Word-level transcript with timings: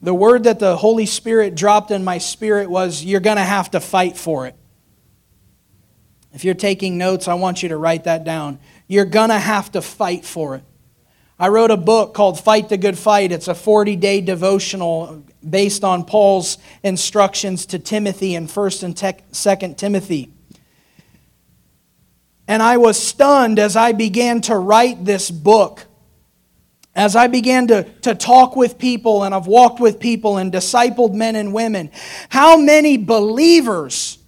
The 0.00 0.14
word 0.14 0.44
that 0.44 0.58
the 0.58 0.76
Holy 0.76 1.06
Spirit 1.06 1.54
dropped 1.54 1.90
in 1.90 2.04
my 2.04 2.18
spirit 2.18 2.70
was 2.70 3.04
you're 3.04 3.20
going 3.20 3.36
to 3.36 3.42
have 3.42 3.70
to 3.72 3.80
fight 3.80 4.16
for 4.16 4.46
it. 4.46 4.54
If 6.32 6.44
you're 6.44 6.54
taking 6.54 6.98
notes, 6.98 7.26
I 7.26 7.34
want 7.34 7.62
you 7.62 7.70
to 7.70 7.76
write 7.76 8.04
that 8.04 8.22
down. 8.22 8.60
You're 8.86 9.04
going 9.04 9.30
to 9.30 9.38
have 9.38 9.72
to 9.72 9.82
fight 9.82 10.24
for 10.24 10.54
it. 10.54 10.62
I 11.38 11.48
wrote 11.48 11.70
a 11.70 11.76
book 11.76 12.14
called 12.14 12.40
Fight 12.40 12.68
the 12.68 12.76
Good 12.76 12.98
Fight. 12.98 13.32
It's 13.32 13.48
a 13.48 13.54
40 13.54 13.96
day 13.96 14.20
devotional 14.20 15.24
based 15.48 15.84
on 15.84 16.04
Paul's 16.04 16.58
instructions 16.82 17.66
to 17.66 17.78
Timothy 17.78 18.34
in 18.34 18.46
1st 18.46 18.82
and 18.82 18.96
2nd 18.96 19.76
Timothy. 19.76 20.32
And 22.48 22.62
I 22.62 22.76
was 22.76 23.00
stunned 23.00 23.58
as 23.58 23.76
I 23.76 23.92
began 23.92 24.40
to 24.42 24.56
write 24.56 25.04
this 25.04 25.30
book. 25.30 25.87
As 26.98 27.14
I 27.14 27.28
began 27.28 27.68
to, 27.68 27.84
to 28.02 28.16
talk 28.16 28.56
with 28.56 28.76
people 28.76 29.22
and 29.22 29.32
I've 29.32 29.46
walked 29.46 29.78
with 29.78 30.00
people 30.00 30.36
and 30.38 30.52
discipled 30.52 31.14
men 31.14 31.36
and 31.36 31.54
women, 31.54 31.92
how 32.28 32.58
many 32.58 32.96
believers 32.96 34.18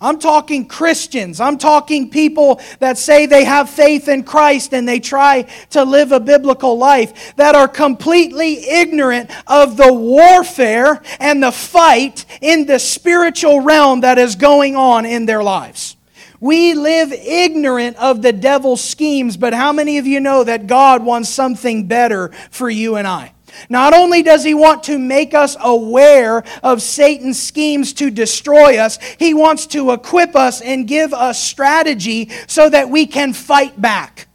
I'm 0.00 0.18
talking 0.18 0.66
Christians. 0.66 1.38
I'm 1.38 1.58
talking 1.58 2.10
people 2.10 2.60
that 2.80 2.98
say 2.98 3.26
they 3.26 3.44
have 3.44 3.70
faith 3.70 4.08
in 4.08 4.24
Christ 4.24 4.74
and 4.74 4.88
they 4.88 4.98
try 4.98 5.42
to 5.70 5.84
live 5.84 6.10
a 6.10 6.18
biblical 6.18 6.76
life 6.76 7.36
that 7.36 7.54
are 7.54 7.68
completely 7.68 8.68
ignorant 8.68 9.30
of 9.46 9.76
the 9.76 9.92
warfare 9.92 11.02
and 11.20 11.40
the 11.40 11.52
fight 11.52 12.24
in 12.40 12.66
the 12.66 12.80
spiritual 12.80 13.60
realm 13.60 14.00
that 14.00 14.18
is 14.18 14.34
going 14.34 14.74
on 14.74 15.06
in 15.06 15.24
their 15.24 15.42
lives. 15.42 15.96
We 16.42 16.74
live 16.74 17.12
ignorant 17.12 17.98
of 17.98 18.20
the 18.20 18.32
devil's 18.32 18.82
schemes, 18.82 19.36
but 19.36 19.54
how 19.54 19.72
many 19.72 19.98
of 19.98 20.08
you 20.08 20.18
know 20.18 20.42
that 20.42 20.66
God 20.66 21.04
wants 21.04 21.28
something 21.28 21.86
better 21.86 22.32
for 22.50 22.68
you 22.68 22.96
and 22.96 23.06
I? 23.06 23.32
Not 23.68 23.94
only 23.94 24.24
does 24.24 24.42
he 24.42 24.52
want 24.52 24.82
to 24.84 24.98
make 24.98 25.34
us 25.34 25.56
aware 25.60 26.42
of 26.64 26.82
Satan's 26.82 27.40
schemes 27.40 27.92
to 27.92 28.10
destroy 28.10 28.78
us, 28.78 28.98
he 29.20 29.34
wants 29.34 29.68
to 29.68 29.92
equip 29.92 30.34
us 30.34 30.60
and 30.60 30.88
give 30.88 31.14
us 31.14 31.40
strategy 31.40 32.32
so 32.48 32.68
that 32.68 32.90
we 32.90 33.06
can 33.06 33.32
fight 33.34 33.80
back. 33.80 34.26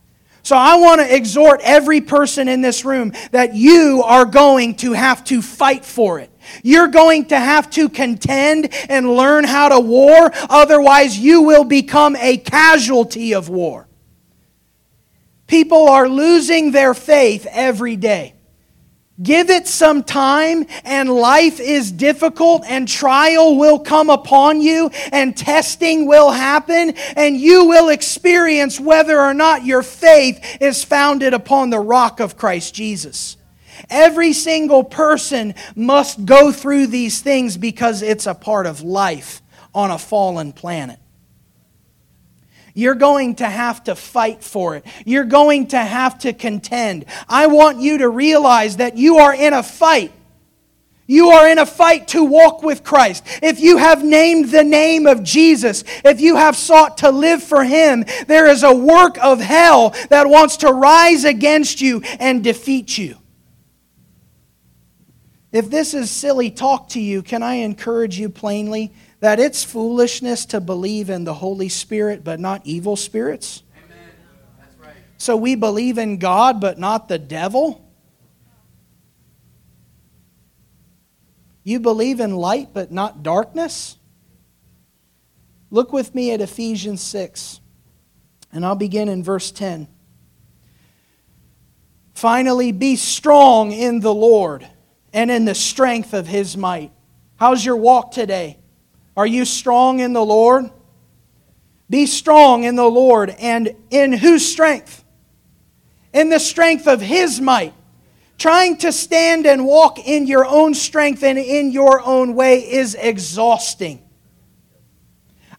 So 0.44 0.56
I 0.56 0.78
want 0.78 1.02
to 1.02 1.14
exhort 1.14 1.60
every 1.62 2.00
person 2.00 2.48
in 2.48 2.62
this 2.62 2.86
room 2.86 3.12
that 3.32 3.54
you 3.54 4.02
are 4.06 4.24
going 4.24 4.76
to 4.76 4.94
have 4.94 5.26
to 5.26 5.42
fight 5.42 5.84
for 5.84 6.20
it. 6.20 6.32
You're 6.64 6.88
going 6.88 7.26
to 7.26 7.40
have 7.40 7.70
to 7.72 7.90
contend 7.90 8.70
and 8.90 9.16
learn 9.16 9.44
how 9.44 9.70
to 9.70 9.80
war, 9.80 10.32
otherwise, 10.50 11.18
you 11.18 11.42
will 11.42 11.64
become 11.64 12.16
a 12.16 12.38
casualty 12.38 13.34
of 13.34 13.50
war. 13.50 13.88
People 15.48 15.88
are 15.88 16.10
losing 16.10 16.72
their 16.72 16.94
faith 16.94 17.48
every 17.50 17.96
day. 17.96 18.34
Give 19.22 19.50
it 19.50 19.68
some 19.68 20.04
time, 20.04 20.68
and 20.84 21.10
life 21.10 21.60
is 21.60 21.92
difficult, 21.92 22.64
and 22.68 22.88
trial 22.88 23.58
will 23.58 23.80
come 23.80 24.12
upon 24.12 24.62
you, 24.62 24.92
and 25.12 25.36
testing 25.36 26.06
will 26.06 26.30
happen, 26.30 26.94
and 27.16 27.36
you 27.36 27.66
will 27.66 27.90
experience 27.90 28.80
whether 28.80 29.20
or 29.20 29.34
not 29.34 29.66
your 29.66 29.82
faith 29.82 30.58
is 30.62 30.84
founded 30.84 31.34
upon 31.34 31.72
the 31.72 31.80
rock 31.80 32.20
of 32.20 32.38
Christ 32.38 32.76
Jesus. 32.76 33.38
Every 33.90 34.34
single 34.34 34.84
person 34.84 35.56
must 35.76 36.26
go 36.26 36.52
through 36.52 36.88
these 36.88 37.22
things 37.22 37.58
because 37.58 38.02
it's 38.02 38.26
a 38.26 38.34
part 38.34 38.66
of 38.66 38.82
life 38.82 39.42
on 39.74 39.92
a 39.92 39.98
fallen 39.98 40.54
planet. 40.54 41.00
You're 42.74 42.96
going 42.96 43.38
to 43.38 43.50
have 43.50 43.86
to 43.86 43.96
fight 43.96 44.44
for 44.44 44.76
it. 44.76 44.86
You're 45.04 45.26
going 45.26 45.70
to 45.70 45.80
have 45.80 46.20
to 46.20 46.34
contend. 46.34 47.06
I 47.28 47.48
want 47.48 47.80
you 47.80 47.98
to 47.98 48.08
realize 48.08 48.78
that 48.78 48.98
you 48.98 49.18
are 49.18 49.34
in 49.34 49.54
a 49.54 49.64
fight. 49.64 50.12
You 51.08 51.30
are 51.30 51.48
in 51.48 51.58
a 51.58 51.66
fight 51.66 52.10
to 52.10 52.24
walk 52.24 52.62
with 52.62 52.84
Christ. 52.84 53.24
If 53.42 53.62
you 53.62 53.78
have 53.78 54.04
named 54.04 54.50
the 54.52 54.64
name 54.64 55.08
of 55.08 55.24
Jesus, 55.24 55.86
if 56.04 56.20
you 56.20 56.36
have 56.36 56.56
sought 56.56 57.00
to 57.00 57.10
live 57.10 57.42
for 57.42 57.64
Him, 57.64 58.06
there 58.28 58.46
is 58.46 58.62
a 58.62 58.76
work 58.76 59.18
of 59.24 59.40
hell 59.40 59.96
that 60.10 60.30
wants 60.30 60.58
to 60.58 60.72
rise 60.72 61.24
against 61.24 61.82
you 61.82 62.02
and 62.20 62.44
defeat 62.44 62.98
you. 62.98 63.18
If 65.58 65.70
this 65.70 65.94
is 65.94 66.12
silly 66.12 66.52
talk 66.52 66.90
to 66.90 67.00
you, 67.00 67.24
can 67.24 67.42
I 67.42 67.56
encourage 67.56 68.20
you 68.20 68.30
plainly? 68.30 68.94
that 69.20 69.40
it's 69.40 69.64
foolishness 69.64 70.46
to 70.46 70.62
believe 70.62 71.10
in 71.10 71.24
the 71.24 71.34
Holy 71.34 71.70
Spirit 71.70 72.24
but 72.24 72.40
not 72.40 72.62
evil 72.66 72.96
spirits? 72.96 73.64
Amen. 73.86 73.98
That's 74.60 74.76
Right. 74.78 74.96
So 75.18 75.36
we 75.36 75.56
believe 75.56 75.98
in 75.98 76.18
God 76.18 76.62
but 76.62 76.78
not 76.78 77.08
the 77.08 77.18
devil? 77.18 77.84
You 81.64 81.80
believe 81.80 82.20
in 82.20 82.36
light 82.36 82.70
but 82.74 82.92
not 82.92 83.24
darkness? 83.24 83.98
Look 85.70 85.92
with 85.92 86.16
me 86.16 86.32
at 86.32 86.40
Ephesians 86.40 87.02
6, 87.02 87.60
and 88.54 88.66
I'll 88.66 88.76
begin 88.76 89.10
in 89.10 89.22
verse 89.22 89.52
10. 89.52 89.90
Finally, 92.14 92.72
be 92.72 92.96
strong 92.96 93.74
in 93.74 94.00
the 94.00 94.14
Lord 94.14 94.66
and 95.18 95.32
in 95.32 95.46
the 95.46 95.56
strength 95.56 96.14
of 96.14 96.28
his 96.28 96.56
might. 96.56 96.92
How's 97.38 97.66
your 97.66 97.76
walk 97.76 98.12
today? 98.12 98.60
Are 99.16 99.26
you 99.26 99.46
strong 99.46 100.00
in 100.00 100.14
the 100.14 100.24
Lord? 100.24 100.70
Be 101.90 102.06
strong 102.06 102.66
in 102.66 102.76
the 102.76 102.86
Lord 102.86 103.32
and 103.32 103.76
in 103.90 104.14
whose 104.14 104.48
strength? 104.48 105.04
In 106.14 106.30
the 106.30 106.38
strength 106.40 106.88
of 106.88 107.02
His 107.02 107.42
might. 107.42 107.74
Trying 108.38 108.78
to 108.78 108.92
stand 108.92 109.48
and 109.48 109.66
walk 109.66 109.98
in 109.98 110.28
your 110.28 110.46
own 110.46 110.76
strength 110.76 111.24
and 111.24 111.40
in 111.40 111.72
your 111.72 112.00
own 112.06 112.36
way 112.36 112.60
is 112.60 112.94
exhausting. 112.94 114.07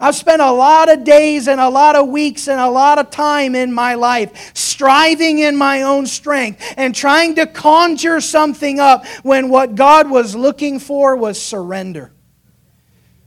I've 0.01 0.15
spent 0.15 0.41
a 0.41 0.53
lot 0.53 0.89
of 0.89 1.03
days 1.03 1.49
and 1.49 1.61
a 1.61 1.69
lot 1.69 1.97
of 1.97 2.09
weeks 2.09 2.47
and 2.47 2.61
a 2.61 2.71
lot 2.71 2.99
of 2.99 3.11
time 3.11 3.57
in 3.57 3.73
my 3.73 3.95
life 3.95 4.53
striving 4.55 5.41
in 5.41 5.57
my 5.57 5.83
own 5.83 6.07
strength 6.07 6.63
and 6.77 6.95
trying 6.95 7.35
to 7.35 7.47
conjure 7.47 8.21
something 8.21 8.79
up 8.79 9.05
when 9.25 9.49
what 9.49 9.75
God 9.75 10.09
was 10.09 10.37
looking 10.37 10.79
for 10.79 11.17
was 11.17 11.41
surrender. 11.43 12.13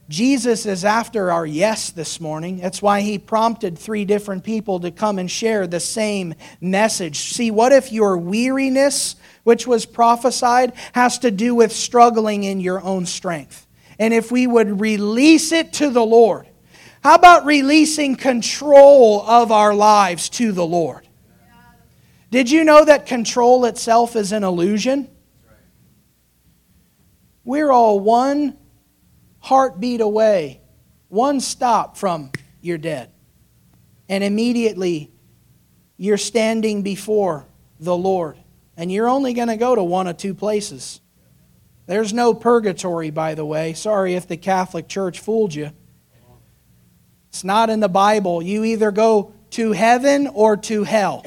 Jesus 0.08 0.66
is 0.66 0.86
after 0.86 1.32
our 1.32 1.46
yes 1.46 1.90
this 1.90 2.20
morning. 2.20 2.58
That's 2.58 2.82
why 2.82 3.02
he 3.02 3.18
prompted 3.18 3.78
three 3.78 4.06
different 4.06 4.44
people 4.44 4.80
to 4.82 4.92
come 4.92 5.20
and 5.20 5.32
share 5.32 5.68
the 5.68 5.80
same 5.80 6.36
message. 6.60 7.34
See, 7.34 7.50
what 7.50 7.72
if 7.72 7.92
your 7.92 8.18
weariness, 8.18 9.16
which 9.44 9.68
was 9.68 9.86
prophesied, 9.86 10.74
has 10.94 11.20
to 11.20 11.32
do 11.32 11.56
with 11.56 11.72
struggling 11.72 12.44
in 12.44 12.60
your 12.60 12.82
own 12.82 13.06
strength? 13.06 13.68
And 14.00 14.14
if 14.14 14.32
we 14.32 14.48
would 14.48 14.82
release 14.82 15.54
it 15.54 15.74
to 15.74 15.90
the 15.90 16.06
Lord, 16.06 16.48
how 17.04 17.16
about 17.16 17.46
releasing 17.46 18.16
control 18.16 19.22
of 19.24 19.52
our 19.52 19.74
lives 19.74 20.30
to 20.30 20.52
the 20.52 20.66
Lord? 20.66 21.08
Did 22.30 22.50
you 22.50 22.64
know 22.64 22.86
that 22.86 23.08
control 23.08 23.66
itself 23.66 24.16
is 24.16 24.32
an 24.32 24.44
illusion? 24.44 25.10
We're 27.44 27.72
all 27.72 28.00
one 28.00 28.58
heartbeat 29.40 30.00
away, 30.00 30.62
one 31.10 31.40
stop 31.42 31.98
from 31.98 32.32
you're 32.62 32.78
dead. 32.78 33.12
And 34.08 34.24
immediately 34.24 35.12
you're 35.98 36.18
standing 36.18 36.84
before 36.84 37.48
the 37.80 37.98
Lord. 37.98 38.38
And 38.78 38.92
you're 38.92 39.10
only 39.10 39.34
going 39.34 39.48
to 39.48 39.58
go 39.58 39.76
to 39.76 39.84
one 39.84 40.08
of 40.08 40.18
two 40.18 40.34
places. 40.34 41.02
There's 41.88 42.14
no 42.14 42.34
purgatory, 42.34 43.10
by 43.10 43.36
the 43.36 43.46
way. 43.46 43.74
Sorry 43.74 44.14
if 44.14 44.28
the 44.28 44.38
Catholic 44.38 44.88
Church 44.88 45.20
fooled 45.20 45.54
you. 45.54 45.72
It's 47.32 47.46
not 47.46 47.70
in 47.70 47.80
the 47.80 47.88
Bible. 47.88 48.42
You 48.42 48.66
either 48.66 48.92
go 48.92 49.32
to 49.52 49.72
heaven 49.72 50.28
or 50.28 50.58
to 50.58 50.84
hell. 50.84 51.26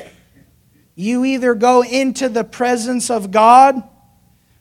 You 0.94 1.24
either 1.24 1.54
go 1.54 1.82
into 1.82 2.28
the 2.28 2.44
presence 2.44 3.08
of 3.08 3.30
God 3.30 3.82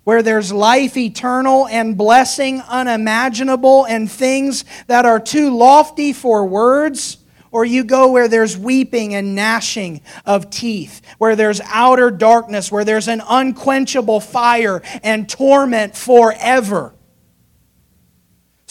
where 0.05 0.23
there's 0.23 0.53
life 0.53 0.95
eternal 0.95 1.67
and 1.67 1.97
blessing 1.97 2.61
unimaginable 2.61 3.85
and 3.85 4.09
things 4.09 4.63
that 4.87 5.05
are 5.05 5.19
too 5.19 5.53
lofty 5.53 6.13
for 6.13 6.45
words, 6.45 7.17
or 7.51 7.65
you 7.65 7.83
go 7.83 8.09
where 8.09 8.29
there's 8.29 8.57
weeping 8.57 9.13
and 9.13 9.35
gnashing 9.35 9.99
of 10.25 10.49
teeth, 10.49 11.01
where 11.17 11.35
there's 11.35 11.59
outer 11.65 12.09
darkness, 12.09 12.71
where 12.71 12.85
there's 12.85 13.09
an 13.09 13.21
unquenchable 13.27 14.21
fire 14.21 14.81
and 15.03 15.27
torment 15.27 15.97
forever. 15.97 16.93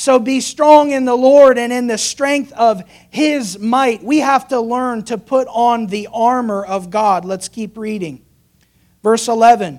So 0.02 0.18
be 0.18 0.40
strong 0.40 0.90
in 0.90 1.04
the 1.04 1.14
Lord 1.14 1.58
and 1.58 1.72
in 1.72 1.86
the 1.86 1.96
strength 1.96 2.50
of 2.54 2.82
His 3.08 3.56
might. 3.60 4.02
We 4.02 4.18
have 4.18 4.48
to 4.48 4.60
learn 4.60 5.04
to 5.04 5.16
put 5.16 5.46
on 5.46 5.86
the 5.86 6.08
armor 6.12 6.64
of 6.64 6.90
God. 6.90 7.24
Let's 7.24 7.46
keep 7.48 7.78
reading. 7.78 8.24
Verse 9.04 9.28
11. 9.28 9.78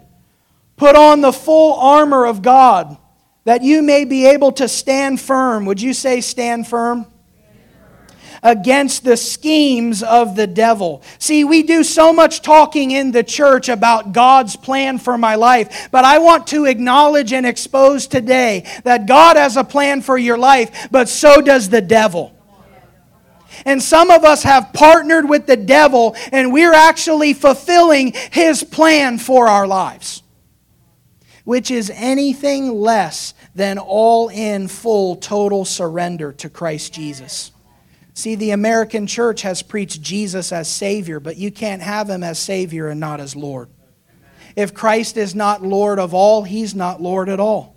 Put 0.78 0.96
on 0.96 1.20
the 1.20 1.34
full 1.34 1.74
armor 1.74 2.26
of 2.26 2.42
God 2.42 2.96
that 3.44 3.64
you 3.64 3.82
may 3.82 4.06
be 4.06 4.26
able 4.28 4.54
to 4.54 4.70
stand 4.70 5.20
firm. 5.20 5.66
Would 5.66 5.82
you 5.82 5.94
say 5.94 6.22
stand 6.22 6.70
firm? 6.70 7.06
Against 8.44 9.04
the 9.04 9.18
schemes 9.18 10.04
of 10.04 10.36
the 10.36 10.46
devil. 10.46 11.02
See, 11.18 11.44
we 11.44 11.64
do 11.64 11.84
so 11.84 12.14
much 12.14 12.42
talking 12.42 12.92
in 12.92 13.12
the 13.12 13.24
church 13.24 13.70
about 13.70 14.12
God's 14.12 14.56
plan 14.56 15.00
for 15.00 15.18
my 15.18 15.36
life, 15.36 15.88
but 15.90 16.06
I 16.06 16.20
want 16.20 16.48
to 16.48 16.66
acknowledge 16.66 17.34
and 17.34 17.46
expose 17.46 18.06
today 18.06 18.70
that 18.84 19.08
God 19.08 19.38
has 19.38 19.58
a 19.58 19.64
plan 19.64 20.02
for 20.02 20.18
your 20.18 20.38
life, 20.38 20.90
but 20.92 21.08
so 21.08 21.42
does 21.42 21.70
the 21.70 21.82
devil. 21.82 22.36
And 23.66 23.82
some 23.82 24.12
of 24.12 24.26
us 24.26 24.44
have 24.44 24.74
partnered 24.74 25.30
with 25.30 25.46
the 25.48 25.56
devil, 25.56 26.16
and 26.32 26.52
we're 26.52 26.74
actually 26.74 27.34
fulfilling 27.34 28.14
his 28.32 28.64
plan 28.64 29.20
for 29.20 29.48
our 29.48 29.68
lives, 29.68 30.22
which 31.46 31.72
is 31.72 31.90
anything 31.94 32.74
less 32.74 33.34
than 33.56 33.78
all 33.78 34.28
in, 34.30 34.68
full, 34.68 35.16
total 35.16 35.64
surrender 35.64 36.34
to 36.34 36.50
Christ 36.50 36.94
Jesus. 36.94 37.53
See, 38.14 38.36
the 38.36 38.52
American 38.52 39.08
church 39.08 39.42
has 39.42 39.64
preached 39.64 40.02
Jesus 40.02 40.52
as 40.52 40.68
Savior, 40.68 41.20
but 41.20 41.38
you 41.38 41.52
can't 41.52 41.82
have 41.82 42.10
him 42.10 42.24
as 42.24 42.38
Savior 42.38 42.88
and 42.88 43.00
not 43.00 43.20
as 43.20 43.36
Lord. 43.36 43.70
If 44.56 44.74
Christ 44.74 45.18
is 45.18 45.34
not 45.34 45.64
Lord 45.64 45.98
of 45.98 46.14
all, 46.14 46.44
he's 46.44 46.76
not 46.76 47.02
Lord 47.02 47.28
at 47.28 47.40
all. 47.40 47.74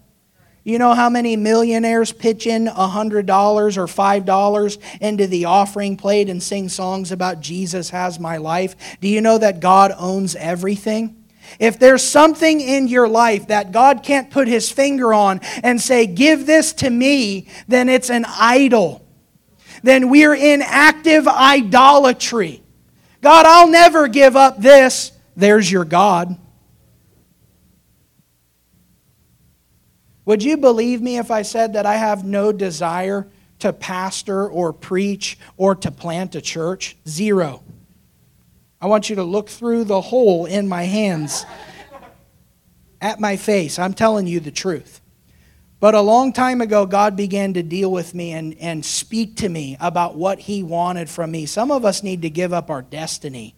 You 0.62 0.78
know 0.78 0.94
how 0.94 1.08
many 1.08 1.36
millionaires 1.36 2.12
pitch 2.12 2.46
in 2.46 2.66
$100 2.66 3.76
or 3.76 3.86
$5 3.86 4.78
into 5.00 5.26
the 5.28 5.44
offering 5.44 5.96
plate 5.96 6.28
and 6.28 6.42
sing 6.42 6.68
songs 6.68 7.12
about 7.12 7.40
Jesus 7.40 7.90
has 7.90 8.18
my 8.18 8.38
life? 8.38 8.98
Do 9.00 9.06
you 9.06 9.20
know 9.20 9.38
that 9.38 9.60
God 9.60 9.94
owns 9.96 10.34
everything? 10.34 11.24
If 11.60 11.78
there's 11.78 12.02
something 12.02 12.60
in 12.60 12.88
your 12.88 13.08
life 13.08 13.46
that 13.46 13.70
God 13.70 14.02
can't 14.02 14.28
put 14.28 14.48
his 14.48 14.70
finger 14.70 15.14
on 15.14 15.40
and 15.62 15.80
say, 15.80 16.04
Give 16.04 16.44
this 16.44 16.72
to 16.74 16.90
me, 16.90 17.46
then 17.68 17.88
it's 17.88 18.10
an 18.10 18.26
idol. 18.26 19.05
Then 19.86 20.10
we're 20.10 20.34
in 20.34 20.62
active 20.62 21.28
idolatry. 21.28 22.60
God, 23.20 23.46
I'll 23.46 23.68
never 23.68 24.08
give 24.08 24.34
up 24.34 24.60
this. 24.60 25.12
There's 25.36 25.70
your 25.70 25.84
God. 25.84 26.36
Would 30.24 30.42
you 30.42 30.56
believe 30.56 31.00
me 31.00 31.18
if 31.18 31.30
I 31.30 31.42
said 31.42 31.74
that 31.74 31.86
I 31.86 31.94
have 31.94 32.24
no 32.24 32.50
desire 32.50 33.28
to 33.60 33.72
pastor 33.72 34.48
or 34.48 34.72
preach 34.72 35.38
or 35.56 35.76
to 35.76 35.92
plant 35.92 36.34
a 36.34 36.40
church? 36.40 36.96
Zero. 37.06 37.62
I 38.80 38.86
want 38.86 39.08
you 39.08 39.14
to 39.14 39.22
look 39.22 39.48
through 39.48 39.84
the 39.84 40.00
hole 40.00 40.46
in 40.46 40.66
my 40.66 40.82
hands 40.82 41.46
at 43.00 43.20
my 43.20 43.36
face. 43.36 43.78
I'm 43.78 43.94
telling 43.94 44.26
you 44.26 44.40
the 44.40 44.50
truth. 44.50 45.00
But 45.78 45.94
a 45.94 46.00
long 46.00 46.32
time 46.32 46.62
ago, 46.62 46.86
God 46.86 47.16
began 47.16 47.52
to 47.54 47.62
deal 47.62 47.92
with 47.92 48.14
me 48.14 48.32
and, 48.32 48.56
and 48.58 48.84
speak 48.84 49.36
to 49.36 49.48
me 49.48 49.76
about 49.78 50.16
what 50.16 50.38
He 50.38 50.62
wanted 50.62 51.10
from 51.10 51.30
me. 51.30 51.44
Some 51.44 51.70
of 51.70 51.84
us 51.84 52.02
need 52.02 52.22
to 52.22 52.30
give 52.30 52.54
up 52.54 52.70
our 52.70 52.80
destiny, 52.80 53.54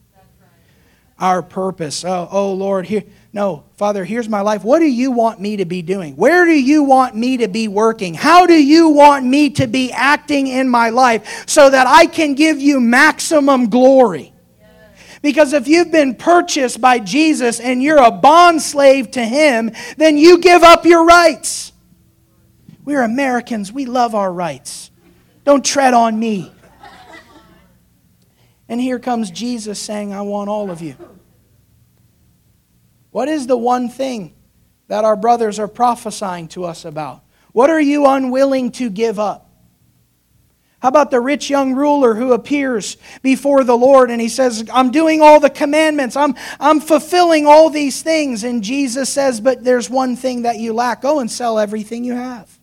our 1.20 1.42
purpose. 1.42 2.04
Oh, 2.04 2.28
oh 2.30 2.52
Lord, 2.54 2.86
here, 2.86 3.04
no, 3.32 3.64
Father, 3.76 4.04
here's 4.04 4.28
my 4.28 4.40
life. 4.40 4.64
What 4.64 4.80
do 4.80 4.86
you 4.86 5.12
want 5.12 5.40
me 5.40 5.58
to 5.58 5.64
be 5.64 5.80
doing? 5.80 6.16
Where 6.16 6.44
do 6.44 6.58
you 6.58 6.82
want 6.82 7.14
me 7.14 7.36
to 7.36 7.46
be 7.46 7.68
working? 7.68 8.14
How 8.14 8.46
do 8.46 8.54
you 8.54 8.88
want 8.88 9.24
me 9.24 9.50
to 9.50 9.68
be 9.68 9.92
acting 9.92 10.48
in 10.48 10.68
my 10.68 10.90
life 10.90 11.44
so 11.46 11.70
that 11.70 11.86
I 11.86 12.06
can 12.06 12.34
give 12.34 12.60
you 12.60 12.80
maximum 12.80 13.70
glory? 13.70 14.32
Because 15.22 15.52
if 15.52 15.68
you've 15.68 15.92
been 15.92 16.16
purchased 16.16 16.80
by 16.80 16.98
Jesus 16.98 17.60
and 17.60 17.80
you're 17.80 18.02
a 18.02 18.10
bond 18.10 18.60
slave 18.60 19.12
to 19.12 19.24
Him, 19.24 19.70
then 19.96 20.16
you 20.16 20.38
give 20.38 20.64
up 20.64 20.84
your 20.84 21.04
rights. 21.04 21.72
We're 22.88 23.02
Americans, 23.02 23.70
we 23.70 23.84
love 23.84 24.14
our 24.14 24.32
rights. 24.32 24.90
Don't 25.44 25.62
tread 25.62 25.92
on 25.92 26.18
me. 26.18 26.50
And 28.66 28.80
here 28.80 28.98
comes 28.98 29.30
Jesus 29.30 29.78
saying, 29.78 30.14
I 30.14 30.22
want 30.22 30.48
all 30.48 30.70
of 30.70 30.80
you. 30.80 30.96
What 33.10 33.28
is 33.28 33.46
the 33.46 33.58
one 33.58 33.90
thing 33.90 34.34
that 34.86 35.04
our 35.04 35.16
brothers 35.16 35.58
are 35.58 35.68
prophesying 35.68 36.48
to 36.48 36.64
us 36.64 36.86
about? 36.86 37.22
What 37.52 37.68
are 37.68 37.78
you 37.78 38.06
unwilling 38.06 38.72
to 38.72 38.88
give 38.88 39.18
up? 39.18 39.50
How 40.78 40.88
about 40.88 41.10
the 41.10 41.20
rich 41.20 41.50
young 41.50 41.74
ruler 41.74 42.14
who 42.14 42.32
appears 42.32 42.96
before 43.20 43.64
the 43.64 43.76
Lord 43.76 44.10
and 44.10 44.18
he 44.18 44.30
says, 44.30 44.66
I'm 44.72 44.90
doing 44.92 45.20
all 45.20 45.40
the 45.40 45.50
commandments, 45.50 46.16
I'm, 46.16 46.34
I'm 46.58 46.80
fulfilling 46.80 47.46
all 47.46 47.68
these 47.68 48.00
things. 48.00 48.44
And 48.44 48.64
Jesus 48.64 49.10
says, 49.10 49.42
But 49.42 49.62
there's 49.62 49.90
one 49.90 50.16
thing 50.16 50.40
that 50.42 50.56
you 50.56 50.72
lack. 50.72 51.02
Go 51.02 51.20
and 51.20 51.30
sell 51.30 51.58
everything 51.58 52.02
you 52.02 52.14
have. 52.14 52.57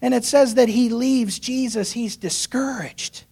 And 0.00 0.14
it 0.14 0.24
says 0.24 0.54
that 0.54 0.68
he 0.68 0.88
leaves 0.90 1.38
Jesus, 1.38 1.92
he's 1.92 2.16
discouraged. 2.16 3.24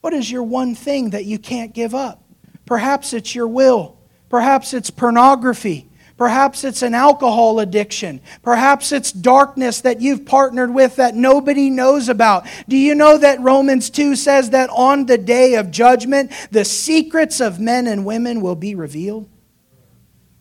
What 0.00 0.14
is 0.14 0.30
your 0.30 0.44
one 0.44 0.74
thing 0.74 1.10
that 1.10 1.24
you 1.24 1.38
can't 1.38 1.74
give 1.74 1.94
up? 1.94 2.22
Perhaps 2.64 3.12
it's 3.12 3.34
your 3.34 3.48
will. 3.48 3.98
Perhaps 4.28 4.72
it's 4.72 4.90
pornography. 4.90 5.90
Perhaps 6.16 6.64
it's 6.64 6.82
an 6.82 6.94
alcohol 6.94 7.60
addiction. 7.60 8.20
Perhaps 8.42 8.92
it's 8.92 9.10
darkness 9.10 9.80
that 9.80 10.02
you've 10.02 10.26
partnered 10.26 10.72
with 10.72 10.96
that 10.96 11.14
nobody 11.14 11.70
knows 11.70 12.08
about. 12.10 12.46
Do 12.68 12.76
you 12.76 12.94
know 12.94 13.16
that 13.18 13.40
Romans 13.40 13.88
2 13.90 14.16
says 14.16 14.50
that 14.50 14.68
on 14.70 15.06
the 15.06 15.18
day 15.18 15.54
of 15.54 15.70
judgment, 15.70 16.30
the 16.50 16.64
secrets 16.64 17.40
of 17.40 17.58
men 17.58 17.86
and 17.86 18.04
women 18.04 18.42
will 18.42 18.54
be 18.54 18.74
revealed? 18.74 19.28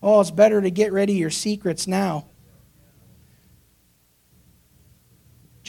Oh, 0.04 0.20
it's 0.20 0.32
better 0.32 0.62
to 0.62 0.70
get 0.70 0.92
rid 0.92 1.10
of 1.10 1.16
your 1.16 1.30
secrets 1.30 1.88
now. 1.88 2.29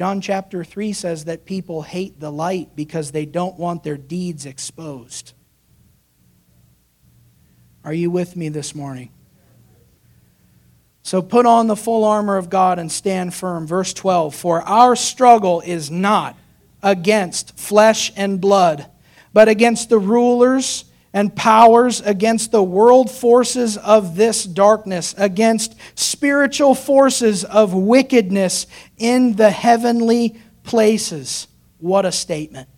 John 0.01 0.23
chapter 0.23 0.65
3 0.65 0.95
says 0.95 1.27
that 1.27 1.45
people 1.45 1.83
hate 1.83 2.21
the 2.21 2.33
light 2.33 2.75
because 2.75 3.11
they 3.11 3.27
don't 3.27 3.59
want 3.59 3.83
their 3.83 3.99
deeds 3.99 4.47
exposed. 4.47 5.35
Are 7.85 7.93
you 7.93 8.11
with 8.11 8.35
me 8.35 8.49
this 8.49 8.75
morning? 8.75 9.11
So 11.03 11.21
put 11.21 11.45
on 11.45 11.67
the 11.67 11.77
full 11.77 12.05
armor 12.05 12.39
of 12.39 12.49
God 12.49 12.79
and 12.79 12.91
stand 12.91 13.35
firm. 13.35 13.67
Verse 13.67 13.93
12 13.93 14.35
For 14.35 14.63
our 14.63 14.97
struggle 14.97 15.61
is 15.61 15.91
not 15.91 16.35
against 16.83 17.59
flesh 17.59 18.11
and 18.17 18.41
blood, 18.41 18.87
but 19.35 19.51
against 19.51 19.91
the 19.91 19.99
rulers 19.99 20.87
and 21.13 21.35
powers, 21.35 22.01
against 22.01 22.53
the 22.53 22.63
world 22.63 23.11
forces 23.11 23.77
of 23.77 24.17
this 24.17 24.45
darkness, 24.45 25.15
against 25.19 25.75
spiritual 25.95 26.75
forces 26.75 27.45
of 27.45 27.75
wickedness 27.75 28.67
in 28.97 29.35
the 29.35 29.51
heavenly 29.51 30.41
places. 30.63 31.49
What 31.79 32.07
a 32.07 32.13
statement. 32.13 32.69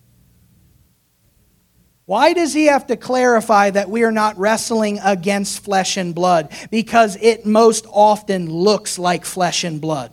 Why 2.05 2.33
does 2.33 2.53
he 2.53 2.67
have 2.67 2.87
to 2.89 2.97
clarify 2.97 3.71
that 3.71 3.89
we 3.89 4.03
are 4.03 4.13
not 4.13 4.39
wrestling 4.39 4.99
against 5.03 5.65
flesh 5.65 5.97
and 5.97 6.15
blood? 6.15 6.53
Because 6.71 7.17
it 7.17 7.47
most 7.47 7.87
often 7.89 8.51
looks 8.51 8.99
like 8.99 9.25
flesh 9.25 9.65
and 9.65 9.81
blood. 9.81 10.13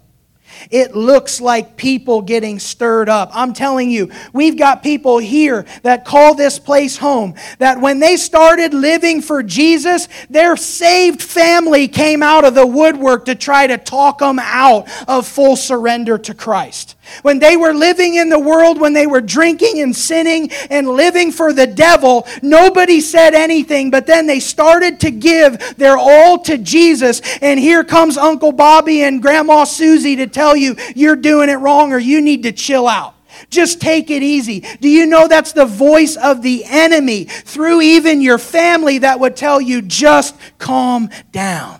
It 0.71 0.95
looks 0.95 1.41
like 1.41 1.77
people 1.77 2.21
getting 2.21 2.59
stirred 2.59 3.09
up. 3.09 3.29
I'm 3.33 3.53
telling 3.53 3.89
you, 3.89 4.11
we've 4.33 4.57
got 4.57 4.83
people 4.83 5.17
here 5.17 5.65
that 5.83 6.05
call 6.05 6.35
this 6.35 6.59
place 6.59 6.97
home. 6.97 7.35
That 7.59 7.81
when 7.81 7.99
they 7.99 8.17
started 8.17 8.73
living 8.73 9.21
for 9.21 9.43
Jesus, 9.43 10.07
their 10.29 10.55
saved 10.57 11.21
family 11.21 11.87
came 11.87 12.23
out 12.23 12.45
of 12.45 12.55
the 12.55 12.67
woodwork 12.67 13.25
to 13.25 13.35
try 13.35 13.67
to 13.67 13.77
talk 13.77 14.19
them 14.19 14.39
out 14.39 14.89
of 15.07 15.27
full 15.27 15.55
surrender 15.55 16.17
to 16.17 16.33
Christ. 16.33 16.95
When 17.21 17.39
they 17.39 17.57
were 17.57 17.73
living 17.73 18.15
in 18.15 18.29
the 18.29 18.39
world, 18.39 18.79
when 18.79 18.93
they 18.93 19.07
were 19.07 19.21
drinking 19.21 19.81
and 19.81 19.95
sinning 19.95 20.51
and 20.69 20.87
living 20.87 21.31
for 21.31 21.53
the 21.53 21.67
devil, 21.67 22.27
nobody 22.41 23.01
said 23.01 23.33
anything, 23.33 23.91
but 23.91 24.05
then 24.05 24.27
they 24.27 24.39
started 24.39 24.99
to 25.01 25.11
give 25.11 25.75
their 25.77 25.97
all 25.97 26.39
to 26.39 26.57
Jesus. 26.57 27.21
And 27.41 27.59
here 27.59 27.83
comes 27.83 28.17
Uncle 28.17 28.51
Bobby 28.51 29.03
and 29.03 29.21
Grandma 29.21 29.63
Susie 29.63 30.15
to 30.17 30.27
tell 30.27 30.55
you 30.55 30.75
you're 30.95 31.15
doing 31.15 31.49
it 31.49 31.55
wrong 31.55 31.93
or 31.93 31.99
you 31.99 32.21
need 32.21 32.43
to 32.43 32.51
chill 32.51 32.87
out. 32.87 33.15
Just 33.49 33.79
take 33.79 34.09
it 34.09 34.23
easy. 34.23 34.61
Do 34.81 34.89
you 34.89 35.05
know 35.05 35.27
that's 35.27 35.53
the 35.53 35.65
voice 35.65 36.17
of 36.17 36.41
the 36.41 36.65
enemy 36.65 37.25
through 37.25 37.81
even 37.81 38.21
your 38.21 38.37
family 38.37 38.99
that 38.99 39.19
would 39.19 39.35
tell 39.35 39.61
you 39.61 39.81
just 39.81 40.35
calm 40.57 41.09
down? 41.31 41.79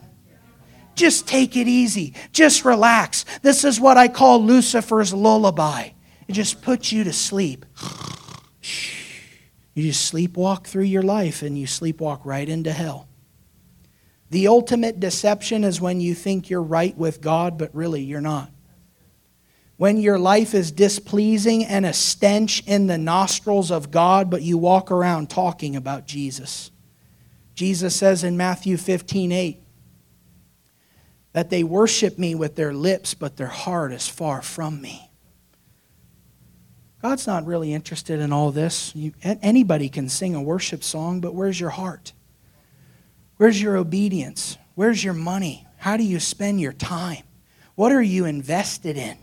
Just 0.99 1.29
take 1.29 1.55
it 1.55 1.69
easy. 1.69 2.13
Just 2.33 2.65
relax. 2.65 3.23
This 3.41 3.63
is 3.63 3.79
what 3.79 3.95
I 3.95 4.09
call 4.09 4.43
Lucifer's 4.43 5.13
lullaby. 5.13 5.91
It 6.27 6.33
just 6.33 6.61
puts 6.61 6.91
you 6.91 7.05
to 7.05 7.13
sleep. 7.13 7.65
You 9.73 9.83
just 9.83 10.13
sleepwalk 10.13 10.67
through 10.67 10.83
your 10.83 11.01
life 11.01 11.41
and 11.41 11.57
you 11.57 11.67
sleepwalk 11.67 12.25
right 12.25 12.49
into 12.49 12.73
hell. 12.73 13.07
The 14.29 14.49
ultimate 14.49 14.99
deception 14.99 15.63
is 15.63 15.79
when 15.79 16.01
you 16.01 16.13
think 16.13 16.49
you're 16.49 16.61
right 16.61 16.97
with 16.97 17.21
God, 17.21 17.57
but 17.57 17.73
really 17.73 18.01
you're 18.01 18.19
not. 18.19 18.51
When 19.77 19.95
your 19.95 20.19
life 20.19 20.53
is 20.53 20.69
displeasing 20.69 21.63
and 21.63 21.85
a 21.85 21.93
stench 21.93 22.61
in 22.67 22.87
the 22.87 22.97
nostrils 22.97 23.71
of 23.71 23.89
God, 23.89 24.29
but 24.29 24.41
you 24.41 24.57
walk 24.57 24.91
around 24.91 25.29
talking 25.29 25.77
about 25.77 26.05
Jesus. 26.05 26.71
Jesus 27.55 27.95
says 27.95 28.25
in 28.25 28.35
Matthew 28.35 28.75
15 28.75 29.31
8, 29.31 29.63
that 31.33 31.49
they 31.49 31.63
worship 31.63 32.17
me 32.17 32.35
with 32.35 32.55
their 32.55 32.73
lips, 32.73 33.13
but 33.13 33.37
their 33.37 33.47
heart 33.47 33.91
is 33.91 34.07
far 34.07 34.41
from 34.41 34.81
me. 34.81 35.09
God's 37.01 37.27
not 37.27 37.45
really 37.45 37.73
interested 37.73 38.19
in 38.19 38.33
all 38.33 38.51
this. 38.51 38.93
You, 38.95 39.13
anybody 39.21 39.87
can 39.89 40.09
sing 40.09 40.35
a 40.35 40.41
worship 40.41 40.83
song, 40.83 41.21
but 41.21 41.33
where's 41.33 41.59
your 41.59 41.69
heart? 41.69 42.13
Where's 43.37 43.61
your 43.61 43.77
obedience? 43.77 44.57
Where's 44.75 45.03
your 45.03 45.13
money? 45.13 45.65
How 45.77 45.95
do 45.95 46.03
you 46.03 46.19
spend 46.19 46.59
your 46.59 46.73
time? 46.73 47.23
What 47.75 47.93
are 47.93 48.01
you 48.01 48.25
invested 48.25 48.97
in? 48.97 49.17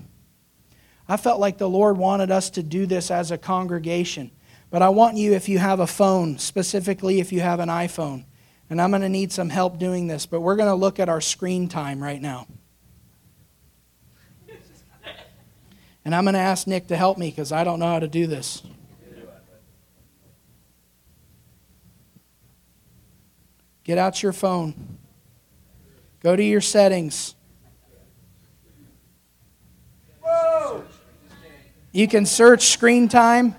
I 1.06 1.18
felt 1.18 1.38
like 1.38 1.58
the 1.58 1.68
Lord 1.68 1.98
wanted 1.98 2.30
us 2.30 2.48
to 2.50 2.62
do 2.62 2.86
this 2.86 3.10
as 3.10 3.30
a 3.30 3.38
congregation. 3.38 4.30
But 4.70 4.80
I 4.80 4.88
want 4.88 5.18
you, 5.18 5.34
if 5.34 5.48
you 5.48 5.58
have 5.58 5.78
a 5.78 5.86
phone, 5.86 6.38
specifically 6.38 7.20
if 7.20 7.32
you 7.32 7.40
have 7.40 7.60
an 7.60 7.68
iPhone, 7.68 8.24
and 8.68 8.80
I'm 8.80 8.90
going 8.90 9.02
to 9.02 9.08
need 9.08 9.32
some 9.32 9.48
help 9.48 9.78
doing 9.78 10.06
this, 10.06 10.26
but 10.26 10.40
we're 10.40 10.56
going 10.56 10.68
to 10.68 10.74
look 10.74 10.98
at 10.98 11.08
our 11.08 11.20
screen 11.20 11.68
time 11.68 12.02
right 12.02 12.20
now. 12.20 12.46
And 16.04 16.14
I'm 16.14 16.24
going 16.24 16.34
to 16.34 16.40
ask 16.40 16.68
Nick 16.68 16.86
to 16.88 16.96
help 16.96 17.18
me 17.18 17.30
because 17.30 17.50
I 17.50 17.64
don't 17.64 17.80
know 17.80 17.86
how 17.86 17.98
to 17.98 18.06
do 18.06 18.28
this. 18.28 18.62
Get 23.82 23.98
out 23.98 24.22
your 24.22 24.32
phone. 24.32 24.98
Go 26.20 26.34
to 26.34 26.42
your 26.42 26.60
settings. 26.60 27.34
Whoa. 30.20 30.84
You 31.92 32.08
can 32.08 32.26
search 32.26 32.66
screen 32.66 33.08
time. 33.08 33.54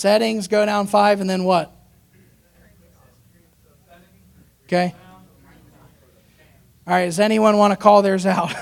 Settings, 0.00 0.48
go 0.48 0.64
down 0.64 0.86
five, 0.86 1.20
and 1.20 1.28
then 1.28 1.44
what? 1.44 1.70
Okay. 4.64 4.94
All 6.86 6.94
right, 6.94 7.04
does 7.04 7.20
anyone 7.20 7.58
want 7.58 7.72
to 7.72 7.76
call 7.76 8.00
theirs 8.00 8.24
out? 8.24 8.50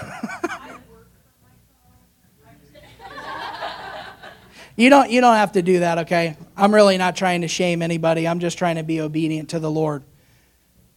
you 4.77 4.91
don't 4.91 5.13
you 5.13 5.21
don't 5.21 5.37
have 5.37 5.53
to 5.53 5.63
do 5.63 5.79
that, 5.79 5.99
okay? 5.99 6.37
I'm 6.57 6.75
really 6.75 6.99
not 6.99 7.15
trying 7.15 7.43
to 7.43 7.49
shame 7.49 7.83
anybody. 7.83 8.27
I'm 8.27 8.41
just 8.41 8.59
trying 8.59 8.75
to 8.75 8.83
be 8.83 9.01
obedient 9.01 9.51
to 9.51 9.61
the 9.61 9.71
Lord. 9.71 10.03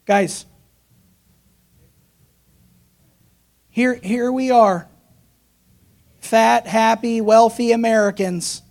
Guys, 0.07 0.47
here 3.69 3.93
here 3.93 4.31
we 4.31 4.49
are. 4.49 4.89
Fat, 6.19 6.65
happy, 6.65 7.21
wealthy 7.21 7.71
Americans. 7.73 8.63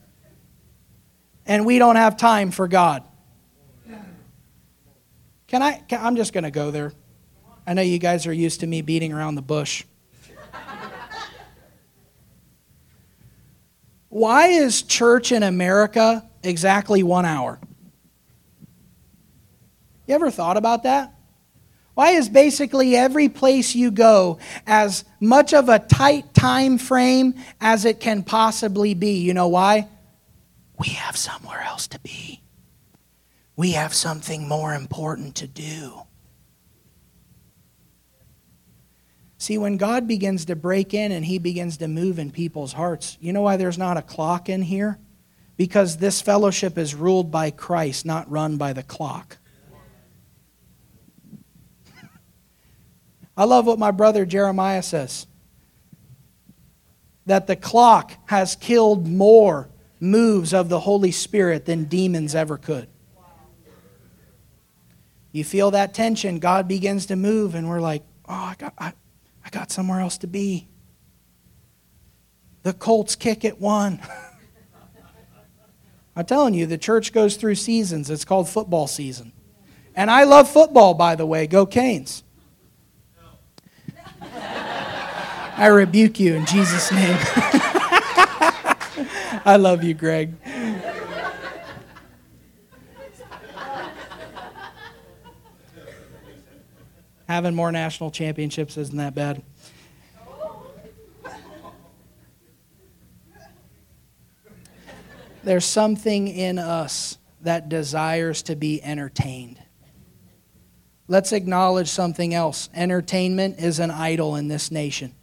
And 1.47 1.66
we 1.66 1.78
don't 1.78 1.97
have 1.97 2.16
time 2.16 2.50
for 2.50 2.68
God. 2.68 3.02
Can 5.47 5.62
I 5.62 5.80
can, 5.80 6.04
I'm 6.04 6.14
just 6.14 6.32
going 6.32 6.44
to 6.44 6.50
go 6.52 6.70
there. 6.70 6.92
I 7.66 7.75
know 7.75 7.82
you 7.82 7.99
guys 7.99 8.26
are 8.26 8.32
used 8.32 8.61
to 8.61 8.66
me 8.66 8.82
beating 8.82 9.12
around 9.12 9.35
the 9.35 9.42
bush. 9.42 9.85
Why 14.09 14.49
is 14.49 14.82
church 14.82 15.30
in 15.32 15.42
America 15.42 16.28
exactly 16.42 17.02
one 17.02 17.25
hour? 17.25 17.61
You 20.06 20.14
ever 20.16 20.30
thought 20.30 20.56
about 20.56 20.82
that? 20.82 21.14
Why 21.94 22.12
is 22.12 22.28
basically 22.28 22.97
every 22.97 23.28
place 23.28 23.75
you 23.75 23.90
go 23.90 24.38
as 24.66 25.04
much 25.20 25.54
of 25.54 25.68
a 25.68 25.78
tight 25.78 26.35
time 26.35 26.78
frame 26.78 27.35
as 27.61 27.85
it 27.85 28.00
can 28.00 28.23
possibly 28.25 28.94
be? 28.94 29.18
You 29.18 29.35
know 29.35 29.49
why? 29.49 29.87
We 30.80 30.88
have 30.94 31.14
somewhere 31.14 31.60
else 31.60 31.87
to 31.88 32.00
be. 32.00 32.40
We 33.54 33.72
have 33.72 33.92
something 33.92 34.49
more 34.49 34.75
important 34.75 35.34
to 35.37 35.46
do. 35.46 36.04
See, 39.37 39.58
when 39.58 39.76
God 39.76 40.08
begins 40.08 40.46
to 40.46 40.56
break 40.56 40.94
in 40.94 41.12
and 41.12 41.22
He 41.22 41.38
begins 41.38 41.76
to 41.78 41.88
move 41.88 42.18
in 42.18 42.30
people's 42.30 42.72
hearts, 42.72 43.18
you 43.20 43.34
know 43.34 43.42
why 43.42 43.58
there's 43.58 43.76
not 43.76 43.99
a 43.99 44.02
clock 44.02 44.49
in 44.49 44.62
here? 44.62 44.99
Because 45.58 45.99
this 45.99 46.22
fellowship 46.22 46.78
is 46.78 46.94
ruled 46.94 47.30
by 47.30 47.50
Christ, 47.50 48.06
not 48.06 48.30
run 48.30 48.56
by 48.56 48.72
the 48.72 48.82
clock. 48.82 49.37
I 53.37 53.44
love 53.44 53.66
what 53.66 53.78
my 53.78 53.90
brother 53.90 54.25
Jeremiah 54.25 54.82
says 54.82 55.26
that 57.26 57.46
the 57.46 57.56
clock 57.56 58.12
has 58.28 58.56
killed 58.56 59.06
more 59.06 59.69
moves 60.00 60.52
of 60.54 60.69
the 60.69 60.80
Holy 60.80 61.12
Spirit 61.12 61.66
than 61.66 61.85
demons 61.85 62.35
ever 62.35 62.57
could. 62.57 62.88
You 65.33 65.45
feel 65.45 65.71
that 65.71 65.95
tension, 65.95 66.40
God 66.40 66.66
begins 66.66 67.07
to 67.07 67.16
move, 67.16 67.54
and 67.54 67.69
we're 67.69 67.80
like, 67.80 68.02
oh, 68.28 68.35
I 68.35 68.54
got, 68.59 68.75
I, 68.78 68.92
I 69.45 69.50
got 69.50 69.71
somewhere 69.71 70.00
else 70.00 70.19
to 70.19 70.26
be. 70.26 70.66
The 72.62 72.73
Colts 72.73 73.14
kick 73.14 73.45
at 73.45 73.61
one. 73.61 74.00
I'm 76.16 76.25
telling 76.26 76.54
you, 76.54 76.66
the 76.66 76.78
church 76.78 77.12
goes 77.12 77.37
through 77.37 77.54
seasons. 77.54 78.11
It's 78.11 78.25
called 78.25 78.49
football 78.49 78.88
season. 78.88 79.33
And 79.95 80.11
I 80.11 80.25
love 80.25 80.50
football, 80.50 80.95
by 80.95 81.14
the 81.14 81.26
way. 81.26 81.47
Go 81.47 81.64
Canes. 81.64 82.25
I 85.57 85.66
rebuke 85.66 86.19
you 86.19 86.35
in 86.35 86.45
Jesus' 86.47 86.90
name. 86.90 87.16
I 89.44 89.56
love 89.56 89.82
you, 89.82 89.94
Greg. 89.94 90.35
Having 97.26 97.54
more 97.54 97.73
national 97.73 98.11
championships 98.11 98.76
isn't 98.76 98.97
that 98.97 99.14
bad. 99.14 99.42
There's 105.42 105.64
something 105.64 106.28
in 106.28 106.59
us 106.59 107.16
that 107.40 107.68
desires 107.68 108.42
to 108.42 108.56
be 108.56 108.82
entertained. 108.82 109.59
Let's 111.09 111.32
acknowledge 111.32 111.88
something 111.88 112.35
else. 112.35 112.68
Entertainment 112.75 113.59
is 113.59 113.78
an 113.78 113.90
idol 113.90 114.37
in 114.37 114.49
this 114.49 114.70
nation. 114.70 115.14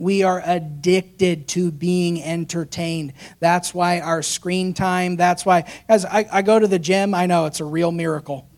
We 0.00 0.22
are 0.22 0.42
addicted 0.44 1.46
to 1.48 1.70
being 1.70 2.22
entertained. 2.22 3.12
That's 3.38 3.74
why 3.74 4.00
our 4.00 4.22
screen 4.22 4.72
time, 4.72 5.16
that's 5.16 5.44
why, 5.44 5.70
as 5.90 6.06
I, 6.06 6.26
I 6.32 6.40
go 6.40 6.58
to 6.58 6.66
the 6.66 6.78
gym, 6.78 7.14
I 7.14 7.26
know 7.26 7.44
it's 7.44 7.60
a 7.60 7.66
real 7.66 7.92
miracle. 7.92 8.48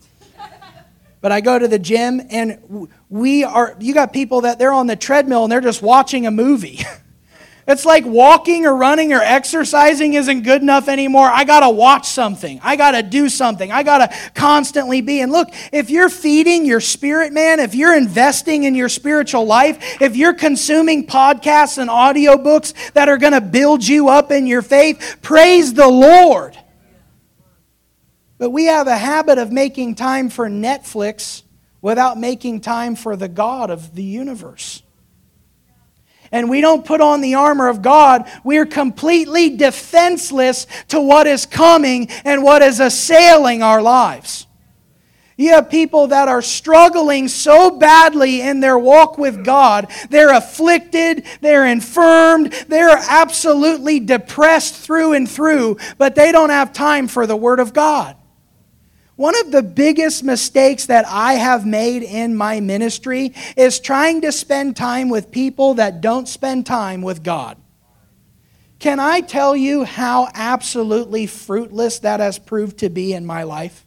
But 1.21 1.33
I 1.33 1.41
go 1.41 1.59
to 1.59 1.67
the 1.67 1.81
gym 1.81 2.21
and 2.31 2.89
we 3.09 3.43
are, 3.43 3.77
you 3.81 3.93
got 3.93 4.13
people 4.13 4.43
that 4.43 4.61
they're 4.61 4.73
on 4.73 4.87
the 4.87 4.97
treadmill 4.97 5.43
and 5.43 5.53
they're 5.53 5.61
just 5.61 5.83
watching 5.83 6.27
a 6.27 6.31
movie. 6.31 6.81
It's 7.73 7.87
like 7.87 8.05
walking 8.05 8.67
or 8.67 8.77
running 8.77 9.15
or 9.15 9.21
exercising 9.21 10.13
isn't 10.15 10.43
good 10.43 10.61
enough 10.61 10.89
anymore. 10.89 11.27
I 11.27 11.45
got 11.45 11.61
to 11.61 11.71
watch 11.71 12.07
something. 12.07 12.61
I 12.63 12.77
got 12.77 12.91
to 12.91 13.03
do 13.03 13.31
something. 13.31 13.73
I 13.73 13.83
got 13.83 13.99
to 13.99 14.31
constantly 14.35 15.01
be. 15.01 15.21
And 15.23 15.33
look, 15.33 15.49
if 15.73 15.89
you're 15.89 16.11
feeding 16.11 16.67
your 16.67 16.81
spirit, 16.81 17.33
man, 17.33 17.61
if 17.61 17.75
you're 17.75 17.97
investing 17.97 18.65
in 18.65 18.75
your 18.75 18.91
spiritual 18.91 19.47
life, 19.47 20.01
if 20.03 20.17
you're 20.17 20.35
consuming 20.35 21.07
podcasts 21.07 21.79
and 21.79 21.89
audiobooks 21.89 22.93
that 22.93 23.09
are 23.09 23.17
going 23.17 23.33
to 23.33 23.41
build 23.41 23.87
you 23.87 24.11
up 24.11 24.31
in 24.31 24.47
your 24.47 24.63
faith, 24.63 25.19
praise 25.23 25.73
the 25.73 25.89
Lord. 25.89 26.57
But 28.37 28.51
we 28.51 28.67
have 28.67 28.87
a 28.87 28.99
habit 28.99 29.39
of 29.39 29.51
making 29.51 29.95
time 29.95 30.29
for 30.29 30.49
Netflix 30.49 31.43
without 31.81 32.19
making 32.19 32.61
time 32.61 32.97
for 32.97 33.17
the 33.17 33.29
God 33.29 33.71
of 33.71 33.95
the 33.95 34.05
universe. 34.05 34.83
And 36.33 36.49
we 36.49 36.63
don't 36.63 36.85
put 36.85 37.03
on 37.03 37.21
the 37.21 37.35
armor 37.35 37.69
of 37.69 37.83
God, 37.83 38.29
we're 38.43 38.67
completely 38.67 39.57
defenseless 39.57 40.67
to 40.89 41.01
what 41.01 41.27
is 41.27 41.45
coming 41.45 42.09
and 42.25 42.43
what 42.43 42.63
is 42.63 42.81
assailing 42.81 43.63
our 43.63 43.83
lives. 43.83 44.47
You 45.37 45.51
have 45.51 45.71
people 45.71 46.09
that 46.09 46.29
are 46.29 46.43
struggling 46.43 47.29
so 47.29 47.71
badly 47.71 48.43
in 48.43 48.61
their 48.61 48.79
walk 48.79 49.19
with 49.19 49.45
God. 49.45 49.91
They're 50.09 50.33
afflicted, 50.33 51.25
they're 51.41 51.67
infirmed, 51.67 52.53
they're 52.69 52.97
absolutely 53.09 54.01
depressed 54.01 54.75
through 54.75 55.15
and 55.15 55.29
through, 55.29 55.79
but 55.99 56.15
they 56.15 56.33
don't 56.33 56.51
have 56.51 56.73
time 56.73 57.09
for 57.09 57.27
the 57.27 57.37
Word 57.37 57.61
of 57.61 57.73
God. 57.73 58.17
One 59.17 59.39
of 59.39 59.51
the 59.51 59.63
biggest 59.63 60.25
mistakes 60.25 60.87
that 60.87 61.05
I 61.07 61.35
have 61.35 61.67
made 61.67 62.03
in 62.03 62.35
my 62.35 62.61
ministry 62.61 63.35
is 63.57 63.79
trying 63.79 64.23
to 64.23 64.33
spend 64.33 64.77
time 64.77 65.11
with 65.11 65.31
people 65.31 65.75
that 65.75 66.01
don't 66.01 66.27
spend 66.27 66.67
time 66.67 67.03
with 67.03 67.23
God. 67.23 67.59
Can 68.79 68.99
I 68.99 69.21
tell 69.21 69.55
you 69.55 69.85
how 69.85 70.29
absolutely 70.35 71.27
fruitless 71.27 72.01
that 72.01 72.21
has 72.21 72.39
proved 72.39 72.79
to 72.79 72.89
be 72.89 73.13
in 73.13 73.25
my 73.25 73.45
life? 73.45 73.87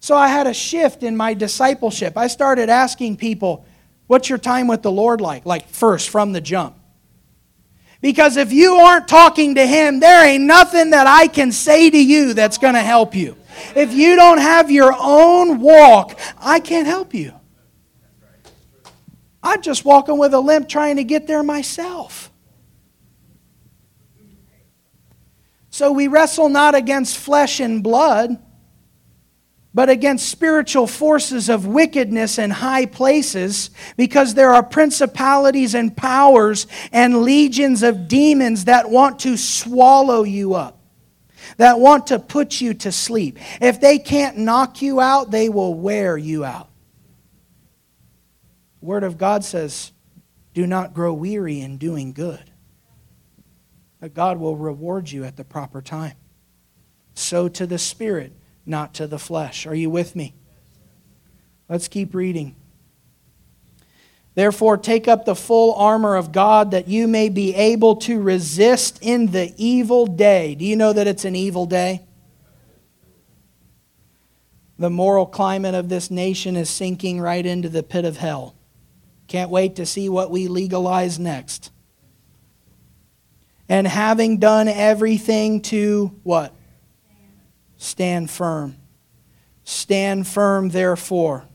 So 0.00 0.16
I 0.16 0.28
had 0.28 0.46
a 0.46 0.54
shift 0.54 1.02
in 1.02 1.16
my 1.16 1.34
discipleship. 1.34 2.16
I 2.16 2.28
started 2.28 2.68
asking 2.70 3.16
people, 3.16 3.66
What's 4.06 4.28
your 4.28 4.38
time 4.38 4.66
with 4.66 4.82
the 4.82 4.92
Lord 4.92 5.20
like? 5.20 5.46
Like, 5.46 5.68
first, 5.68 6.10
from 6.10 6.32
the 6.32 6.40
jump. 6.40 6.76
Because 8.02 8.36
if 8.36 8.52
you 8.52 8.74
aren't 8.74 9.08
talking 9.08 9.54
to 9.54 9.66
Him, 9.66 9.98
there 9.98 10.26
ain't 10.26 10.44
nothing 10.44 10.90
that 10.90 11.06
I 11.06 11.26
can 11.26 11.52
say 11.52 11.88
to 11.88 11.98
you 11.98 12.34
that's 12.34 12.58
going 12.58 12.74
to 12.74 12.80
help 12.80 13.14
you. 13.14 13.34
If 13.74 13.92
you 13.92 14.16
don't 14.16 14.38
have 14.38 14.70
your 14.70 14.94
own 14.98 15.60
walk, 15.60 16.18
I 16.38 16.60
can't 16.60 16.86
help 16.86 17.14
you. 17.14 17.32
I'm 19.42 19.60
just 19.60 19.84
walking 19.84 20.18
with 20.18 20.32
a 20.32 20.40
limp 20.40 20.68
trying 20.68 20.96
to 20.96 21.04
get 21.04 21.26
there 21.26 21.42
myself. 21.42 22.30
So 25.70 25.90
we 25.90 26.06
wrestle 26.06 26.48
not 26.48 26.74
against 26.74 27.18
flesh 27.18 27.58
and 27.58 27.82
blood, 27.82 28.38
but 29.74 29.90
against 29.90 30.28
spiritual 30.28 30.86
forces 30.86 31.48
of 31.48 31.66
wickedness 31.66 32.38
in 32.38 32.48
high 32.50 32.86
places, 32.86 33.70
because 33.96 34.34
there 34.34 34.54
are 34.54 34.62
principalities 34.62 35.74
and 35.74 35.96
powers 35.96 36.68
and 36.92 37.22
legions 37.22 37.82
of 37.82 38.06
demons 38.06 38.66
that 38.66 38.88
want 38.88 39.18
to 39.18 39.36
swallow 39.36 40.22
you 40.22 40.54
up, 40.54 40.78
that 41.56 41.80
want 41.80 42.08
to 42.08 42.18
put 42.18 42.60
you 42.60 42.74
to 42.74 42.92
sleep. 42.92 43.38
If 43.60 43.80
they 43.80 43.98
can't 43.98 44.38
knock 44.38 44.82
you 44.82 45.00
out, 45.00 45.30
they 45.30 45.48
will 45.48 45.74
wear 45.74 46.16
you 46.16 46.44
out. 46.44 46.68
Word 48.80 49.04
of 49.04 49.18
God 49.18 49.44
says, 49.44 49.92
Do 50.52 50.66
not 50.66 50.94
grow 50.94 51.12
weary 51.14 51.60
in 51.60 51.78
doing 51.78 52.12
good. 52.12 52.50
But 54.00 54.14
God 54.14 54.38
will 54.38 54.56
reward 54.56 55.10
you 55.10 55.24
at 55.24 55.36
the 55.36 55.44
proper 55.44 55.80
time. 55.80 56.16
So 57.14 57.48
to 57.48 57.66
the 57.66 57.78
Spirit 57.78 58.32
not 58.66 58.94
to 58.94 59.06
the 59.06 59.18
flesh. 59.18 59.66
Are 59.66 59.74
you 59.74 59.90
with 59.90 60.16
me? 60.16 60.34
Let's 61.68 61.88
keep 61.88 62.14
reading. 62.14 62.56
Therefore, 64.34 64.76
take 64.76 65.06
up 65.06 65.24
the 65.24 65.36
full 65.36 65.74
armor 65.74 66.16
of 66.16 66.32
God 66.32 66.72
that 66.72 66.88
you 66.88 67.06
may 67.06 67.28
be 67.28 67.54
able 67.54 67.96
to 67.96 68.20
resist 68.20 68.98
in 69.00 69.30
the 69.30 69.54
evil 69.56 70.06
day. 70.06 70.56
Do 70.56 70.64
you 70.64 70.74
know 70.74 70.92
that 70.92 71.06
it's 71.06 71.24
an 71.24 71.36
evil 71.36 71.66
day? 71.66 72.02
The 74.76 74.90
moral 74.90 75.26
climate 75.26 75.76
of 75.76 75.88
this 75.88 76.10
nation 76.10 76.56
is 76.56 76.68
sinking 76.68 77.20
right 77.20 77.46
into 77.46 77.68
the 77.68 77.84
pit 77.84 78.04
of 78.04 78.16
hell. 78.16 78.56
Can't 79.28 79.50
wait 79.50 79.76
to 79.76 79.86
see 79.86 80.08
what 80.08 80.32
we 80.32 80.48
legalize 80.48 81.18
next. 81.18 81.70
And 83.68 83.86
having 83.86 84.38
done 84.38 84.66
everything 84.66 85.62
to 85.62 86.12
what? 86.24 86.52
Stand 87.76 88.30
firm. 88.30 88.76
Stand 89.62 90.26
firm, 90.26 90.70
therefore. 90.70 91.46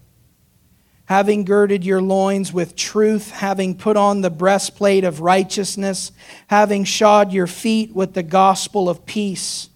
Having 1.10 1.46
girded 1.46 1.84
your 1.84 2.04
loins 2.04 2.54
with 2.54 2.76
truth, 2.76 3.32
having 3.32 3.76
put 3.76 3.98
on 3.98 4.22
the 4.22 4.30
breastplate 4.30 5.04
of 5.04 5.22
righteousness, 5.22 6.12
having 6.46 6.84
shod 6.84 7.34
your 7.34 7.48
feet 7.48 7.96
with 7.96 8.14
the 8.14 8.22
gospel 8.22 8.88
of 8.88 9.08
peace, 9.08 9.72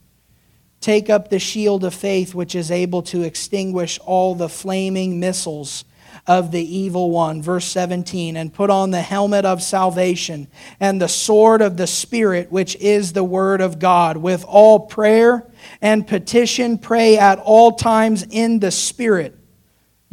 take 0.80 1.10
up 1.10 1.30
the 1.32 1.40
shield 1.40 1.84
of 1.84 1.96
faith, 1.96 2.36
which 2.36 2.54
is 2.54 2.70
able 2.70 3.02
to 3.02 3.24
extinguish 3.24 3.98
all 4.06 4.36
the 4.36 4.48
flaming 4.48 5.20
missiles 5.20 5.86
of 6.28 6.52
the 6.52 6.62
evil 6.62 7.10
one. 7.10 7.42
Verse 7.42 7.66
17, 7.66 8.38
and 8.38 8.54
put 8.54 8.70
on 8.70 8.92
the 8.92 9.02
helmet 9.02 9.44
of 9.44 9.64
salvation 9.64 10.48
and 10.80 11.02
the 11.02 11.08
sword 11.08 11.64
of 11.64 11.78
the 11.78 11.88
Spirit, 11.88 12.52
which 12.52 12.76
is 12.76 13.14
the 13.14 13.24
word 13.24 13.60
of 13.60 13.80
God, 13.80 14.18
with 14.18 14.46
all 14.48 14.82
prayer 14.82 15.48
and 15.82 16.06
petition, 16.06 16.78
pray 16.78 17.18
at 17.18 17.40
all 17.40 17.72
times 17.72 18.24
in 18.30 18.60
the 18.60 18.70
Spirit. 18.70 19.40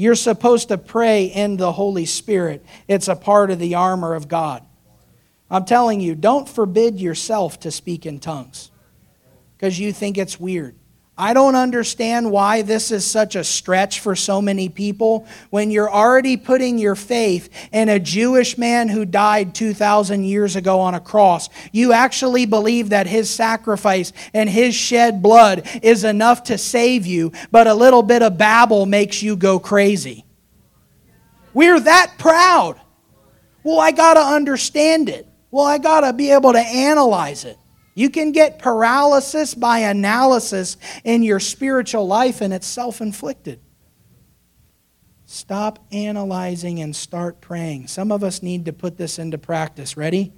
You're 0.00 0.14
supposed 0.14 0.69
to 0.69 0.78
pray 0.78 1.26
in 1.26 1.59
the 1.59 1.73
Holy 1.73 2.07
Spirit, 2.07 2.64
it's 2.88 3.07
a 3.07 3.14
part 3.14 3.50
of 3.50 3.59
the 3.59 3.75
armor 3.75 4.14
of 4.14 4.28
God. 4.28 4.64
I'm 5.50 5.66
telling 5.66 6.00
you, 6.00 6.14
don't 6.14 6.49
forbid 6.49 6.99
yourself 6.99 7.61
to 7.61 7.71
speak 7.71 8.07
in 8.07 8.19
tongues 8.19 8.71
because 9.59 9.78
you 9.78 9.92
think 9.92 10.16
it's 10.16 10.40
weird. 10.40 10.75
I 11.21 11.35
don't 11.35 11.55
understand 11.55 12.31
why 12.31 12.62
this 12.62 12.91
is 12.91 13.05
such 13.05 13.37
a 13.37 13.45
stretch 13.45 14.00
for 14.00 14.17
so 14.17 14.41
many 14.41 14.71
people 14.71 15.27
when 15.50 15.71
you're 15.71 15.91
already 15.91 16.39
putting 16.39 16.79
your 16.79 16.95
faith 16.95 17.50
in 17.73 17.91
a 17.91 18.00
Jewish 18.00 18.57
man 18.57 18.89
who 18.89 19.05
died 19.05 19.55
2,000 19.55 20.25
years 20.25 20.57
ago 20.57 20.81
on 20.81 20.95
a 20.95 21.00
cross. 21.00 21.50
You 21.73 21.93
actually 21.93 22.47
believe 22.47 22.89
that 22.89 23.07
his 23.07 23.29
sacrifice 23.29 24.15
and 24.33 24.49
his 24.49 24.75
shed 24.75 25.23
blood 25.23 25.69
is 25.83 26.05
enough 26.05 26.45
to 26.45 26.57
save 26.57 27.05
you, 27.05 27.33
but 27.50 27.67
a 27.67 27.75
little 27.75 28.03
bit 28.03 28.23
of 28.23 28.39
babble 28.39 28.87
makes 28.87 29.23
you 29.23 29.37
go 29.37 29.59
crazy. 29.59 30.25
We're 31.52 31.80
that 31.80 32.15
proud. 32.17 32.80
Well, 33.63 33.78
I 33.78 33.91
got 33.91 34.15
to 34.15 34.21
understand 34.21 35.11
it. 35.11 35.28
Well, 35.50 35.67
I 35.67 35.76
got 35.76 36.00
to 36.00 36.15
be 36.15 36.30
able 36.30 36.54
to 36.54 36.61
analyze 36.61 37.45
it. 37.45 37.59
You 38.00 38.08
can 38.08 38.32
get 38.32 38.58
paralysis 38.58 39.54
by 39.54 39.80
analysis 39.80 40.78
in 41.04 41.23
your 41.23 41.39
spiritual 41.39 42.06
life, 42.06 42.41
and 42.41 42.50
it's 42.50 42.67
self 42.67 43.02
inflicted. 43.02 43.60
Stop 45.26 45.84
analyzing 45.93 46.80
and 46.80 46.97
start 46.97 47.43
praying. 47.43 47.89
Some 47.89 48.10
of 48.10 48.25
us 48.25 48.43
need 48.43 48.65
to 48.65 48.73
put 48.73 48.97
this 48.97 49.19
into 49.19 49.36
practice. 49.36 49.99
Ready? 49.99 50.32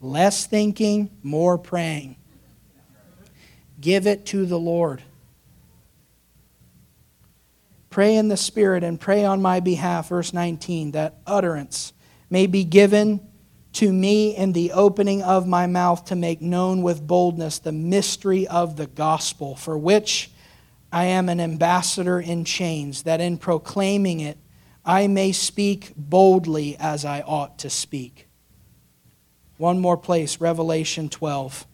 Less 0.00 0.46
thinking, 0.46 1.10
more 1.22 1.58
praying. 1.58 2.16
Give 3.78 4.06
it 4.06 4.24
to 4.26 4.46
the 4.46 4.58
Lord. 4.58 5.02
Pray 7.90 8.16
in 8.16 8.28
the 8.28 8.38
Spirit 8.38 8.82
and 8.82 8.98
pray 8.98 9.22
on 9.22 9.42
my 9.42 9.60
behalf, 9.60 10.08
verse 10.08 10.32
19, 10.32 10.92
that 10.92 11.18
utterance 11.26 11.92
may 12.30 12.46
be 12.46 12.64
given 12.64 13.20
to 13.76 13.92
me 13.92 14.34
in 14.34 14.52
the 14.52 14.72
opening 14.72 15.22
of 15.22 15.46
my 15.46 15.66
mouth 15.66 16.06
to 16.06 16.16
make 16.16 16.40
known 16.40 16.80
with 16.80 17.06
boldness 17.06 17.58
the 17.58 17.72
mystery 17.72 18.46
of 18.48 18.76
the 18.76 18.86
gospel, 18.86 19.54
for 19.54 19.76
which 19.76 20.30
I 20.90 21.04
am 21.06 21.28
an 21.28 21.40
ambassador 21.40 22.18
in 22.18 22.46
chains, 22.46 23.02
that 23.02 23.20
in 23.20 23.36
proclaiming 23.36 24.20
it 24.20 24.38
I 24.82 25.08
may 25.08 25.32
speak 25.32 25.92
boldly 25.94 26.76
as 26.78 27.04
I 27.04 27.20
ought 27.20 27.58
to 27.58 27.70
speak. 27.70 28.28
One 29.58 29.78
more 29.78 29.98
place, 29.98 30.40
Revelation 30.40 31.10
12. 31.10 31.66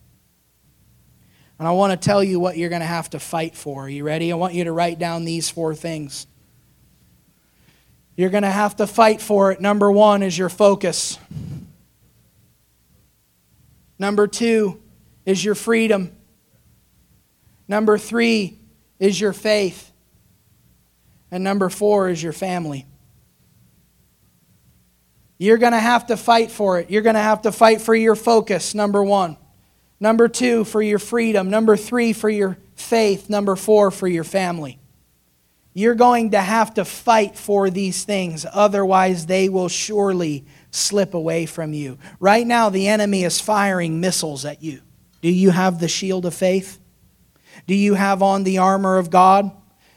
And 1.60 1.68
I 1.68 1.70
want 1.72 1.92
to 1.92 2.04
tell 2.04 2.24
you 2.24 2.40
what 2.40 2.56
you're 2.56 2.68
going 2.68 2.80
to 2.80 2.86
have 2.86 3.10
to 3.10 3.20
fight 3.20 3.54
for. 3.54 3.84
Are 3.84 3.88
you 3.88 4.02
ready? 4.02 4.32
I 4.32 4.34
want 4.34 4.54
you 4.54 4.64
to 4.64 4.72
write 4.72 4.98
down 4.98 5.24
these 5.24 5.50
four 5.50 5.74
things. 5.76 6.26
You're 8.16 8.30
going 8.30 8.42
to 8.42 8.50
have 8.50 8.74
to 8.76 8.88
fight 8.88 9.20
for 9.20 9.52
it. 9.52 9.60
Number 9.60 9.92
one 9.92 10.24
is 10.24 10.36
your 10.36 10.48
focus. 10.48 11.18
Number 14.02 14.26
two 14.26 14.82
is 15.24 15.44
your 15.44 15.54
freedom. 15.54 16.10
Number 17.68 17.96
three 17.96 18.58
is 18.98 19.20
your 19.20 19.32
faith. 19.32 19.92
And 21.30 21.44
number 21.44 21.68
four 21.68 22.08
is 22.08 22.20
your 22.20 22.32
family. 22.32 22.84
You're 25.38 25.56
going 25.56 25.70
to 25.70 25.78
have 25.78 26.08
to 26.08 26.16
fight 26.16 26.50
for 26.50 26.80
it. 26.80 26.90
You're 26.90 27.02
going 27.02 27.14
to 27.14 27.20
have 27.20 27.42
to 27.42 27.52
fight 27.52 27.80
for 27.80 27.94
your 27.94 28.16
focus, 28.16 28.74
number 28.74 29.04
one. 29.04 29.36
Number 30.00 30.26
two, 30.26 30.64
for 30.64 30.82
your 30.82 30.98
freedom. 30.98 31.48
Number 31.48 31.76
three, 31.76 32.12
for 32.12 32.28
your 32.28 32.58
faith. 32.74 33.30
Number 33.30 33.54
four, 33.54 33.92
for 33.92 34.08
your 34.08 34.24
family. 34.24 34.80
You're 35.74 35.94
going 35.94 36.32
to 36.32 36.40
have 36.40 36.74
to 36.74 36.84
fight 36.84 37.36
for 37.36 37.70
these 37.70 38.02
things, 38.02 38.44
otherwise, 38.52 39.26
they 39.26 39.48
will 39.48 39.68
surely 39.68 40.44
slip 40.72 41.14
away 41.14 41.46
from 41.46 41.72
you. 41.72 41.98
Right 42.18 42.46
now, 42.46 42.70
the 42.70 42.88
enemy 42.88 43.22
is 43.22 43.40
firing 43.40 44.00
missiles 44.00 44.44
at 44.44 44.62
you. 44.62 44.80
Do 45.20 45.30
you 45.30 45.50
have 45.50 45.78
the 45.78 45.86
shield 45.86 46.26
of 46.26 46.34
faith? 46.34 46.80
Do 47.66 47.74
you 47.74 47.94
have 47.94 48.22
on 48.22 48.42
the 48.42 48.58
armor 48.58 48.98
of 48.98 49.10
God? 49.10 49.52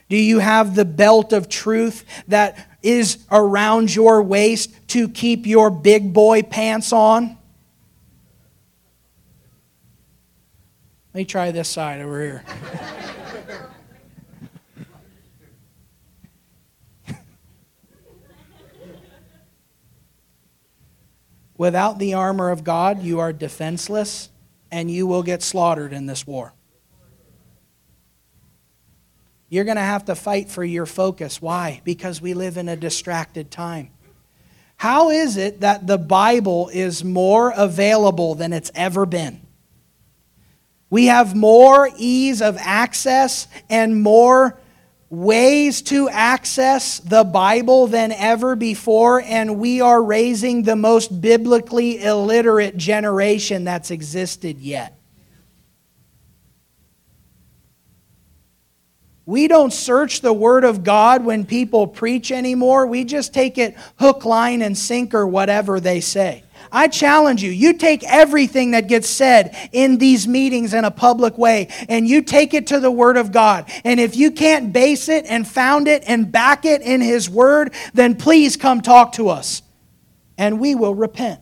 Do 0.10 0.18
you 0.18 0.40
have 0.40 0.76
the 0.76 0.86
belt 0.86 1.34
of 1.34 1.50
truth 1.50 2.06
that 2.28 2.78
is 2.84 3.26
around 3.32 3.96
your 3.96 4.22
waist 4.22 4.72
to 4.90 5.10
keep 5.10 5.48
your 5.48 5.72
big 5.72 6.14
boy 6.14 6.44
pants 6.44 6.94
on? 6.94 7.38
Let 11.14 11.20
me 11.20 11.26
try 11.26 11.52
this 11.52 11.70
side 11.70 12.02
over 12.02 12.22
here. 12.22 12.44
Without 21.58 22.00
the 22.00 22.14
armor 22.14 22.50
of 22.50 22.64
God, 22.64 23.02
you 23.02 23.20
are 23.20 23.32
defenseless 23.32 24.30
and 24.72 24.92
you 24.92 25.08
will 25.08 25.24
get 25.24 25.42
slaughtered 25.42 25.94
in 25.94 26.06
this 26.06 26.28
war. 26.28 26.54
You're 29.48 29.64
going 29.64 29.78
to 29.78 29.82
have 29.82 30.06
to 30.06 30.16
fight 30.16 30.50
for 30.50 30.64
your 30.64 30.86
focus. 30.86 31.42
Why? 31.42 31.82
Because 31.84 32.22
we 32.22 32.34
live 32.34 32.58
in 32.58 32.68
a 32.68 32.76
distracted 32.76 33.52
time. 33.52 33.92
How 34.78 35.10
is 35.10 35.38
it 35.38 35.62
that 35.62 35.88
the 35.88 35.98
Bible 35.98 36.70
is 36.74 37.04
more 37.04 37.54
available 37.56 38.36
than 38.36 38.52
it's 38.52 38.72
ever 38.76 39.06
been? 39.06 39.42
We 40.90 41.06
have 41.06 41.36
more 41.36 41.90
ease 41.98 42.42
of 42.42 42.58
access 42.60 43.48
and 43.70 44.02
more 44.02 44.60
ways 45.24 45.82
to 45.84 46.10
access 46.10 47.00
the 47.00 47.24
Bible 47.24 47.88
than 47.88 48.12
ever 48.12 48.56
before, 48.56 49.22
and 49.22 49.60
we 49.60 49.82
are 49.82 50.02
raising 50.02 50.64
the 50.64 50.76
most 50.76 51.22
biblically 51.22 52.02
illiterate 52.02 52.78
generation 52.78 53.64
that's 53.64 53.92
existed 53.92 54.60
yet. 54.60 54.98
We 59.26 59.48
don't 59.48 59.74
search 59.74 60.22
the 60.22 60.34
Word 60.34 60.64
of 60.64 60.84
God 60.84 61.26
when 61.26 61.46
people 61.46 61.88
preach 61.88 62.32
anymore. 62.32 62.86
We 62.86 63.04
just 63.04 63.34
take 63.34 63.58
it 63.58 63.76
hook, 63.98 64.24
line, 64.24 64.62
and 64.62 64.78
sinker, 64.78 65.26
whatever 65.26 65.80
they 65.80 66.00
say. 66.00 66.45
I 66.76 66.90
challenge 66.90 67.42
you, 67.42 67.52
you 67.52 67.72
take 67.72 68.04
everything 68.04 68.72
that 68.72 68.90
gets 68.90 69.10
said 69.10 69.56
in 69.72 69.98
these 69.98 70.28
meetings 70.28 70.74
in 70.74 70.84
a 70.84 70.92
public 70.92 71.38
way 71.38 71.70
and 71.88 72.06
you 72.06 72.22
take 72.22 72.54
it 72.54 72.68
to 72.68 72.82
the 72.82 72.92
Word 72.92 73.16
of 73.16 73.32
God. 73.32 73.72
And 73.86 73.98
if 73.98 74.18
you 74.18 74.30
can't 74.30 74.74
base 74.74 75.08
it 75.08 75.26
and 75.26 75.48
found 75.48 75.88
it 75.88 76.04
and 76.06 76.30
back 76.30 76.66
it 76.66 76.82
in 76.82 77.00
His 77.00 77.30
Word, 77.30 77.74
then 77.94 78.14
please 78.18 78.58
come 78.58 78.82
talk 78.82 79.14
to 79.14 79.30
us 79.30 79.62
and 80.38 80.60
we 80.60 80.76
will 80.76 80.94
repent. 80.94 81.40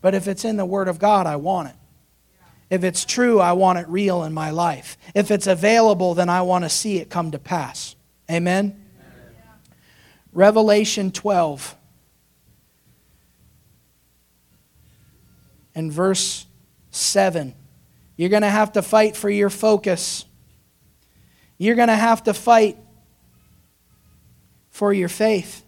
But 0.00 0.14
if 0.14 0.26
it's 0.26 0.44
in 0.44 0.56
the 0.56 0.66
Word 0.66 0.88
of 0.88 0.98
God, 0.98 1.28
I 1.28 1.36
want 1.36 1.68
it. 1.68 1.76
If 2.68 2.82
it's 2.82 3.04
true, 3.04 3.38
I 3.38 3.52
want 3.52 3.78
it 3.78 3.86
real 3.88 4.24
in 4.24 4.32
my 4.32 4.50
life. 4.50 4.98
If 5.14 5.30
it's 5.30 5.46
available, 5.46 6.14
then 6.14 6.28
I 6.28 6.42
want 6.42 6.64
to 6.64 6.68
see 6.68 6.98
it 6.98 7.10
come 7.10 7.30
to 7.30 7.38
pass. 7.38 7.94
Amen? 8.28 8.84
Revelation 10.32 11.12
12 11.12 11.76
and 15.76 15.92
verse 15.92 16.46
7. 16.90 17.54
You're 18.16 18.30
going 18.30 18.42
to 18.42 18.48
have 18.48 18.72
to 18.72 18.82
fight 18.82 19.14
for 19.14 19.30
your 19.30 19.50
focus. 19.50 20.24
You're 21.58 21.76
going 21.76 21.88
to 21.88 21.94
have 21.94 22.24
to 22.24 22.34
fight 22.34 22.78
for 24.70 24.92
your 24.92 25.10
faith. 25.10 25.62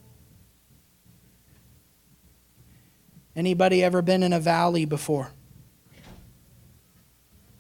Anybody 3.37 3.85
ever 3.85 4.03
been 4.03 4.23
in 4.23 4.33
a 4.33 4.41
valley 4.41 4.87
before? 4.87 5.31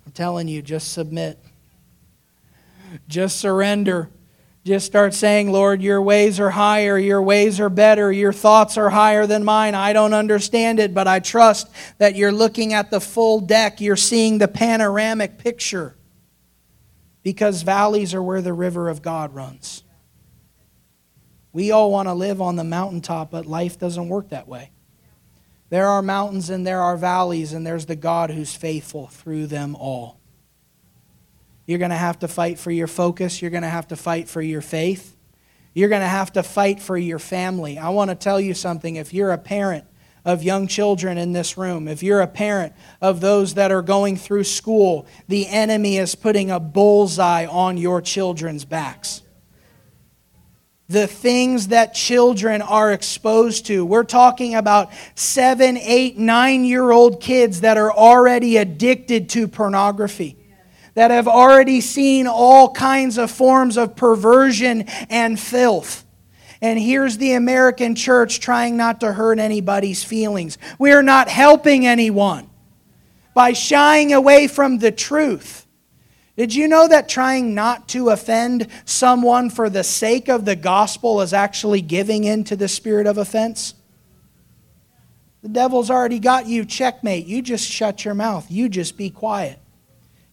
I'm 0.05 0.13
telling 0.13 0.49
you, 0.49 0.63
just 0.63 0.93
submit. 0.93 1.39
Just 3.07 3.39
surrender. 3.39 4.09
Just 4.68 4.85
start 4.85 5.14
saying, 5.14 5.50
Lord, 5.50 5.81
your 5.81 6.02
ways 6.02 6.38
are 6.38 6.50
higher, 6.50 6.98
your 6.98 7.22
ways 7.22 7.59
are 7.59 7.70
better, 7.70 8.12
your 8.12 8.35
thoughts 8.35 8.76
are 8.76 8.90
higher 8.90 9.26
than 9.26 9.42
mine. 9.42 9.74
I 9.74 9.94
don't 9.94 10.12
understand 10.12 10.78
it, 10.78 10.92
but 10.92 11.09
I 11.09 11.20
trust 11.20 11.70
that 11.96 12.16
you're 12.16 12.33
looking 12.33 12.74
at 12.74 12.90
the 12.90 13.00
full 13.00 13.40
deck, 13.40 13.81
you're 13.81 13.96
seeing 13.96 14.37
the 14.37 14.46
panoramic 14.46 15.38
picture. 15.38 15.96
Because 17.22 17.62
valleys 17.62 18.12
are 18.12 18.22
where 18.22 18.42
the 18.42 18.52
river 18.52 18.90
of 18.90 19.00
God 19.00 19.35
runs. 19.35 19.85
We 21.54 21.70
all 21.70 21.90
want 21.90 22.09
to 22.09 22.12
live 22.12 22.42
on 22.42 22.57
the 22.57 22.62
mountaintop, 22.62 23.31
but 23.31 23.46
life 23.46 23.78
doesn't 23.78 24.11
work 24.11 24.28
that 24.28 24.48
way. 24.48 24.70
There 25.70 25.87
are 25.87 26.02
mountains 26.02 26.50
and 26.50 26.66
there 26.66 26.83
are 26.83 26.98
valleys, 26.98 27.54
and 27.54 27.66
there's 27.66 27.87
the 27.87 27.96
God 27.96 28.28
who's 28.28 28.54
faithful 28.54 29.07
through 29.07 29.46
them 29.46 29.74
all. 29.76 30.17
You're 31.68 31.78
going 31.78 31.90
to 31.90 31.96
have 31.96 32.18
to 32.20 32.28
fight 32.28 32.59
for 32.59 32.70
your 32.70 32.87
focus. 32.87 33.42
You're 33.42 33.50
going 33.50 33.62
to 33.62 33.68
have 33.68 33.88
to 33.88 33.96
fight 33.96 34.26
for 34.26 34.40
your 34.40 34.62
faith. 34.62 35.14
You're 35.74 35.90
going 35.90 36.00
to 36.00 36.09
have 36.09 36.33
to 36.33 36.42
fight 36.42 36.81
for 36.81 36.96
your 36.96 37.18
family. 37.18 37.76
I 37.76 37.90
want 37.90 38.09
to 38.09 38.14
tell 38.14 38.40
you 38.40 38.54
something. 38.54 38.96
If 38.96 39.12
you're 39.12 39.33
a 39.33 39.38
parent 39.38 39.85
of 40.24 40.42
young 40.42 40.66
children 40.66 41.18
in 41.18 41.35
this 41.35 41.59
room, 41.59 41.87
if 41.87 42.02
you're 42.02 42.22
a 42.22 42.26
parent 42.26 42.72
of 43.02 43.20
those 43.20 43.52
that 43.54 43.70
are 43.70 43.83
going 43.83 44.16
through 44.16 44.44
school, 44.44 45.07
the 45.28 45.46
enemy 45.46 45.98
is 45.98 46.14
putting 46.14 46.50
a 46.50 46.59
bullseye 46.59 47.44
on 47.44 47.76
your 47.76 48.00
children's 48.00 48.64
backs 48.64 49.20
the 50.88 51.07
things 51.07 51.68
that 51.68 51.92
children 51.92 52.62
are 52.62 52.92
exposed 52.92 53.66
to. 53.66 53.85
We're 53.85 54.04
talking 54.04 54.54
about 54.54 54.90
seven, 55.14 55.76
eight, 55.76 56.16
nine 56.16 56.64
year 56.64 56.90
old 56.90 57.20
kids 57.20 57.61
that 57.61 57.76
are 57.76 57.92
already 57.92 58.57
addicted 58.57 59.28
to 59.31 59.48
pornography, 59.48 60.38
that 60.99 61.13
have 61.13 61.29
already 61.29 61.81
seen 61.81 62.27
all 62.27 62.73
kinds 62.73 63.19
of 63.19 63.31
forms 63.31 63.77
of 63.77 63.95
perversion 63.95 64.83
and 65.09 65.39
filth. 65.39 66.05
And 66.61 66.77
here's 66.77 67.19
the 67.19 67.35
American 67.35 67.95
church 67.95 68.41
trying 68.41 68.77
not 68.77 68.99
to 69.03 69.13
hurt 69.13 69.39
anybody's 69.39 70.03
feelings. 70.03 70.59
We 70.77 70.91
are 70.91 71.05
not 71.05 71.29
helping 71.29 71.87
anyone 71.87 72.51
by 73.33 73.53
shying 73.53 74.13
away 74.13 74.49
from 74.49 74.79
the 74.79 74.91
truth. 74.91 75.69
Did 76.37 76.53
you 76.53 76.67
know 76.67 76.89
that 76.89 77.09
trying 77.09 77.55
not 77.55 77.87
to 77.91 78.09
offend 78.09 78.67
someone 78.85 79.51
for 79.51 79.71
the 79.71 79.85
sake 79.85 80.29
of 80.29 80.45
the 80.45 80.57
gospel 80.57 81.21
is 81.21 81.33
actually 81.33 81.81
giving 81.81 82.25
in 82.25 82.43
to 82.43 82.57
the 82.57 82.67
spirit 82.67 83.07
of 83.07 83.19
offense? 83.19 83.75
The 85.43 85.49
devil's 85.49 85.93
already 85.93 86.19
got 86.19 86.47
you 86.47 86.65
checkmate. 86.65 87.27
You 87.27 87.41
just 87.41 87.71
shut 87.71 88.05
your 88.05 88.15
mouth. 88.15 88.51
You 88.51 88.69
just 88.69 88.97
be 88.97 89.11
quiet. 89.11 89.61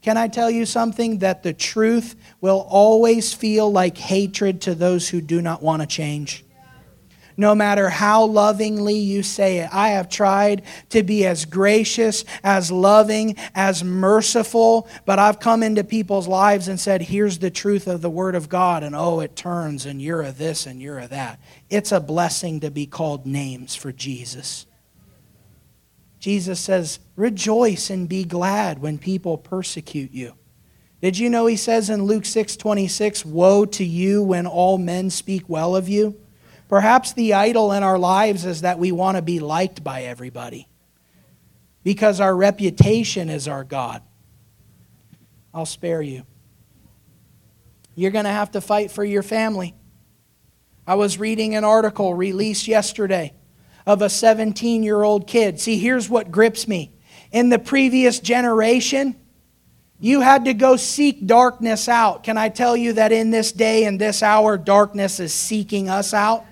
Can 0.05 0.17
I 0.17 0.27
tell 0.27 0.51
you 0.51 0.67
something? 0.67 1.17
That 1.17 1.41
the 1.41 1.51
truth 1.51 2.15
will 2.39 2.63
always 2.69 3.33
feel 3.33 3.71
like 3.71 3.97
hatred 3.97 4.61
to 4.61 4.75
those 4.75 5.09
who 5.09 5.19
do 5.19 5.41
not 5.41 5.63
want 5.63 5.81
to 5.81 5.87
change 5.87 6.45
no 7.37 7.53
matter 7.53 7.89
how 7.89 8.23
lovingly 8.23 8.97
you 8.97 9.21
say 9.21 9.57
it. 9.57 9.69
I 9.73 9.89
have 9.89 10.07
tried 10.07 10.61
to 10.91 11.03
be 11.03 11.25
as 11.25 11.43
gracious, 11.43 12.23
as 12.45 12.71
loving, 12.71 13.35
as 13.53 13.83
merciful, 13.83 14.87
but 15.05 15.19
I've 15.19 15.41
come 15.41 15.61
into 15.61 15.83
people's 15.83 16.29
lives 16.29 16.69
and 16.69 16.79
said, 16.79 17.01
here's 17.01 17.39
the 17.39 17.51
truth 17.51 17.87
of 17.87 18.01
the 18.01 18.09
Word 18.09 18.35
of 18.35 18.47
God, 18.47 18.83
and 18.83 18.95
oh, 18.95 19.19
it 19.19 19.35
turns, 19.35 19.85
and 19.85 20.01
you're 20.01 20.21
a 20.21 20.31
this 20.31 20.65
and 20.65 20.81
you're 20.81 20.99
a 20.99 21.09
that. 21.09 21.41
It's 21.69 21.91
a 21.91 21.99
blessing 21.99 22.61
to 22.61 22.71
be 22.71 22.85
called 22.85 23.25
names 23.25 23.75
for 23.75 23.91
Jesus. 23.91 24.65
Jesus 26.25 26.59
says, 26.59 26.97
rejoice 27.15 27.91
and 27.91 28.09
be 28.09 28.23
glad 28.23 28.79
when 28.79 28.97
people 28.97 29.37
persecute 29.37 30.11
you. 30.11 30.33
Did 30.99 31.19
you 31.19 31.29
know 31.29 31.45
he 31.45 31.55
says 31.55 31.91
in 31.91 32.05
Luke 32.05 32.25
6 32.25 32.57
26, 32.57 33.23
Woe 33.23 33.63
to 33.65 33.85
you 33.85 34.23
when 34.23 34.47
all 34.47 34.79
men 34.79 35.11
speak 35.11 35.47
well 35.47 35.75
of 35.75 35.87
you? 35.87 36.19
Perhaps 36.67 37.13
the 37.13 37.35
idol 37.35 37.71
in 37.73 37.83
our 37.83 37.99
lives 37.99 38.43
is 38.43 38.61
that 38.61 38.79
we 38.79 38.91
want 38.91 39.17
to 39.17 39.21
be 39.21 39.39
liked 39.39 39.83
by 39.83 40.01
everybody 40.01 40.67
because 41.83 42.19
our 42.19 42.35
reputation 42.35 43.29
is 43.29 43.47
our 43.47 43.63
God. 43.63 44.01
I'll 45.53 45.67
spare 45.67 46.01
you. 46.01 46.23
You're 47.93 48.09
going 48.09 48.25
to 48.25 48.31
have 48.31 48.49
to 48.53 48.61
fight 48.61 48.89
for 48.89 49.03
your 49.03 49.21
family. 49.21 49.75
I 50.87 50.95
was 50.95 51.19
reading 51.19 51.53
an 51.53 51.63
article 51.63 52.15
released 52.15 52.67
yesterday 52.67 53.35
of 53.85 54.01
a 54.01 54.09
17 54.09 54.83
year 54.83 55.03
old 55.03 55.27
kid. 55.27 55.59
See, 55.59 55.77
here's 55.77 56.09
what 56.09 56.31
grips 56.31 56.67
me. 56.67 56.91
In 57.31 57.49
the 57.49 57.59
previous 57.59 58.19
generation, 58.19 59.15
you 59.99 60.21
had 60.21 60.45
to 60.45 60.53
go 60.53 60.75
seek 60.75 61.25
darkness 61.25 61.87
out. 61.87 62.23
Can 62.23 62.37
I 62.37 62.49
tell 62.49 62.75
you 62.75 62.93
that 62.93 63.11
in 63.11 63.31
this 63.31 63.51
day 63.51 63.85
and 63.85 63.99
this 63.99 64.21
hour, 64.21 64.57
darkness 64.57 65.19
is 65.19 65.33
seeking 65.33 65.89
us 65.89 66.13
out? 66.13 66.45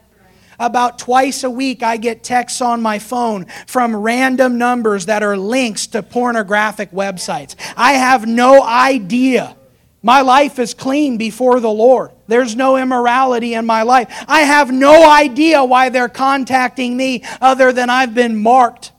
About 0.59 0.99
twice 0.99 1.43
a 1.43 1.49
week, 1.49 1.83
I 1.83 1.97
get 1.97 2.23
texts 2.23 2.61
on 2.61 2.81
my 2.81 2.99
phone 2.99 3.45
from 3.67 3.95
random 3.95 4.57
numbers 4.57 5.07
that 5.07 5.23
are 5.23 5.35
links 5.35 5.87
to 5.87 6.03
pornographic 6.03 6.91
websites. 6.91 7.55
I 7.75 7.93
have 7.93 8.27
no 8.27 8.63
idea. 8.63 9.57
My 10.03 10.19
life 10.19 10.59
is 10.59 10.73
clean 10.73 11.15
before 11.15 11.61
the 11.61 11.71
Lord. 11.71 12.11
There's 12.27 12.57
no 12.57 12.75
immorality 12.75 13.53
in 13.53 13.65
my 13.65 13.83
life. 13.83 14.13
I 14.27 14.41
have 14.41 14.69
no 14.69 15.09
idea 15.09 15.63
why 15.63 15.87
they're 15.87 16.09
contacting 16.09 16.95
me 16.95 17.23
other 17.39 17.71
than 17.71 17.89
I've 17.89 18.13
been 18.13 18.35
marked 18.35 18.91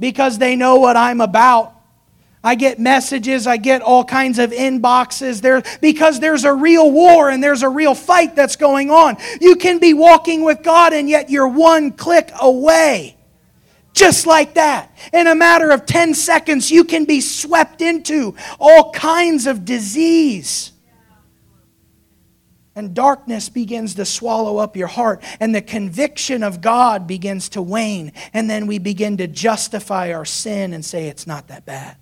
because 0.00 0.38
they 0.38 0.56
know 0.56 0.76
what 0.76 0.96
I'm 0.96 1.20
about. 1.20 1.70
I 2.42 2.56
get 2.56 2.78
messages, 2.78 3.46
I 3.46 3.56
get 3.56 3.80
all 3.80 4.04
kinds 4.04 4.38
of 4.38 4.50
inboxes 4.50 5.40
there 5.40 5.62
because 5.80 6.20
there's 6.20 6.44
a 6.44 6.52
real 6.52 6.90
war 6.90 7.30
and 7.30 7.42
there's 7.42 7.62
a 7.62 7.68
real 7.68 7.94
fight 7.94 8.36
that's 8.36 8.56
going 8.56 8.90
on. 8.90 9.16
You 9.40 9.56
can 9.56 9.78
be 9.78 9.94
walking 9.94 10.44
with 10.44 10.62
God 10.62 10.92
and 10.92 11.08
yet 11.08 11.30
you're 11.30 11.48
one 11.48 11.92
click 11.92 12.30
away. 12.38 13.16
Just 13.94 14.26
like 14.26 14.54
that. 14.54 14.94
In 15.12 15.28
a 15.28 15.34
matter 15.34 15.70
of 15.70 15.86
10 15.86 16.14
seconds, 16.14 16.70
you 16.70 16.84
can 16.84 17.04
be 17.04 17.20
swept 17.20 17.80
into 17.80 18.34
all 18.58 18.90
kinds 18.90 19.46
of 19.46 19.64
disease. 19.64 20.72
And 22.74 22.92
darkness 22.92 23.48
begins 23.48 23.94
to 23.94 24.04
swallow 24.04 24.58
up 24.58 24.76
your 24.76 24.88
heart, 24.88 25.22
and 25.38 25.54
the 25.54 25.62
conviction 25.62 26.42
of 26.42 26.60
God 26.60 27.06
begins 27.06 27.48
to 27.50 27.62
wane. 27.62 28.12
And 28.32 28.50
then 28.50 28.66
we 28.66 28.78
begin 28.78 29.16
to 29.18 29.28
justify 29.28 30.12
our 30.12 30.24
sin 30.24 30.72
and 30.72 30.84
say, 30.84 31.06
it's 31.06 31.26
not 31.26 31.46
that 31.48 31.64
bad 31.64 31.96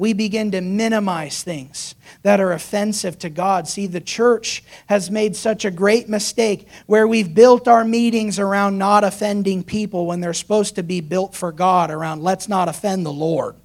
we 0.00 0.14
begin 0.14 0.50
to 0.50 0.62
minimize 0.62 1.42
things 1.42 1.94
that 2.22 2.40
are 2.40 2.52
offensive 2.52 3.18
to 3.18 3.28
God. 3.28 3.68
See, 3.68 3.86
the 3.86 4.00
church 4.00 4.64
has 4.86 5.10
made 5.10 5.36
such 5.36 5.66
a 5.66 5.70
great 5.70 6.08
mistake 6.08 6.66
where 6.86 7.06
we've 7.06 7.34
built 7.34 7.68
our 7.68 7.84
meetings 7.84 8.38
around 8.38 8.78
not 8.78 9.04
offending 9.04 9.62
people 9.62 10.06
when 10.06 10.20
they're 10.20 10.32
supposed 10.32 10.76
to 10.76 10.82
be 10.82 11.02
built 11.02 11.34
for 11.34 11.52
God 11.52 11.90
around 11.90 12.22
let's 12.22 12.48
not 12.48 12.66
offend 12.66 13.04
the 13.04 13.12
Lord. 13.12 13.56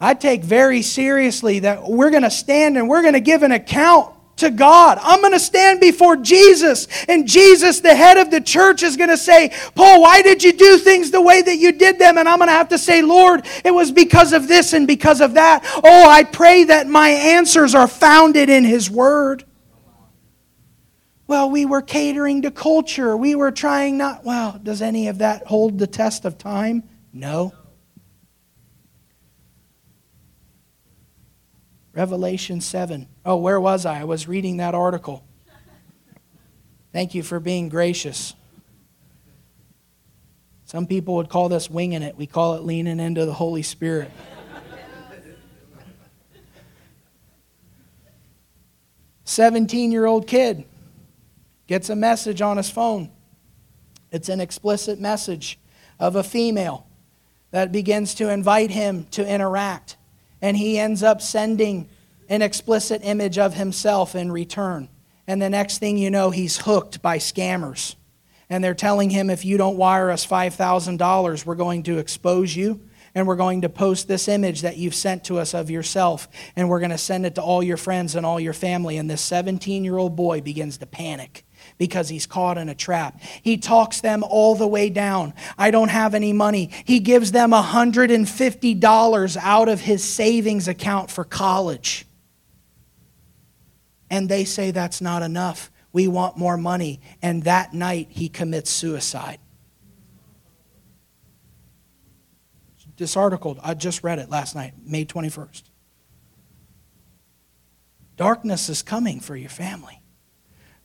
I 0.00 0.14
take 0.14 0.42
very 0.42 0.82
seriously 0.82 1.60
that 1.60 1.88
we're 1.88 2.10
going 2.10 2.24
to 2.24 2.30
stand 2.30 2.76
and 2.76 2.88
we're 2.88 3.02
going 3.02 3.14
to 3.14 3.20
give 3.20 3.44
an 3.44 3.52
account 3.52 4.12
to 4.36 4.50
God. 4.50 4.98
I'm 5.02 5.20
going 5.20 5.32
to 5.32 5.40
stand 5.40 5.80
before 5.80 6.16
Jesus, 6.16 6.88
and 7.08 7.26
Jesus, 7.26 7.80
the 7.80 7.94
head 7.94 8.16
of 8.18 8.30
the 8.30 8.40
church, 8.40 8.82
is 8.82 8.96
going 8.96 9.10
to 9.10 9.16
say, 9.16 9.54
Paul, 9.74 10.02
why 10.02 10.22
did 10.22 10.42
you 10.42 10.52
do 10.52 10.78
things 10.78 11.10
the 11.10 11.20
way 11.20 11.42
that 11.42 11.56
you 11.56 11.72
did 11.72 11.98
them? 11.98 12.18
And 12.18 12.28
I'm 12.28 12.38
going 12.38 12.48
to 12.48 12.52
have 12.52 12.68
to 12.70 12.78
say, 12.78 13.02
Lord, 13.02 13.46
it 13.64 13.72
was 13.72 13.90
because 13.90 14.32
of 14.32 14.48
this 14.48 14.72
and 14.72 14.86
because 14.86 15.20
of 15.20 15.34
that. 15.34 15.64
Oh, 15.82 16.08
I 16.08 16.24
pray 16.24 16.64
that 16.64 16.86
my 16.86 17.08
answers 17.08 17.74
are 17.74 17.88
founded 17.88 18.50
in 18.50 18.64
His 18.64 18.90
Word. 18.90 19.44
Well, 21.28 21.50
we 21.50 21.66
were 21.66 21.82
catering 21.82 22.42
to 22.42 22.50
culture. 22.52 23.16
We 23.16 23.34
were 23.34 23.50
trying 23.50 23.98
not. 23.98 24.24
Well, 24.24 24.60
does 24.62 24.80
any 24.80 25.08
of 25.08 25.18
that 25.18 25.46
hold 25.46 25.78
the 25.78 25.88
test 25.88 26.24
of 26.24 26.38
time? 26.38 26.84
No. 27.12 27.52
Revelation 31.96 32.60
7. 32.60 33.08
Oh, 33.24 33.36
where 33.36 33.58
was 33.58 33.86
I? 33.86 34.00
I 34.00 34.04
was 34.04 34.28
reading 34.28 34.58
that 34.58 34.74
article. 34.74 35.24
Thank 36.92 37.14
you 37.14 37.22
for 37.22 37.40
being 37.40 37.70
gracious. 37.70 38.34
Some 40.66 40.86
people 40.86 41.14
would 41.16 41.30
call 41.30 41.48
this 41.48 41.70
winging 41.70 42.02
it. 42.02 42.14
We 42.14 42.26
call 42.26 42.56
it 42.56 42.64
leaning 42.64 43.00
into 43.00 43.24
the 43.24 43.32
Holy 43.32 43.62
Spirit. 43.62 44.10
Seventeen-year-old 49.24 50.26
kid 50.26 50.66
gets 51.66 51.88
a 51.88 51.96
message 51.96 52.42
on 52.42 52.58
his 52.58 52.68
phone. 52.68 53.10
It's 54.12 54.28
an 54.28 54.40
explicit 54.40 55.00
message 55.00 55.58
of 55.98 56.14
a 56.14 56.22
female 56.22 56.86
that 57.52 57.72
begins 57.72 58.14
to 58.16 58.28
invite 58.28 58.70
him 58.70 59.06
to 59.12 59.26
interact 59.26 59.96
and 60.42 60.56
he 60.56 60.78
ends 60.78 61.02
up 61.02 61.20
sending 61.20 61.88
an 62.28 62.42
explicit 62.42 63.02
image 63.04 63.38
of 63.38 63.54
himself 63.54 64.14
in 64.14 64.32
return. 64.32 64.88
And 65.26 65.40
the 65.40 65.50
next 65.50 65.78
thing 65.78 65.98
you 65.98 66.10
know, 66.10 66.30
he's 66.30 66.58
hooked 66.58 67.02
by 67.02 67.18
scammers. 67.18 67.96
And 68.48 68.62
they're 68.62 68.74
telling 68.74 69.10
him, 69.10 69.28
if 69.28 69.44
you 69.44 69.56
don't 69.56 69.76
wire 69.76 70.10
us 70.10 70.26
$5,000, 70.26 71.44
we're 71.44 71.54
going 71.56 71.82
to 71.84 71.98
expose 71.98 72.54
you. 72.54 72.80
And 73.14 73.26
we're 73.26 73.36
going 73.36 73.62
to 73.62 73.68
post 73.68 74.08
this 74.08 74.28
image 74.28 74.60
that 74.60 74.76
you've 74.76 74.94
sent 74.94 75.24
to 75.24 75.38
us 75.38 75.54
of 75.54 75.70
yourself. 75.70 76.28
And 76.54 76.68
we're 76.68 76.80
going 76.80 76.90
to 76.90 76.98
send 76.98 77.24
it 77.24 77.36
to 77.36 77.42
all 77.42 77.62
your 77.62 77.78
friends 77.78 78.14
and 78.14 78.26
all 78.26 78.38
your 78.38 78.52
family. 78.52 78.98
And 78.98 79.08
this 79.08 79.22
17 79.22 79.84
year 79.84 79.96
old 79.96 80.14
boy 80.14 80.42
begins 80.42 80.78
to 80.78 80.86
panic 80.86 81.44
because 81.78 82.08
he's 82.08 82.26
caught 82.26 82.58
in 82.58 82.68
a 82.68 82.74
trap. 82.74 83.20
He 83.42 83.56
talks 83.56 84.00
them 84.00 84.22
all 84.22 84.54
the 84.54 84.66
way 84.66 84.90
down. 84.90 85.34
I 85.58 85.70
don't 85.70 85.90
have 85.90 86.14
any 86.14 86.32
money. 86.32 86.70
He 86.84 87.00
gives 87.00 87.32
them 87.32 87.50
$150 87.50 89.36
out 89.40 89.68
of 89.68 89.80
his 89.80 90.04
savings 90.04 90.68
account 90.68 91.10
for 91.10 91.24
college. 91.24 92.06
And 94.10 94.28
they 94.28 94.44
say 94.44 94.70
that's 94.70 95.00
not 95.00 95.22
enough. 95.22 95.70
We 95.92 96.08
want 96.08 96.36
more 96.36 96.56
money. 96.56 97.00
And 97.22 97.42
that 97.44 97.74
night, 97.74 98.08
he 98.10 98.28
commits 98.28 98.70
suicide. 98.70 99.38
This 102.96 103.16
article, 103.16 103.58
I 103.62 103.74
just 103.74 104.02
read 104.02 104.18
it 104.18 104.30
last 104.30 104.54
night, 104.54 104.72
May 104.84 105.04
21st. 105.04 105.64
Darkness 108.16 108.70
is 108.70 108.80
coming 108.82 109.20
for 109.20 109.36
your 109.36 109.50
family. 109.50 110.00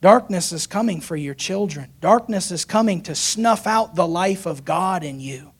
Darkness 0.01 0.51
is 0.51 0.65
coming 0.65 0.99
for 0.99 1.15
your 1.15 1.35
children. 1.35 1.91
Darkness 2.01 2.49
is 2.49 2.65
coming 2.65 3.01
to 3.03 3.13
snuff 3.13 3.67
out 3.67 3.93
the 3.93 4.07
life 4.07 4.47
of 4.47 4.65
God 4.65 5.03
in 5.03 5.19
you. 5.19 5.51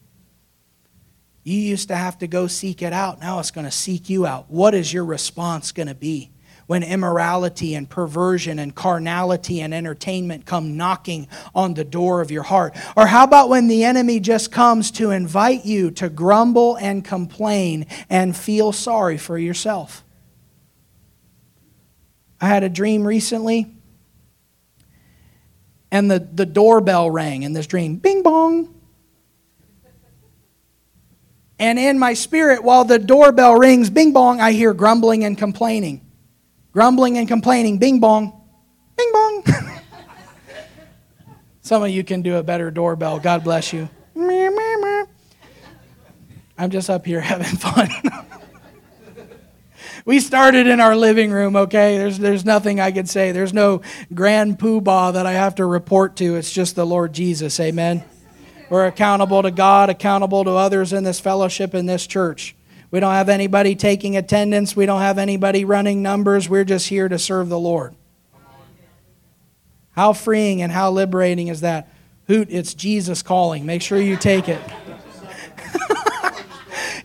You 1.44 1.58
used 1.58 1.90
to 1.90 1.96
have 1.96 2.18
to 2.20 2.28
go 2.28 2.48
seek 2.48 2.82
it 2.82 2.92
out. 2.92 3.20
Now 3.20 3.40
it's 3.40 3.52
going 3.52 3.66
to 3.66 3.72
seek 3.72 4.10
you 4.10 4.26
out. 4.26 4.50
What 4.50 4.74
is 4.74 4.92
your 4.92 5.06
response 5.06 5.72
going 5.72 5.88
to 5.88 5.96
be 5.96 6.32
when 6.66 6.82
immorality 6.82 7.76
and 7.76 7.88
perversion 7.88 8.58
and 8.58 8.74
carnality 8.74 9.62
and 9.62 9.74
entertainment 9.74 10.48
come 10.48 10.76
knocking 10.76 11.28
on 11.54 11.76
the 11.76 11.84
door 11.84 12.22
of 12.22 12.32
your 12.32 12.44
heart? 12.44 12.76
Or 12.98 13.06
how 13.06 13.24
about 13.24 13.50
when 13.50 13.68
the 13.68 13.84
enemy 13.84 14.20
just 14.20 14.52
comes 14.52 14.90
to 14.92 15.12
invite 15.12 15.66
you 15.66 15.92
to 15.92 16.10
grumble 16.10 16.78
and 16.78 17.06
complain 17.06 17.86
and 18.10 18.36
feel 18.36 18.72
sorry 18.72 19.20
for 19.20 19.38
yourself? 19.38 20.04
I 22.40 22.48
had 22.48 22.64
a 22.64 22.70
dream 22.70 23.06
recently 23.06 23.76
and 25.92 26.10
the, 26.10 26.20
the 26.20 26.46
doorbell 26.46 27.12
rang 27.12 27.44
in 27.44 27.54
this 27.54 27.68
dream 27.68 27.98
bing 27.98 28.24
bong. 28.24 28.74
And 31.60 31.78
in 31.78 32.00
my 32.00 32.16
spirit, 32.16 32.64
while 32.64 32.86
the 32.86 32.98
doorbell 32.98 33.56
rings, 33.56 33.92
bing 33.92 34.14
bong, 34.14 34.42
I 34.42 34.52
hear 34.54 34.74
grumbling 34.74 35.26
and 35.26 35.38
complaining. 35.38 36.02
Grumbling 36.72 37.20
and 37.20 37.28
complaining, 37.28 37.78
bing 37.78 38.00
bong, 38.00 38.34
bing 38.96 39.12
bong. 39.14 39.44
Some 41.62 41.84
of 41.84 41.90
you 41.90 42.04
can 42.04 42.24
do 42.24 42.38
a 42.38 42.44
better 42.44 42.72
doorbell. 42.72 43.20
God 43.20 43.44
bless 43.44 43.74
you. 43.74 43.90
I'm 46.58 46.70
just 46.70 46.90
up 46.90 47.06
here 47.06 47.22
having 47.22 47.46
fun. 47.58 47.90
We 50.06 50.20
started 50.20 50.68
in 50.68 50.80
our 50.80 50.96
living 50.96 51.32
room, 51.32 51.56
okay? 51.56 51.98
There's, 51.98 52.18
there's 52.18 52.46
nothing 52.46 52.80
I 52.80 52.92
can 52.92 53.06
say. 53.06 53.32
There's 53.32 53.54
no 53.54 53.82
grand 54.14 54.58
poobah 54.58 55.14
that 55.14 55.26
I 55.26 55.34
have 55.34 55.56
to 55.56 55.66
report 55.66 56.16
to. 56.18 56.36
It's 56.36 56.52
just 56.52 56.76
the 56.76 56.86
Lord 56.86 57.14
Jesus, 57.14 57.60
amen? 57.60 58.04
We're 58.70 58.88
accountable 58.88 59.44
to 59.44 59.52
God, 59.52 59.90
accountable 59.90 60.44
to 60.46 60.52
others 60.52 60.94
in 60.94 61.04
this 61.04 61.20
fellowship, 61.20 61.76
in 61.76 61.86
this 61.86 62.08
church. 62.08 62.56
We 62.90 63.00
don't 63.00 63.14
have 63.14 63.30
anybody 63.30 63.76
taking 63.76 64.18
attendance. 64.18 64.76
We 64.76 64.86
don't 64.86 65.02
have 65.02 65.18
anybody 65.18 65.66
running 65.66 66.02
numbers. 66.02 66.50
We're 66.50 66.66
just 66.66 66.88
here 66.88 67.08
to 67.08 67.20
serve 67.20 67.50
the 67.50 67.60
Lord. 67.60 67.96
How 69.92 70.14
freeing 70.14 70.62
and 70.62 70.72
how 70.72 70.92
liberating 70.92 71.48
is 71.48 71.62
that? 71.62 71.90
Hoot, 72.28 72.48
it's 72.50 72.74
Jesus 72.74 73.22
calling. 73.22 73.66
Make 73.66 73.82
sure 73.82 74.00
you 74.00 74.16
take 74.16 74.48
it. 74.48 74.62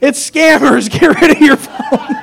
it's 0.01 0.31
scammers. 0.31 0.91
Get 0.91 1.21
rid 1.21 1.33
of 1.33 1.41
your 1.41 1.57
phone. 1.57 2.16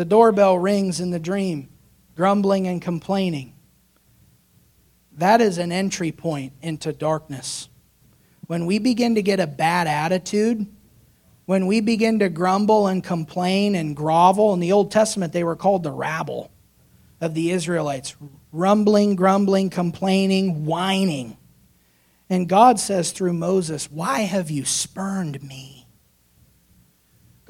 The 0.00 0.06
doorbell 0.06 0.58
rings 0.58 0.98
in 0.98 1.10
the 1.10 1.18
dream, 1.18 1.68
grumbling 2.16 2.66
and 2.66 2.80
complaining. 2.80 3.52
That 5.12 5.42
is 5.42 5.58
an 5.58 5.72
entry 5.72 6.10
point 6.10 6.54
into 6.62 6.90
darkness. 6.90 7.68
When 8.46 8.64
we 8.64 8.78
begin 8.78 9.16
to 9.16 9.22
get 9.22 9.40
a 9.40 9.46
bad 9.46 9.86
attitude, 9.86 10.66
when 11.44 11.66
we 11.66 11.82
begin 11.82 12.18
to 12.20 12.30
grumble 12.30 12.86
and 12.86 13.04
complain 13.04 13.74
and 13.74 13.94
grovel, 13.94 14.54
in 14.54 14.60
the 14.60 14.72
Old 14.72 14.90
Testament 14.90 15.34
they 15.34 15.44
were 15.44 15.54
called 15.54 15.82
the 15.82 15.92
rabble 15.92 16.50
of 17.20 17.34
the 17.34 17.50
Israelites 17.50 18.16
rumbling, 18.52 19.16
grumbling, 19.16 19.68
complaining, 19.68 20.64
whining. 20.64 21.36
And 22.30 22.48
God 22.48 22.80
says 22.80 23.12
through 23.12 23.34
Moses, 23.34 23.90
Why 23.90 24.20
have 24.20 24.50
you 24.50 24.64
spurned 24.64 25.42
me? 25.42 25.79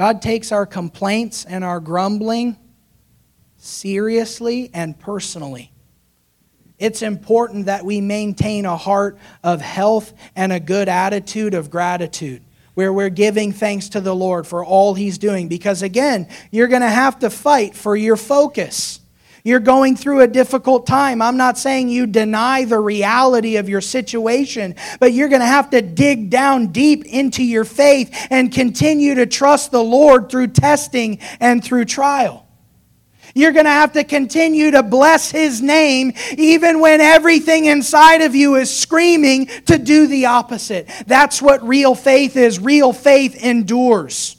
God 0.00 0.22
takes 0.22 0.50
our 0.50 0.64
complaints 0.64 1.44
and 1.44 1.62
our 1.62 1.78
grumbling 1.78 2.56
seriously 3.58 4.70
and 4.72 4.98
personally. 4.98 5.72
It's 6.78 7.02
important 7.02 7.66
that 7.66 7.84
we 7.84 8.00
maintain 8.00 8.64
a 8.64 8.78
heart 8.78 9.18
of 9.44 9.60
health 9.60 10.14
and 10.34 10.54
a 10.54 10.58
good 10.58 10.88
attitude 10.88 11.52
of 11.52 11.70
gratitude 11.70 12.42
where 12.72 12.94
we're 12.94 13.10
giving 13.10 13.52
thanks 13.52 13.90
to 13.90 14.00
the 14.00 14.16
Lord 14.16 14.46
for 14.46 14.64
all 14.64 14.94
He's 14.94 15.18
doing. 15.18 15.48
Because 15.48 15.82
again, 15.82 16.28
you're 16.50 16.68
going 16.68 16.80
to 16.80 16.88
have 16.88 17.18
to 17.18 17.28
fight 17.28 17.74
for 17.74 17.94
your 17.94 18.16
focus. 18.16 18.99
You're 19.44 19.60
going 19.60 19.96
through 19.96 20.20
a 20.20 20.26
difficult 20.26 20.86
time. 20.86 21.22
I'm 21.22 21.36
not 21.36 21.56
saying 21.56 21.88
you 21.88 22.06
deny 22.06 22.64
the 22.64 22.78
reality 22.78 23.56
of 23.56 23.68
your 23.68 23.80
situation, 23.80 24.74
but 24.98 25.12
you're 25.12 25.28
going 25.28 25.40
to 25.40 25.46
have 25.46 25.70
to 25.70 25.80
dig 25.80 26.30
down 26.30 26.68
deep 26.68 27.06
into 27.06 27.42
your 27.42 27.64
faith 27.64 28.28
and 28.30 28.52
continue 28.52 29.14
to 29.14 29.26
trust 29.26 29.70
the 29.70 29.82
Lord 29.82 30.30
through 30.30 30.48
testing 30.48 31.18
and 31.40 31.64
through 31.64 31.86
trial. 31.86 32.46
You're 33.34 33.52
going 33.52 33.66
to 33.66 33.70
have 33.70 33.92
to 33.92 34.04
continue 34.04 34.72
to 34.72 34.82
bless 34.82 35.30
His 35.30 35.62
name 35.62 36.12
even 36.36 36.80
when 36.80 37.00
everything 37.00 37.66
inside 37.66 38.22
of 38.22 38.34
you 38.34 38.56
is 38.56 38.76
screaming 38.76 39.46
to 39.66 39.78
do 39.78 40.06
the 40.06 40.26
opposite. 40.26 40.88
That's 41.06 41.40
what 41.40 41.66
real 41.66 41.94
faith 41.94 42.36
is. 42.36 42.58
Real 42.58 42.92
faith 42.92 43.36
endures, 43.36 44.36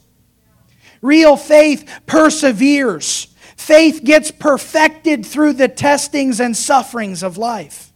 real 1.01 1.37
faith 1.37 1.89
perseveres. 2.05 3.27
Faith 3.61 4.03
gets 4.03 4.31
perfected 4.31 5.23
through 5.23 5.53
the 5.53 5.67
testings 5.67 6.39
and 6.39 6.57
sufferings 6.57 7.21
of 7.21 7.37
life. 7.37 7.93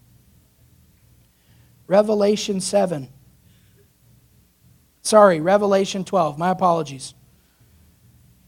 Revelation 1.88 2.62
7. 2.62 3.10
Sorry, 5.02 5.42
Revelation 5.42 6.06
12. 6.06 6.38
My 6.38 6.52
apologies. 6.52 7.16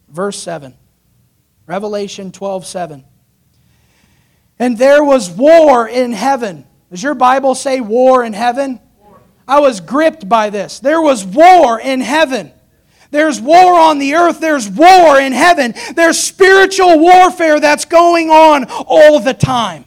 Verse 0.08 0.38
7. 0.38 0.76
Revelation 1.66 2.32
12, 2.32 2.68
7. 2.68 3.04
And 4.60 4.78
there 4.78 5.04
was 5.04 5.32
war 5.32 5.90
in 5.90 6.14
heaven. 6.14 6.68
Does 6.92 7.02
your 7.02 7.16
Bible 7.16 7.56
say 7.56 7.82
war 7.82 8.24
in 8.24 8.34
heaven? 8.34 8.80
I 9.48 9.60
was 9.60 9.82
gripped 9.82 10.30
by 10.30 10.52
this. 10.52 10.80
There 10.80 11.02
was 11.02 11.26
war 11.26 11.80
in 11.82 12.00
heaven. 12.00 12.52
There's 13.12 13.40
war 13.40 13.80
on 13.80 14.00
the 14.00 14.16
earth. 14.16 14.40
There's 14.40 14.70
war 14.70 15.20
in 15.20 15.34
heaven. 15.34 15.74
There's 15.96 16.20
spiritual 16.20 17.00
warfare 17.00 17.60
that's 17.60 17.86
going 17.86 18.30
on 18.30 18.66
all 18.66 19.20
the 19.20 19.34
time. 19.34 19.86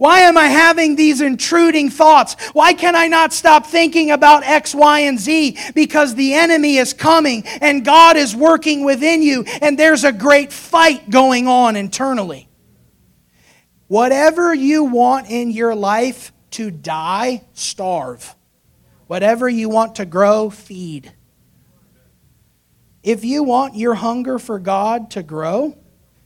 Why 0.00 0.20
am 0.20 0.38
I 0.38 0.46
having 0.46 0.96
these 0.96 1.20
intruding 1.20 1.90
thoughts? 1.90 2.34
Why 2.54 2.72
can 2.72 2.96
I 2.96 3.08
not 3.08 3.34
stop 3.34 3.66
thinking 3.66 4.10
about 4.10 4.44
X, 4.44 4.74
Y, 4.74 5.00
and 5.00 5.20
Z? 5.20 5.58
Because 5.74 6.14
the 6.14 6.32
enemy 6.32 6.78
is 6.78 6.94
coming 6.94 7.42
and 7.60 7.84
God 7.84 8.16
is 8.16 8.34
working 8.34 8.82
within 8.86 9.22
you 9.22 9.44
and 9.60 9.78
there's 9.78 10.04
a 10.04 10.12
great 10.12 10.54
fight 10.54 11.10
going 11.10 11.46
on 11.48 11.76
internally. 11.76 12.48
Whatever 13.88 14.54
you 14.54 14.84
want 14.84 15.28
in 15.28 15.50
your 15.50 15.74
life 15.74 16.32
to 16.52 16.70
die, 16.70 17.42
starve. 17.52 18.34
Whatever 19.06 19.50
you 19.50 19.68
want 19.68 19.96
to 19.96 20.06
grow, 20.06 20.48
feed. 20.48 21.12
If 23.02 23.24
you 23.24 23.42
want 23.42 23.76
your 23.76 23.94
hunger 23.94 24.38
for 24.38 24.58
God 24.58 25.12
to 25.12 25.22
grow, 25.22 25.76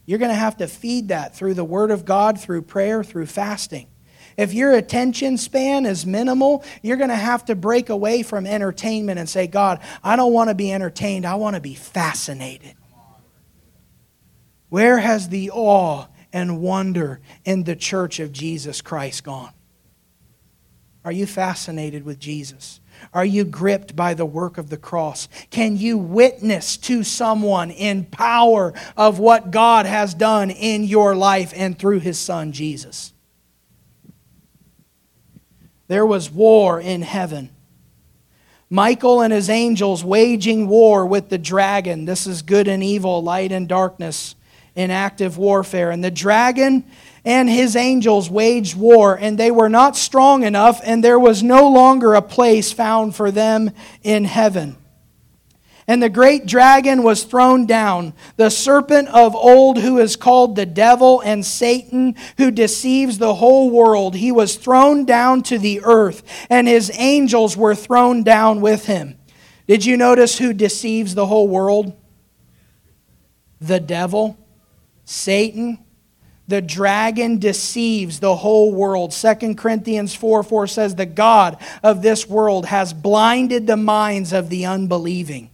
you're 0.07 0.19
going 0.19 0.31
to 0.31 0.35
have 0.35 0.57
to 0.59 0.67
feed 0.67 1.09
that 1.09 1.35
through 1.37 1.55
the 1.55 1.65
Word 1.65 1.91
of 1.91 2.05
God, 2.05 2.41
through 2.41 2.63
prayer, 2.63 3.05
through 3.05 3.27
fasting. 3.27 3.87
If 4.37 4.53
your 4.53 4.73
attention 4.73 5.39
span 5.39 5.87
is 5.87 6.05
minimal, 6.05 6.65
you're 6.83 6.97
going 6.97 7.11
to 7.11 7.17
have 7.17 7.45
to 7.47 7.55
break 7.55 7.89
away 7.89 8.23
from 8.23 8.47
entertainment 8.47 9.19
and 9.19 9.29
say, 9.29 9.47
God, 9.47 9.81
I 10.03 10.17
don't 10.17 10.33
want 10.33 10.51
to 10.51 10.55
be 10.55 10.73
entertained. 10.73 11.25
I 11.25 11.37
want 11.37 11.55
to 11.55 11.61
be 11.61 11.75
fascinated. 11.75 12.75
Where 14.69 14.99
has 14.99 15.29
the 15.29 15.53
awe 15.53 16.07
and 16.33 16.61
wonder 16.61 17.21
in 17.45 17.63
the 17.63 17.77
church 17.77 18.19
of 18.19 18.33
Jesus 18.33 18.81
Christ 18.81 19.23
gone? 19.23 19.53
Are 21.05 21.13
you 21.13 21.27
fascinated 21.27 22.05
with 22.05 22.19
Jesus? 22.19 22.81
Are 23.13 23.25
you 23.25 23.45
gripped 23.45 23.95
by 23.95 24.15
the 24.15 24.25
work 24.25 24.57
of 24.57 24.71
the 24.71 24.79
cross? 24.79 25.29
Can 25.51 25.77
you 25.77 25.99
witness 25.99 26.79
to 26.79 27.03
someone 27.05 27.71
in 27.71 28.07
power 28.07 28.73
of 28.97 29.19
what 29.19 29.51
God 29.51 29.85
has 29.85 30.15
done 30.15 30.51
in 30.51 30.85
your 30.85 31.15
life 31.15 31.53
and 31.55 31.79
through 31.79 32.01
his 32.01 32.19
son 32.19 32.53
Jesus? 32.53 33.13
There 35.89 36.07
was 36.07 36.31
war 36.31 36.81
in 36.81 37.03
heaven. 37.03 37.51
Michael 38.71 39.21
and 39.21 39.33
his 39.33 39.51
angels 39.51 40.03
waging 40.03 40.67
war 40.69 41.05
with 41.05 41.29
the 41.29 41.39
dragon. 41.39 42.07
This 42.07 42.27
is 42.27 42.41
good 42.41 42.67
and 42.67 42.83
evil, 42.83 43.23
light 43.23 43.53
and 43.53 43.69
darkness 43.69 44.35
in 44.75 44.91
active 44.91 45.37
warfare. 45.37 45.91
And 45.91 46.03
the 46.03 46.11
dragon 46.11 46.85
and 47.25 47.49
his 47.49 47.75
angels 47.75 48.29
waged 48.29 48.77
war, 48.77 49.17
and 49.19 49.39
they 49.39 49.51
were 49.51 49.69
not 49.69 49.97
strong 49.97 50.43
enough, 50.43 50.81
and 50.85 51.03
there 51.03 51.19
was 51.19 51.43
no 51.43 51.69
longer 51.69 52.15
a 52.15 52.23
place 52.23 52.73
found 52.73 53.17
for 53.17 53.31
them 53.31 53.71
in 54.03 54.25
heaven. 54.25 54.77
And 55.87 56.03
the 56.03 56.09
great 56.09 56.47
dragon 56.47 57.03
was 57.03 57.25
thrown 57.25 57.67
down, 57.67 58.15
the 58.37 58.51
serpent 58.51 59.09
of 59.09 59.35
old, 59.35 59.79
who 59.79 59.99
is 59.99 60.17
called 60.17 60.57
the 60.57 60.65
devil 60.65 61.21
and 61.21 61.45
Satan, 61.45 62.15
who 62.39 62.51
deceives 62.51 63.19
the 63.19 63.35
whole 63.35 63.69
world. 63.69 64.15
He 64.15 64.33
was 64.33 64.57
thrown 64.57 65.05
down 65.05 65.43
to 65.45 65.59
the 65.59 65.83
earth, 65.85 66.23
and 66.49 66.67
his 66.67 66.91
angels 66.95 67.57
were 67.57 67.75
thrown 67.75 68.23
down 68.23 68.63
with 68.63 68.87
him. 68.87 69.19
Did 69.67 69.85
you 69.85 69.99
notice 69.99 70.39
who 70.39 70.55
deceives 70.55 71.15
the 71.15 71.27
whole 71.27 71.49
world? 71.49 71.95
The 73.61 73.81
devil, 73.81 74.39
Satan, 75.05 75.84
the 76.47 76.61
dragon 76.61 77.39
deceives 77.39 78.21
the 78.21 78.37
whole 78.37 78.73
world. 78.73 79.13
2 79.13 79.55
Corinthians 79.55 80.15
4 80.15 80.43
4 80.43 80.67
says, 80.67 80.95
The 80.95 81.07
God 81.07 81.57
of 81.83 82.03
this 82.03 82.29
world 82.29 82.67
has 82.67 82.93
blinded 82.93 83.67
the 83.67 83.77
minds 83.77 84.33
of 84.33 84.51
the 84.51 84.67
unbelieving. 84.67 85.51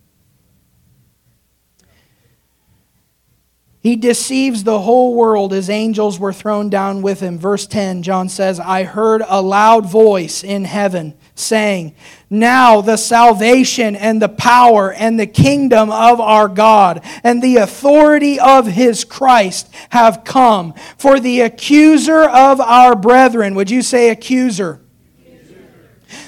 He 3.83 3.97
deceives 3.97 4.65
the 4.65 4.81
whole 4.81 5.15
world. 5.15 5.53
His 5.53 5.71
angels 5.71 6.19
were 6.19 6.35
thrown 6.35 6.69
down 6.69 7.01
with 7.03 7.21
him. 7.21 7.39
Verse 7.39 7.67
10, 7.67 8.03
John 8.03 8.29
says, 8.29 8.61
I 8.61 8.83
heard 8.83 9.23
a 9.27 9.41
loud 9.41 9.87
voice 9.87 10.45
in 10.45 10.65
heaven 10.65 11.15
saying, 11.41 11.95
Now 12.29 12.81
the 12.81 12.97
salvation 12.97 13.97
and 13.97 14.21
the 14.21 14.29
power 14.29 14.93
and 14.93 15.19
the 15.19 15.27
kingdom 15.27 15.91
of 15.91 16.21
our 16.21 16.49
God 16.49 17.03
and 17.25 17.43
the 17.43 17.57
authority 17.57 18.39
of 18.39 18.67
his 18.67 19.05
Christ 19.05 19.73
have 19.91 20.25
come. 20.25 20.75
For 20.99 21.19
the 21.19 21.41
accuser 21.41 22.23
of 22.23 22.61
our 22.61 22.95
brethren, 22.95 23.55
would 23.55 23.71
you 23.71 23.83
say 23.83 24.11
accuser? 24.11 24.81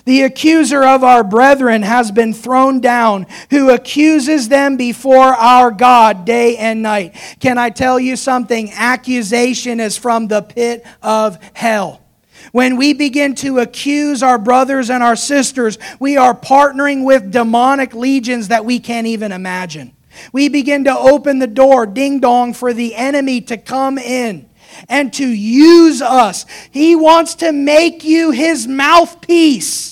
The 0.04 0.22
accuser 0.22 0.84
of 0.84 1.04
our 1.04 1.24
brethren 1.24 1.82
has 1.82 2.10
been 2.10 2.32
thrown 2.32 2.80
down, 2.80 3.26
who 3.50 3.70
accuses 3.70 4.48
them 4.48 4.76
before 4.76 5.34
our 5.34 5.70
God 5.70 6.24
day 6.24 6.56
and 6.56 6.82
night. 6.82 7.14
Can 7.40 7.58
I 7.58 7.70
tell 7.70 8.00
you 8.00 8.16
something? 8.16 8.72
Accusation 8.72 9.80
is 9.80 9.96
from 9.96 10.28
the 10.28 10.42
pit 10.42 10.84
of 11.02 11.38
hell. 11.54 12.00
When 12.50 12.76
we 12.76 12.92
begin 12.92 13.34
to 13.36 13.60
accuse 13.60 14.22
our 14.22 14.38
brothers 14.38 14.90
and 14.90 15.02
our 15.02 15.16
sisters, 15.16 15.78
we 16.00 16.16
are 16.16 16.34
partnering 16.34 17.04
with 17.04 17.30
demonic 17.30 17.94
legions 17.94 18.48
that 18.48 18.64
we 18.64 18.80
can't 18.80 19.06
even 19.06 19.30
imagine. 19.32 19.94
We 20.32 20.48
begin 20.48 20.84
to 20.84 20.96
open 20.96 21.38
the 21.38 21.46
door, 21.46 21.86
ding 21.86 22.20
dong, 22.20 22.52
for 22.52 22.72
the 22.72 22.94
enemy 22.94 23.40
to 23.42 23.56
come 23.56 23.96
in 23.98 24.48
and 24.88 25.12
to 25.14 25.26
use 25.26 26.02
us. 26.02 26.46
He 26.70 26.96
wants 26.96 27.36
to 27.36 27.52
make 27.52 28.04
you 28.04 28.30
his 28.30 28.66
mouthpiece. 28.66 29.91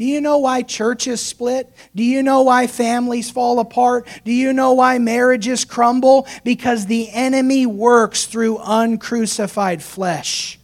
Do 0.00 0.06
you 0.06 0.22
know 0.22 0.38
why 0.38 0.62
churches 0.62 1.20
split? 1.20 1.70
Do 1.94 2.02
you 2.02 2.22
know 2.22 2.40
why 2.40 2.68
families 2.68 3.28
fall 3.30 3.58
apart? 3.60 4.08
Do 4.24 4.32
you 4.32 4.54
know 4.54 4.72
why 4.72 4.98
marriages 4.98 5.66
crumble? 5.66 6.26
Because 6.42 6.86
the 6.86 7.10
enemy 7.10 7.66
works 7.66 8.24
through 8.24 8.60
uncrucified 8.64 9.82
flesh. 9.82 10.58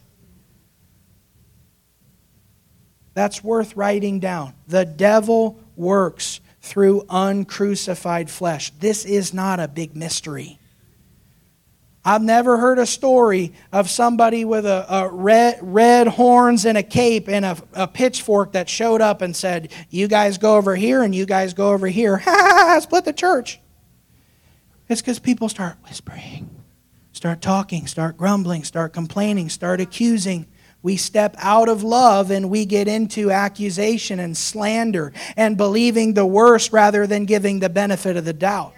That's 3.13 3.43
worth 3.43 3.75
writing 3.75 4.19
down. 4.19 4.55
The 4.67 4.85
devil 4.85 5.59
works 5.75 6.39
through 6.63 7.05
uncrucified 7.07 8.31
flesh. 8.31 8.71
This 8.79 9.05
is 9.05 9.35
not 9.35 9.59
a 9.59 9.67
big 9.67 9.95
mystery. 9.95 10.57
I've 12.07 12.21
never 12.21 12.57
heard 12.57 12.79
a 12.79 12.85
story 12.85 13.51
of 13.73 13.89
somebody 13.89 14.45
with 14.45 14.65
a, 14.65 14.85
a 14.89 15.09
red, 15.09 15.59
red 15.61 16.07
horns 16.07 16.63
and 16.65 16.77
a 16.77 16.83
cape 16.83 17.27
and 17.27 17.43
a, 17.43 17.57
a, 17.73 17.85
pitchfork 17.85 18.53
that 18.53 18.69
showed 18.69 19.01
up 19.01 19.21
and 19.21 19.35
said, 19.35 19.73
You 19.89 20.07
guys 20.07 20.37
go 20.37 20.55
over 20.55 20.73
here 20.73 21.03
and 21.03 21.13
you 21.13 21.25
guys 21.25 21.53
go 21.53 21.73
over 21.73 21.85
here. 21.85 22.15
Ha 22.15 22.31
ha 22.71 22.79
split 22.79 23.03
the 23.03 23.11
church. 23.11 23.59
It's 24.87 25.01
because 25.01 25.19
people 25.19 25.49
start 25.49 25.75
whispering, 25.83 26.49
start 27.11 27.41
talking, 27.41 27.87
start 27.87 28.15
grumbling, 28.15 28.63
start 28.63 28.93
complaining, 28.93 29.49
start 29.49 29.81
accusing. 29.81 30.47
We 30.81 30.95
step 30.95 31.35
out 31.39 31.67
of 31.67 31.83
love 31.83 32.31
and 32.31 32.49
we 32.49 32.63
get 32.63 32.87
into 32.87 33.31
accusation 33.31 34.21
and 34.21 34.37
slander 34.37 35.11
and 35.35 35.57
believing 35.57 36.13
the 36.13 36.25
worst 36.25 36.71
rather 36.71 37.05
than 37.05 37.25
giving 37.25 37.59
the 37.59 37.67
benefit 37.67 38.15
of 38.15 38.23
the 38.23 38.31
doubt. 38.31 38.76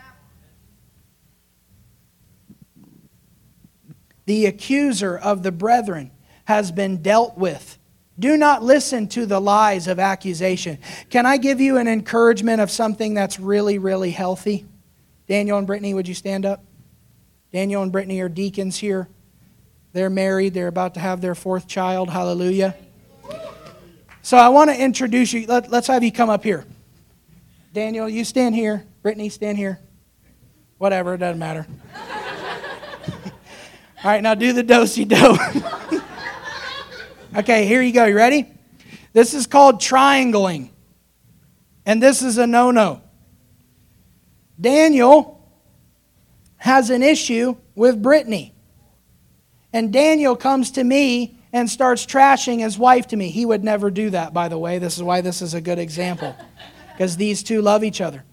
The 4.29 4.45
accuser 4.45 5.17
of 5.17 5.41
the 5.41 5.51
brethren 5.51 6.11
has 6.45 6.71
been 6.71 7.01
dealt 7.01 7.35
with. 7.35 7.79
Do 8.19 8.37
not 8.37 8.61
listen 8.61 9.07
to 9.07 9.25
the 9.25 9.41
lies 9.41 9.87
of 9.87 9.97
accusation. 9.97 10.77
Can 11.09 11.25
I 11.25 11.37
give 11.37 11.59
you 11.59 11.77
an 11.77 11.87
encouragement 11.87 12.61
of 12.61 12.69
something 12.69 13.15
that's 13.15 13.39
really, 13.39 13.79
really 13.79 14.11
healthy? 14.11 14.67
Daniel 15.27 15.57
and 15.57 15.65
Brittany, 15.65 15.95
would 15.95 16.07
you 16.07 16.13
stand 16.13 16.45
up? 16.45 16.63
Daniel 17.51 17.81
and 17.81 17.91
Brittany 17.91 18.19
are 18.19 18.29
deacons 18.29 18.77
here. 18.77 19.07
They're 19.93 20.11
married, 20.11 20.53
they're 20.53 20.67
about 20.67 20.93
to 20.93 20.99
have 20.99 21.21
their 21.21 21.33
fourth 21.33 21.67
child. 21.67 22.11
Hallelujah. 22.11 22.75
So 24.21 24.37
I 24.37 24.49
want 24.49 24.69
to 24.69 24.79
introduce 24.79 25.33
you. 25.33 25.47
Let, 25.47 25.73
us 25.73 25.87
have 25.87 26.03
you 26.03 26.11
come 26.11 26.29
up 26.29 26.43
here. 26.43 26.65
Daniel, 27.73 28.07
you 28.07 28.23
stand 28.23 28.53
here. 28.53 28.85
Brittany, 29.01 29.29
stand 29.29 29.57
here. 29.57 29.79
Whatever, 30.77 31.15
it 31.15 31.17
doesn't 31.17 31.39
matter. 31.39 31.65
All 34.01 34.09
right, 34.11 34.23
now 34.23 34.33
do 34.33 34.53
the 34.53 34.63
dosey 34.63 35.03
do. 35.05 36.01
okay, 37.39 37.65
here 37.65 37.81
you 37.81 37.91
go. 37.91 38.05
You 38.05 38.15
ready? 38.15 38.49
This 39.11 39.33
is 39.33 39.45
called 39.45 39.81
triangling. 39.81 40.71
And 41.85 42.01
this 42.01 42.21
is 42.21 42.37
a 42.37 42.47
no 42.47 42.71
no. 42.71 43.01
Daniel 44.59 45.45
has 46.57 46.89
an 46.89 47.03
issue 47.03 47.57
with 47.75 48.01
Brittany. 48.01 48.53
And 49.73 49.91
Daniel 49.91 50.37
comes 50.37 50.71
to 50.71 50.83
me 50.83 51.37
and 51.51 51.69
starts 51.69 52.05
trashing 52.05 52.59
his 52.59 52.77
wife 52.77 53.07
to 53.07 53.17
me. 53.17 53.29
He 53.29 53.45
would 53.45 53.65
never 53.65 53.91
do 53.91 54.11
that, 54.11 54.33
by 54.33 54.47
the 54.47 54.57
way. 54.57 54.79
This 54.79 54.95
is 54.95 55.03
why 55.03 55.19
this 55.19 55.41
is 55.41 55.53
a 55.53 55.61
good 55.61 55.79
example, 55.79 56.35
because 56.93 57.17
these 57.17 57.43
two 57.43 57.61
love 57.61 57.83
each 57.83 57.99
other. 57.99 58.23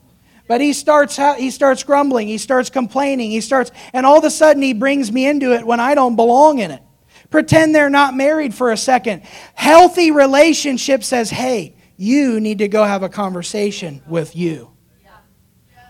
But 0.49 0.61
he 0.61 0.72
starts, 0.72 1.16
he 1.38 1.51
starts 1.51 1.82
grumbling, 1.82 2.28
he 2.28 2.38
starts 2.38 2.70
complaining, 2.70 3.30
he 3.30 3.40
starts, 3.40 3.72
and 3.92 4.07
all 4.07 4.18
of 4.18 4.24
a 4.24 4.30
sudden 4.30 4.62
he 4.62 4.74
brings 4.74 5.11
me 5.11 5.26
into 5.26 5.53
it 5.53 5.66
when 5.66 5.80
I 5.80 5.94
don't 5.94 6.14
belong 6.14 6.61
in 6.61 6.70
it. 6.70 6.82
Pretend 7.30 7.74
they're 7.74 7.90
not 7.90 8.14
married 8.14 8.55
for 8.55 8.70
a 8.70 8.76
second. 8.76 9.22
Healthy 9.55 10.12
relationship 10.12 11.03
says, 11.03 11.30
hey, 11.30 11.74
you 11.97 12.40
need 12.40 12.59
to 12.59 12.68
go 12.68 12.84
have 12.84 13.03
a 13.03 13.09
conversation 13.09 14.03
with 14.07 14.36
you. 14.36 14.70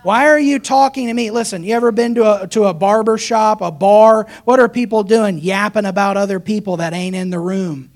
Why 0.02 0.28
are 0.28 0.38
you 0.38 0.61
talking 0.61 1.09
to 1.09 1.14
me? 1.14 1.32
Listen, 1.32 1.64
you 1.64 1.74
ever 1.74 1.90
been 1.90 2.14
to 2.14 2.42
a, 2.42 2.46
to 2.48 2.66
a 2.66 2.72
barber 2.72 3.18
shop, 3.18 3.61
a 3.61 3.72
bar? 3.72 4.28
What 4.44 4.61
are 4.61 4.68
people 4.68 5.02
doing? 5.02 5.38
Yapping 5.38 5.84
about 5.84 6.16
other 6.16 6.38
people 6.38 6.76
that 6.76 6.92
ain't 6.92 7.16
in 7.16 7.30
the 7.30 7.40
room. 7.40 7.90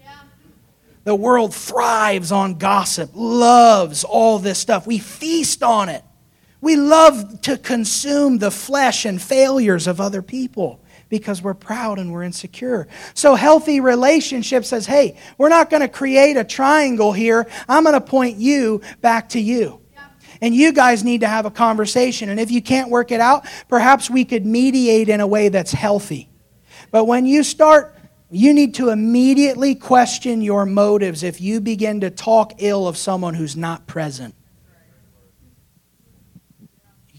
The 1.05 1.15
world 1.15 1.55
thrives 1.55 2.33
on 2.33 2.59
gossip, 2.59 3.13
loves 3.15 4.05
all 4.05 4.39
this 4.39 4.59
stuff. 4.59 4.87
We 4.87 4.99
feast 4.99 5.63
on 5.63 5.89
it. 5.89 6.05
We 6.61 6.77
love 6.77 7.41
to 7.43 7.57
consume 7.57 8.39
the 8.39 8.51
flesh 8.51 9.05
and 9.05 9.21
failures 9.21 9.87
of 9.87 10.01
other 10.01 10.23
people 10.23 10.85
because 11.09 11.43
we're 11.43 11.55
proud 11.55 11.99
and 11.99 12.13
we're 12.13 12.23
insecure. 12.23 12.87
So, 13.15 13.35
healthy 13.35 13.81
relationship 13.81 14.65
says, 14.65 14.87
hey, 14.87 15.19
we're 15.39 15.49
not 15.49 15.71
going 15.71 15.83
to 15.83 15.89
create 15.89 16.37
a 16.37 16.45
triangle 16.45 17.13
here. 17.13 17.47
I'm 17.69 17.85
going 17.85 17.95
to 17.95 18.01
point 18.01 18.37
you 18.37 18.81
back 19.01 19.31
to 19.31 19.41
you. 19.41 19.81
And 20.43 20.55
you 20.55 20.73
guys 20.73 21.05
need 21.05 21.21
to 21.21 21.29
have 21.29 21.45
a 21.45 21.51
conversation. 21.51 22.31
And 22.31 22.41
if 22.41 22.51
you 22.51 22.63
can't 22.63 22.89
work 22.89 23.13
it 23.13 23.21
out, 23.21 23.47
perhaps 23.69 24.09
we 24.09 24.25
could 24.25 24.47
mediate 24.47 25.11
in 25.11 25.21
a 25.21 25.27
way 25.27 25.51
that's 25.51 25.73
healthy. 25.73 26.31
But 26.91 27.05
when 27.05 27.27
you 27.27 27.43
start, 27.43 27.95
you 28.31 28.55
need 28.55 28.77
to 28.77 28.89
immediately 28.89 29.75
question 29.75 30.41
your 30.41 30.65
motives 30.65 31.23
if 31.23 31.41
you 31.41 31.61
begin 31.61 32.01
to 32.01 32.11
talk 32.11 32.55
ill 32.59 32.89
of 32.89 32.97
someone 32.97 33.35
who's 33.35 33.57
not 33.57 33.87
present. 33.87 34.35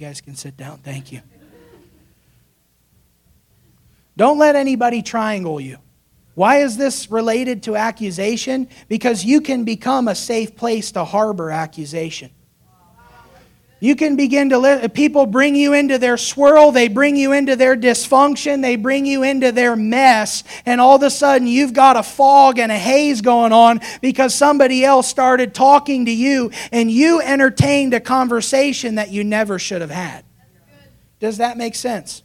You 0.01 0.07
guys 0.07 0.19
can 0.19 0.35
sit 0.35 0.57
down. 0.57 0.79
Thank 0.79 1.11
you. 1.11 1.21
Don't 4.17 4.39
let 4.39 4.55
anybody 4.55 5.03
triangle 5.03 5.61
you. 5.61 5.77
Why 6.33 6.57
is 6.57 6.75
this 6.75 7.11
related 7.11 7.61
to 7.63 7.75
accusation? 7.75 8.67
Because 8.89 9.23
you 9.23 9.41
can 9.41 9.63
become 9.63 10.07
a 10.07 10.15
safe 10.15 10.55
place 10.55 10.91
to 10.93 11.03
harbor 11.03 11.51
accusation. 11.51 12.31
You 13.83 13.95
can 13.95 14.15
begin 14.15 14.49
to 14.49 14.59
let 14.59 14.93
people 14.93 15.25
bring 15.25 15.55
you 15.55 15.73
into 15.73 15.97
their 15.97 16.15
swirl, 16.15 16.71
they 16.71 16.87
bring 16.87 17.15
you 17.15 17.31
into 17.31 17.55
their 17.55 17.75
dysfunction, 17.75 18.61
they 18.61 18.75
bring 18.75 19.07
you 19.07 19.23
into 19.23 19.51
their 19.51 19.75
mess, 19.75 20.43
and 20.67 20.79
all 20.79 20.97
of 20.97 21.01
a 21.01 21.09
sudden 21.09 21.47
you've 21.47 21.73
got 21.73 21.97
a 21.97 22.03
fog 22.03 22.59
and 22.59 22.71
a 22.71 22.77
haze 22.77 23.21
going 23.21 23.51
on 23.51 23.81
because 23.99 24.35
somebody 24.35 24.85
else 24.85 25.07
started 25.07 25.55
talking 25.55 26.05
to 26.05 26.11
you 26.11 26.51
and 26.71 26.91
you 26.91 27.21
entertained 27.21 27.95
a 27.95 27.99
conversation 27.99 28.95
that 28.95 29.09
you 29.09 29.23
never 29.23 29.57
should 29.57 29.81
have 29.81 29.89
had. 29.89 30.23
Does 31.19 31.37
that 31.37 31.57
make 31.57 31.73
sense? 31.73 32.21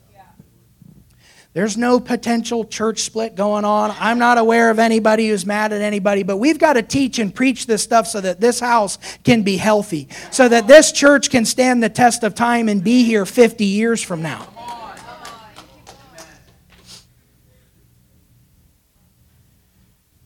There's 1.57 1.79
no 1.79 2.01
potential 2.01 2.67
church 2.67 3.01
split 3.01 3.35
going 3.35 3.65
on. 3.65 3.91
I'm 3.99 4.19
not 4.19 4.37
aware 4.37 4.69
of 4.69 4.79
anybody 4.79 5.31
who's 5.31 5.47
mad 5.47 5.73
at 5.73 5.81
anybody, 5.81 6.23
but 6.23 6.37
we've 6.37 6.59
got 6.59 6.75
to 6.75 6.83
teach 6.83 7.19
and 7.19 7.35
preach 7.35 7.67
this 7.67 7.83
stuff 7.83 8.07
so 8.07 8.21
that 8.21 8.41
this 8.41 8.61
house 8.61 8.99
can 9.25 9.43
be 9.43 9.57
healthy, 9.57 10.07
so 10.31 10.51
that 10.51 10.67
this 10.67 10.93
church 10.93 11.31
can 11.31 11.47
stand 11.47 11.83
the 11.83 11.89
test 11.89 12.25
of 12.25 12.35
time 12.35 12.69
and 12.69 12.85
be 12.85 13.05
here 13.05 13.25
50 13.25 13.65
years 13.65 14.03
from 14.03 14.21
now. 14.21 14.47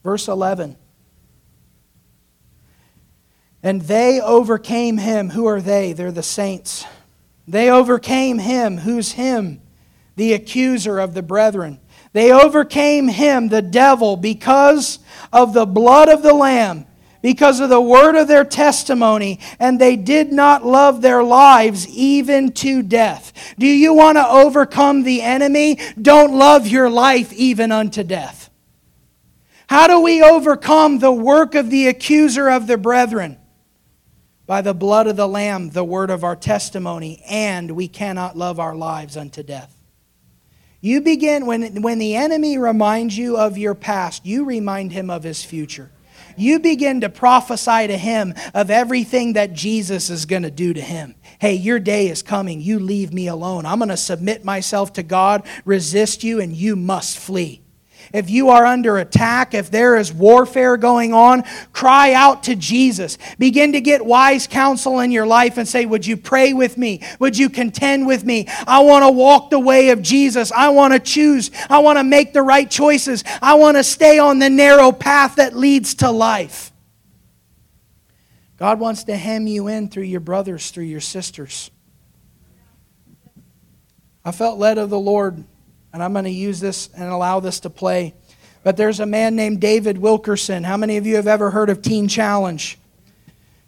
Verse 0.03 0.27
11. 0.27 0.77
And 3.63 3.83
they 3.83 4.21
overcame 4.21 4.99
him. 4.99 5.31
Who 5.31 5.47
are 5.47 5.61
they? 5.61 5.93
They're 5.93 6.11
the 6.11 6.25
saints. 6.25 6.85
They 7.47 7.71
overcame 7.71 8.41
him. 8.41 8.79
Who's 8.79 9.13
him? 9.13 9.63
The 10.17 10.33
accuser 10.33 10.99
of 10.99 11.15
the 11.15 11.23
brethren. 11.23 11.81
They 12.13 12.33
overcame 12.33 13.09
him, 13.09 13.49
the 13.49 13.63
devil, 13.63 14.17
because 14.17 14.99
of 15.33 15.53
the 15.53 15.67
blood 15.67 16.09
of 16.09 16.23
the 16.23 16.35
Lamb, 16.35 16.87
because 17.23 17.61
of 17.61 17.69
the 17.69 17.81
word 17.81 18.17
of 18.17 18.27
their 18.27 18.45
testimony, 18.45 19.39
and 19.59 19.81
they 19.81 19.95
did 19.95 20.33
not 20.33 20.65
love 20.65 21.03
their 21.03 21.23
lives 21.23 21.87
even 21.89 22.51
to 22.53 22.83
death. 22.83 23.55
Do 23.59 23.67
you 23.67 23.95
want 23.95 24.17
to 24.17 24.27
overcome 24.27 25.03
the 25.03 25.23
enemy? 25.23 25.79
Don't 26.01 26.33
love 26.33 26.67
your 26.67 26.91
life 26.91 27.33
even 27.33 27.71
unto 27.71 28.03
death. 28.03 28.51
How 29.69 29.87
do 29.87 30.01
we 30.01 30.21
overcome 30.21 30.99
the 30.99 31.13
work 31.13 31.55
of 31.55 31.71
the 31.71 31.87
accuser 31.87 32.51
of 32.51 32.67
the 32.67 32.77
brethren? 32.77 33.39
By 34.47 34.63
the 34.63 34.75
blood 34.75 35.07
of 35.07 35.15
the 35.15 35.29
Lamb, 35.29 35.71
the 35.71 35.85
word 35.85 36.11
of 36.11 36.25
our 36.25 36.35
testimony, 36.35 37.23
and 37.29 37.71
we 37.71 37.87
cannot 37.87 38.37
love 38.37 38.59
our 38.59 38.75
lives 38.75 39.17
unto 39.17 39.45
death. 39.45 39.80
You 40.81 41.03
begin, 41.03 41.45
when, 41.45 41.83
when 41.83 41.99
the 41.99 42.17
enemy 42.17 42.57
reminds 42.57 43.17
you 43.17 43.37
of 43.37 43.59
your 43.59 43.75
past, 43.75 44.25
you 44.25 44.45
remind 44.45 44.93
him 44.93 45.11
of 45.11 45.23
his 45.23 45.45
future. 45.45 45.91
You 46.37 46.59
begin 46.59 47.03
to 47.03 47.11
prophesy 47.11 47.89
to 47.89 47.99
him 47.99 48.35
of 48.55 48.71
everything 48.71 49.35
that 49.35 49.53
Jesus 49.53 50.09
is 50.09 50.25
going 50.25 50.45
to 50.45 50.51
do 50.51 50.73
to 50.73 50.81
him. 50.81 51.15
Hey, 51.39 51.55
your 51.55 51.79
day 51.79 52.09
is 52.09 52.23
coming. 52.23 52.63
You 52.63 52.79
leave 52.79 53.13
me 53.13 53.27
alone. 53.27 53.67
I'm 53.67 53.79
going 53.79 53.91
to 53.91 53.97
submit 53.97 54.45
myself 54.45 54.95
to 54.95 55.03
God, 55.03 55.47
resist 55.67 56.25
you, 56.25 56.41
and 56.41 56.53
you 56.53 56.77
must 56.77 57.19
flee. 57.19 57.61
If 58.13 58.29
you 58.29 58.49
are 58.49 58.67
under 58.67 58.99
attack, 58.99 59.55
if 59.55 59.71
there 59.71 59.97
is 59.97 60.13
warfare 60.13 60.77
going 60.77 61.15
on, 61.15 61.45
cry 61.73 62.13
out 62.13 62.43
to 62.45 62.57
Jesus. 62.57 63.19
Begin 63.39 63.73
to 63.73 63.81
get 63.81 64.05
wise 64.05 64.49
counsel 64.49 64.99
in 64.99 65.13
your 65.13 65.27
life 65.27 65.59
and 65.59 65.69
say, 65.69 65.87
Would 65.87 66.07
you 66.07 66.17
pray 66.17 66.53
with 66.53 66.77
me? 66.77 67.03
Would 67.21 67.39
you 67.39 67.49
contend 67.49 68.07
with 68.07 68.25
me? 68.25 68.47
I 68.67 68.81
want 68.81 69.05
to 69.05 69.13
walk 69.13 69.51
the 69.51 69.61
way 69.61 69.91
of 69.91 70.03
Jesus. 70.03 70.51
I 70.51 70.71
want 70.71 70.93
to 70.93 70.99
choose. 70.99 71.51
I 71.69 71.79
want 71.79 71.99
to 71.99 72.05
make 72.05 72.33
the 72.33 72.43
right 72.43 72.69
choices. 72.69 73.23
I 73.41 73.55
want 73.55 73.77
to 73.77 73.85
stay 73.85 74.19
on 74.19 74.41
the 74.41 74.51
narrow 74.51 74.91
path 74.91 75.37
that 75.37 75.57
leads 75.57 75.95
to 75.97 76.11
life. 76.11 76.73
God 78.57 78.81
wants 78.81 79.05
to 79.05 79.17
hem 79.17 79.47
you 79.47 79.69
in 79.69 79.89
through 79.89 80.03
your 80.03 80.21
brothers, 80.21 80.71
through 80.71 80.85
your 80.85 81.01
sisters. 81.01 81.71
I 84.25 84.33
felt 84.33 84.59
led 84.59 84.77
of 84.77 84.91
the 84.91 84.99
Lord 84.99 85.45
and 85.93 86.03
I'm 86.03 86.13
going 86.13 86.25
to 86.25 86.31
use 86.31 86.61
this 86.61 86.89
and 86.97 87.11
allow 87.11 87.41
this 87.41 87.61
to 87.61 87.71
play. 87.71 88.15
But 88.63 88.77
there's 88.77 89.01
a 89.01 89.07
man 89.07 89.37
named 89.37 89.61
David 89.61 89.99
Wilkerson. 89.99 90.65
How 90.65 90.77
many 90.77 90.97
of 90.97 91.07
you 91.07 91.17
have 91.17 91.27
ever 91.27 91.51
heard 91.51 91.71
of 91.71 91.83
Teen 91.83 92.09
Challenge? 92.09 92.79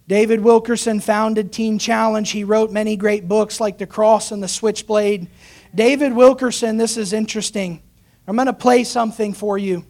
David 0.07 0.41
Wilkerson 0.41 1.01
founded 1.01 1.53
Teen 1.53 1.79
Challenge. 1.79 2.31
He 2.31 2.45
wrote 2.45 2.71
many 2.71 2.97
great 2.97 3.27
books 3.29 3.61
like 3.61 3.79
The 3.79 3.87
Cross 3.87 4.33
and 4.33 4.43
the 4.43 4.49
Switchblade. 4.49 5.29
David 5.75 6.13
Wilkerson, 6.13 6.77
this 6.77 6.97
is 6.97 7.13
interesting. 7.13 7.83
I'm 8.27 8.37
going 8.37 8.47
to 8.47 8.53
play 8.53 8.85
something 8.85 9.33
for 9.33 9.57
you. 9.57 9.85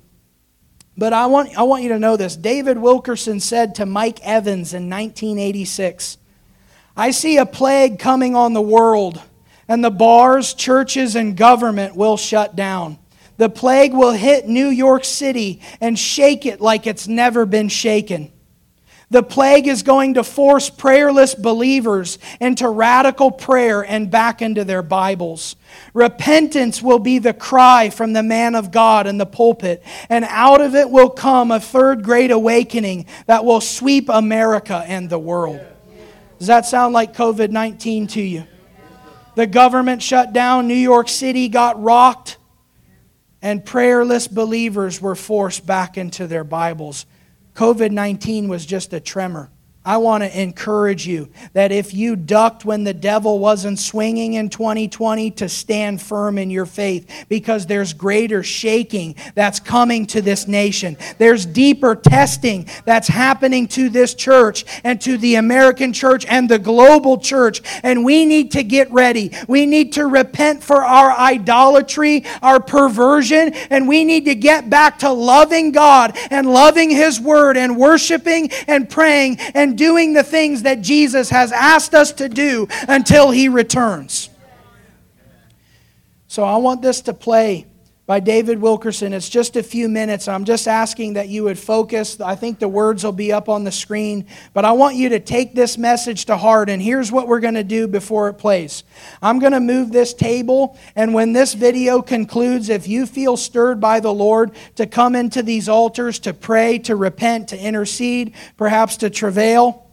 But 0.96 1.12
I 1.12 1.26
want, 1.26 1.56
I 1.56 1.62
want 1.62 1.82
you 1.82 1.88
to 1.90 1.98
know 1.98 2.16
this. 2.16 2.36
David 2.36 2.78
Wilkerson 2.78 3.40
said 3.40 3.76
to 3.76 3.86
Mike 3.86 4.20
Evans 4.22 4.74
in 4.74 4.88
1986 4.90 6.18
I 6.94 7.10
see 7.10 7.38
a 7.38 7.46
plague 7.46 7.98
coming 7.98 8.36
on 8.36 8.52
the 8.52 8.60
world 8.60 9.20
and 9.68 9.84
the 9.84 9.90
bars, 9.90 10.54
churches, 10.54 11.16
and 11.16 11.36
government 11.36 11.96
will 11.96 12.16
shut 12.16 12.56
down. 12.56 12.98
The 13.36 13.48
plague 13.48 13.92
will 13.92 14.12
hit 14.12 14.46
New 14.46 14.68
York 14.68 15.04
City 15.04 15.60
and 15.80 15.98
shake 15.98 16.46
it 16.46 16.60
like 16.60 16.86
it's 16.86 17.08
never 17.08 17.46
been 17.46 17.68
shaken. 17.68 18.30
The 19.12 19.22
plague 19.22 19.66
is 19.66 19.82
going 19.82 20.14
to 20.14 20.24
force 20.24 20.70
prayerless 20.70 21.34
believers 21.34 22.18
into 22.40 22.66
radical 22.66 23.30
prayer 23.30 23.84
and 23.84 24.10
back 24.10 24.40
into 24.40 24.64
their 24.64 24.82
Bibles. 24.82 25.54
Repentance 25.92 26.80
will 26.80 26.98
be 26.98 27.18
the 27.18 27.34
cry 27.34 27.90
from 27.90 28.14
the 28.14 28.22
man 28.22 28.54
of 28.54 28.70
God 28.70 29.06
in 29.06 29.18
the 29.18 29.26
pulpit, 29.26 29.82
and 30.08 30.24
out 30.24 30.62
of 30.62 30.74
it 30.74 30.88
will 30.88 31.10
come 31.10 31.50
a 31.50 31.60
third 31.60 32.02
great 32.02 32.30
awakening 32.30 33.04
that 33.26 33.44
will 33.44 33.60
sweep 33.60 34.08
America 34.08 34.82
and 34.86 35.10
the 35.10 35.18
world. 35.18 35.60
Does 36.38 36.46
that 36.46 36.64
sound 36.64 36.94
like 36.94 37.14
COVID 37.14 37.50
19 37.50 38.06
to 38.06 38.22
you? 38.22 38.46
The 39.34 39.46
government 39.46 40.02
shut 40.02 40.32
down, 40.32 40.68
New 40.68 40.74
York 40.74 41.08
City 41.08 41.48
got 41.48 41.80
rocked, 41.82 42.36
and 43.40 43.64
prayerless 43.64 44.28
believers 44.28 45.00
were 45.00 45.14
forced 45.14 45.66
back 45.66 45.96
into 45.96 46.26
their 46.26 46.44
Bibles. 46.44 47.06
COVID 47.54 47.90
19 47.90 48.48
was 48.48 48.66
just 48.66 48.92
a 48.92 49.00
tremor. 49.00 49.51
I 49.84 49.96
want 49.96 50.22
to 50.22 50.40
encourage 50.40 51.06
you 51.08 51.28
that 51.54 51.72
if 51.72 51.92
you 51.92 52.14
ducked 52.14 52.64
when 52.64 52.84
the 52.84 52.94
devil 52.94 53.40
wasn't 53.40 53.80
swinging 53.80 54.34
in 54.34 54.48
2020, 54.48 55.32
to 55.32 55.48
stand 55.48 56.00
firm 56.00 56.38
in 56.38 56.50
your 56.50 56.66
faith 56.66 57.26
because 57.28 57.66
there's 57.66 57.92
greater 57.92 58.42
shaking 58.42 59.14
that's 59.34 59.58
coming 59.60 60.06
to 60.06 60.22
this 60.22 60.46
nation. 60.46 60.96
There's 61.18 61.46
deeper 61.46 61.96
testing 61.96 62.68
that's 62.84 63.08
happening 63.08 63.66
to 63.68 63.88
this 63.88 64.14
church 64.14 64.64
and 64.84 65.00
to 65.00 65.18
the 65.18 65.36
American 65.36 65.92
church 65.92 66.24
and 66.26 66.48
the 66.48 66.58
global 66.58 67.18
church. 67.18 67.62
And 67.82 68.04
we 68.04 68.24
need 68.24 68.52
to 68.52 68.62
get 68.62 68.90
ready. 68.92 69.32
We 69.48 69.66
need 69.66 69.94
to 69.94 70.06
repent 70.06 70.62
for 70.62 70.84
our 70.84 71.10
idolatry, 71.10 72.24
our 72.40 72.60
perversion, 72.60 73.54
and 73.70 73.88
we 73.88 74.04
need 74.04 74.26
to 74.26 74.34
get 74.34 74.70
back 74.70 75.00
to 75.00 75.10
loving 75.10 75.72
God 75.72 76.16
and 76.30 76.46
loving 76.52 76.90
His 76.90 77.20
Word 77.20 77.56
and 77.56 77.76
worshiping 77.76 78.50
and 78.68 78.88
praying 78.88 79.38
and 79.54 79.71
doing 79.72 80.12
the 80.12 80.22
things 80.22 80.62
that 80.62 80.80
Jesus 80.80 81.30
has 81.30 81.52
asked 81.52 81.94
us 81.94 82.12
to 82.12 82.28
do 82.28 82.68
until 82.88 83.30
he 83.30 83.48
returns. 83.48 84.30
So 86.28 86.44
I 86.44 86.56
want 86.56 86.80
this 86.82 87.02
to 87.02 87.14
play 87.14 87.66
by 88.04 88.18
David 88.18 88.60
Wilkerson. 88.60 89.12
It's 89.12 89.28
just 89.28 89.54
a 89.54 89.62
few 89.62 89.88
minutes. 89.88 90.26
I'm 90.26 90.44
just 90.44 90.66
asking 90.66 91.12
that 91.12 91.28
you 91.28 91.44
would 91.44 91.58
focus. 91.58 92.20
I 92.20 92.34
think 92.34 92.58
the 92.58 92.68
words 92.68 93.04
will 93.04 93.12
be 93.12 93.32
up 93.32 93.48
on 93.48 93.62
the 93.62 93.70
screen, 93.70 94.26
but 94.52 94.64
I 94.64 94.72
want 94.72 94.96
you 94.96 95.10
to 95.10 95.20
take 95.20 95.54
this 95.54 95.78
message 95.78 96.24
to 96.24 96.36
heart. 96.36 96.68
And 96.68 96.82
here's 96.82 97.12
what 97.12 97.28
we're 97.28 97.40
going 97.40 97.54
to 97.54 97.64
do 97.64 97.86
before 97.86 98.28
it 98.28 98.34
plays 98.34 98.82
I'm 99.22 99.38
going 99.38 99.52
to 99.52 99.60
move 99.60 99.92
this 99.92 100.14
table, 100.14 100.76
and 100.96 101.14
when 101.14 101.32
this 101.32 101.54
video 101.54 102.02
concludes, 102.02 102.68
if 102.68 102.88
you 102.88 103.06
feel 103.06 103.36
stirred 103.36 103.80
by 103.80 104.00
the 104.00 104.12
Lord 104.12 104.50
to 104.76 104.86
come 104.86 105.14
into 105.14 105.42
these 105.42 105.68
altars 105.68 106.18
to 106.20 106.34
pray, 106.34 106.78
to 106.80 106.96
repent, 106.96 107.48
to 107.48 107.58
intercede, 107.58 108.34
perhaps 108.56 108.96
to 108.98 109.10
travail, 109.10 109.91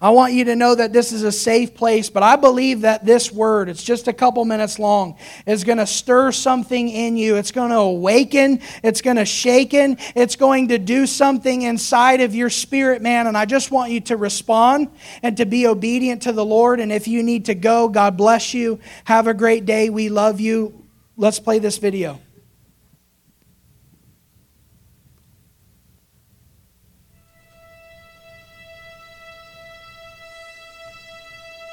I 0.00 0.10
want 0.10 0.32
you 0.32 0.44
to 0.44 0.56
know 0.56 0.74
that 0.74 0.92
this 0.92 1.12
is 1.12 1.22
a 1.22 1.32
safe 1.32 1.74
place, 1.74 2.10
but 2.10 2.22
I 2.22 2.36
believe 2.36 2.82
that 2.82 3.04
this 3.04 3.32
word, 3.32 3.68
it's 3.68 3.82
just 3.82 4.08
a 4.08 4.12
couple 4.12 4.44
minutes 4.44 4.78
long, 4.78 5.16
is 5.46 5.64
going 5.64 5.78
to 5.78 5.86
stir 5.86 6.32
something 6.32 6.88
in 6.88 7.16
you. 7.16 7.36
It's 7.36 7.52
going 7.52 7.70
to 7.70 7.78
awaken, 7.78 8.60
it's 8.82 9.00
going 9.00 9.16
to 9.16 9.24
shaken, 9.24 9.96
it's 10.14 10.36
going 10.36 10.68
to 10.68 10.78
do 10.78 11.06
something 11.06 11.62
inside 11.62 12.20
of 12.20 12.34
your 12.34 12.50
spirit, 12.50 13.02
man. 13.02 13.26
And 13.26 13.36
I 13.36 13.44
just 13.44 13.70
want 13.70 13.90
you 13.92 14.00
to 14.02 14.16
respond 14.16 14.88
and 15.22 15.36
to 15.36 15.46
be 15.46 15.66
obedient 15.66 16.22
to 16.22 16.32
the 16.32 16.44
Lord. 16.44 16.80
And 16.80 16.92
if 16.92 17.08
you 17.08 17.22
need 17.22 17.46
to 17.46 17.54
go, 17.54 17.88
God 17.88 18.16
bless 18.16 18.54
you. 18.54 18.80
Have 19.04 19.26
a 19.26 19.34
great 19.34 19.66
day. 19.66 19.90
We 19.90 20.08
love 20.08 20.40
you. 20.40 20.84
Let's 21.16 21.38
play 21.38 21.58
this 21.58 21.78
video. 21.78 22.20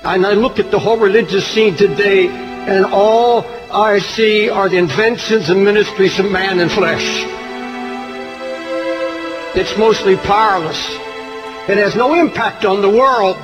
And 0.04 0.26
I 0.26 0.34
look 0.34 0.60
at 0.60 0.70
the 0.70 0.80
whole 0.80 0.98
religious 0.98 1.48
scene 1.48 1.78
today, 1.78 2.28
and 2.28 2.86
all 2.86 3.46
I 3.72 4.00
see 4.00 4.50
are 4.50 4.68
the 4.68 4.76
inventions 4.76 5.50
and 5.50 5.64
ministries 5.64 6.20
of 6.20 6.30
man 6.30 6.60
and 6.60 6.70
flesh. 6.70 7.24
It's 9.56 9.78
mostly 9.78 10.18
powerless. 10.18 10.78
It 11.70 11.78
has 11.78 11.96
no 11.96 12.16
impact 12.16 12.66
on 12.66 12.82
the 12.82 12.90
world. 12.90 13.38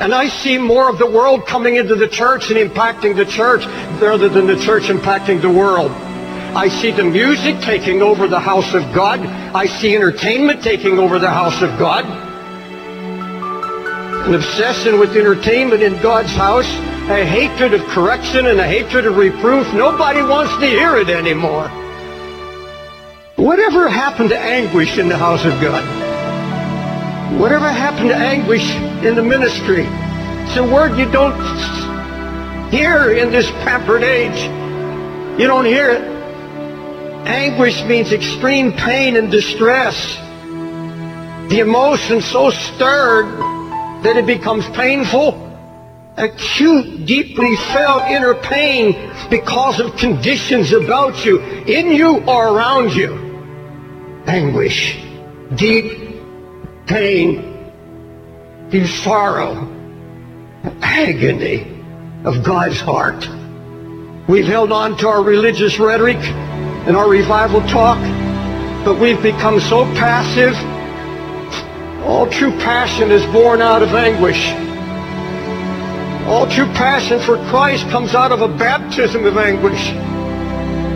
And 0.00 0.12
I 0.12 0.26
see 0.26 0.58
more 0.58 0.90
of 0.90 0.98
the 0.98 1.08
world 1.08 1.46
coming 1.46 1.76
into 1.76 1.94
the 1.94 2.08
church 2.08 2.50
and 2.50 2.58
impacting 2.58 3.14
the 3.14 3.26
church 3.26 3.64
rather 4.02 4.28
than 4.28 4.48
the 4.48 4.58
church 4.58 4.84
impacting 4.84 5.40
the 5.40 5.50
world. 5.50 5.92
I 5.92 6.66
see 6.66 6.90
the 6.90 7.04
music 7.04 7.60
taking 7.60 8.02
over 8.02 8.26
the 8.26 8.40
house 8.40 8.74
of 8.74 8.82
God. 8.92 9.20
I 9.20 9.66
see 9.66 9.94
entertainment 9.94 10.64
taking 10.64 10.98
over 10.98 11.20
the 11.20 11.30
house 11.30 11.62
of 11.62 11.78
God 11.78 12.23
an 14.26 14.34
obsession 14.34 14.98
with 14.98 15.14
entertainment 15.16 15.82
in 15.82 16.00
God's 16.00 16.30
house, 16.30 16.66
a 17.10 17.26
hatred 17.26 17.74
of 17.74 17.82
correction 17.88 18.46
and 18.46 18.58
a 18.58 18.66
hatred 18.66 19.04
of 19.04 19.18
reproof. 19.18 19.70
Nobody 19.74 20.22
wants 20.22 20.56
to 20.60 20.66
hear 20.66 20.96
it 20.96 21.10
anymore. 21.10 21.68
Whatever 23.36 23.86
happened 23.86 24.30
to 24.30 24.38
anguish 24.38 24.96
in 24.96 25.10
the 25.10 25.18
house 25.18 25.44
of 25.44 25.52
God? 25.60 25.84
Whatever 27.38 27.68
happened 27.68 28.08
to 28.08 28.16
anguish 28.16 28.64
in 29.04 29.14
the 29.14 29.22
ministry? 29.22 29.84
It's 29.84 30.56
a 30.56 30.64
word 30.64 30.96
you 30.96 31.10
don't 31.12 31.38
hear 32.70 33.12
in 33.12 33.30
this 33.30 33.50
pampered 33.50 34.02
age. 34.02 34.40
You 35.38 35.46
don't 35.46 35.66
hear 35.66 35.90
it. 35.90 36.02
Anguish 37.26 37.82
means 37.84 38.12
extreme 38.12 38.72
pain 38.72 39.16
and 39.16 39.30
distress. 39.30 40.16
The 41.50 41.58
emotion 41.60 42.22
so 42.22 42.48
stirred 42.48 43.53
that 44.04 44.18
it 44.18 44.26
becomes 44.26 44.66
painful, 44.68 45.32
acute, 46.18 47.06
deeply 47.06 47.56
felt 47.72 48.02
inner 48.04 48.34
pain 48.34 49.10
because 49.30 49.80
of 49.80 49.96
conditions 49.96 50.72
about 50.72 51.24
you, 51.24 51.40
in 51.40 51.90
you 51.90 52.22
or 52.24 52.54
around 52.54 52.92
you. 52.94 54.22
Anguish, 54.26 54.98
deep 55.54 56.20
pain, 56.86 57.72
deep 58.68 58.86
sorrow, 58.86 59.70
agony 60.82 61.66
of 62.24 62.42
God's 62.42 62.80
heart. 62.80 63.26
We've 64.28 64.46
held 64.46 64.70
on 64.70 64.98
to 64.98 65.08
our 65.08 65.22
religious 65.22 65.78
rhetoric 65.78 66.18
and 66.86 66.94
our 66.94 67.08
revival 67.08 67.62
talk, 67.62 67.98
but 68.84 69.00
we've 69.00 69.22
become 69.22 69.60
so 69.60 69.84
passive 69.94 70.54
all 72.04 72.28
true 72.28 72.50
passion 72.58 73.10
is 73.10 73.24
born 73.32 73.62
out 73.62 73.82
of 73.82 73.94
anguish. 73.94 74.50
All 76.28 76.46
true 76.46 76.66
passion 76.74 77.18
for 77.20 77.36
Christ 77.48 77.88
comes 77.88 78.14
out 78.14 78.30
of 78.30 78.42
a 78.42 78.48
baptism 78.48 79.24
of 79.24 79.38
anguish. 79.38 79.88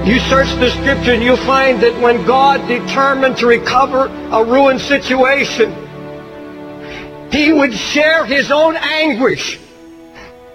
You 0.07 0.21
search 0.21 0.49
the 0.59 0.71
scripture 0.71 1.13
and 1.13 1.23
you'll 1.23 1.37
find 1.37 1.83
that 1.83 1.99
when 2.01 2.25
God 2.25 2.67
determined 2.69 3.37
to 3.39 3.47
recover 3.47 4.07
a 4.07 4.45
ruined 4.45 4.81
situation, 4.81 5.71
he 7.33 7.53
would 7.53 7.75
share 7.75 8.25
his 8.25 8.51
own 8.51 8.77
anguish 8.77 9.59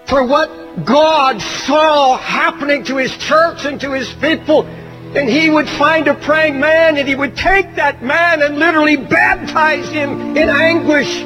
for 0.07 0.23
what 0.23 0.85
God 0.85 1.41
saw 1.41 2.17
happening 2.17 2.83
to 2.85 2.97
his 2.97 3.15
church 3.17 3.65
and 3.65 3.81
to 3.81 3.91
his 3.91 4.11
people 4.13 4.67
and 5.15 5.29
he 5.29 5.49
would 5.49 5.69
find 5.69 6.07
a 6.07 6.15
praying 6.15 6.59
man 6.59 6.97
and 6.97 7.07
he 7.07 7.13
would 7.13 7.37
take 7.37 7.75
that 7.75 8.01
man 8.03 8.41
and 8.41 8.57
literally 8.57 8.97
baptize 8.97 9.87
him 9.89 10.35
in 10.35 10.49
anguish. 10.49 11.19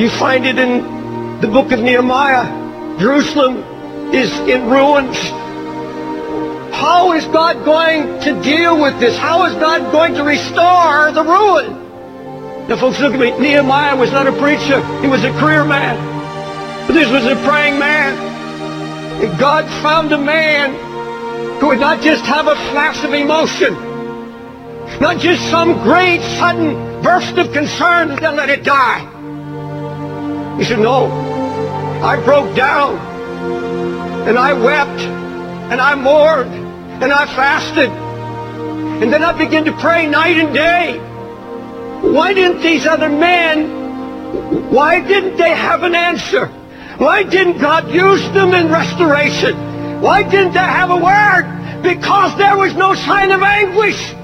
You 0.00 0.10
find 0.10 0.44
it 0.44 0.58
in 0.58 1.40
the 1.40 1.46
book 1.46 1.70
of 1.70 1.80
Nehemiah. 1.80 2.98
Jerusalem 2.98 3.58
is 4.12 4.30
in 4.40 4.68
ruins. 4.68 5.16
How 6.74 7.12
is 7.12 7.24
God 7.26 7.64
going 7.64 8.20
to 8.22 8.42
deal 8.42 8.80
with 8.80 8.98
this? 8.98 9.16
How 9.16 9.44
is 9.44 9.54
God 9.54 9.92
going 9.92 10.14
to 10.14 10.24
restore 10.24 11.12
the 11.12 11.22
ruin? 11.22 12.68
Now, 12.68 12.76
folks, 12.76 12.98
look 13.00 13.14
at 13.14 13.20
me. 13.20 13.30
Nehemiah 13.38 13.96
was 13.96 14.10
not 14.10 14.26
a 14.26 14.32
preacher. 14.32 14.80
He 15.00 15.06
was 15.06 15.22
a 15.22 15.30
career 15.38 15.64
man. 15.64 15.96
But 16.86 16.94
this 16.94 17.10
was 17.10 17.24
a 17.24 17.36
praying 17.46 17.78
man. 17.78 18.16
And 19.22 19.38
God 19.38 19.64
found 19.82 20.12
a 20.12 20.18
man 20.18 20.89
who 21.60 21.68
would 21.68 21.78
not 21.78 22.00
just 22.00 22.24
have 22.24 22.46
a 22.46 22.56
flash 22.70 23.04
of 23.04 23.12
emotion, 23.12 23.74
not 24.98 25.18
just 25.18 25.42
some 25.50 25.74
great 25.82 26.22
sudden 26.38 27.02
burst 27.02 27.36
of 27.36 27.52
concern 27.52 28.10
and 28.10 28.18
then 28.18 28.36
let 28.36 28.48
it 28.48 28.64
die. 28.64 29.00
He 30.58 30.64
said, 30.64 30.78
no, 30.78 31.06
I 32.02 32.16
broke 32.24 32.56
down 32.56 32.96
and 34.26 34.38
I 34.38 34.54
wept 34.54 35.00
and 35.70 35.80
I 35.80 35.94
mourned 35.94 36.52
and 37.02 37.12
I 37.12 37.26
fasted. 37.26 37.90
And 39.02 39.12
then 39.12 39.22
I 39.22 39.32
began 39.32 39.64
to 39.66 39.72
pray 39.72 40.06
night 40.06 40.38
and 40.38 40.54
day. 40.54 40.98
Why 42.00 42.32
didn't 42.32 42.62
these 42.62 42.86
other 42.86 43.10
men, 43.10 44.70
why 44.70 45.00
didn't 45.00 45.36
they 45.36 45.54
have 45.54 45.82
an 45.82 45.94
answer? 45.94 46.46
Why 46.96 47.22
didn't 47.22 47.58
God 47.58 47.90
use 47.90 48.22
them 48.30 48.54
in 48.54 48.70
restoration? 48.70 49.69
Why 50.00 50.22
didn't 50.22 50.54
they 50.54 50.60
have 50.60 50.90
a 50.90 50.96
word? 50.96 51.82
Because 51.82 52.36
there 52.38 52.56
was 52.56 52.74
no 52.74 52.94
sign 52.94 53.30
of 53.32 53.42
anguish. 53.42 54.14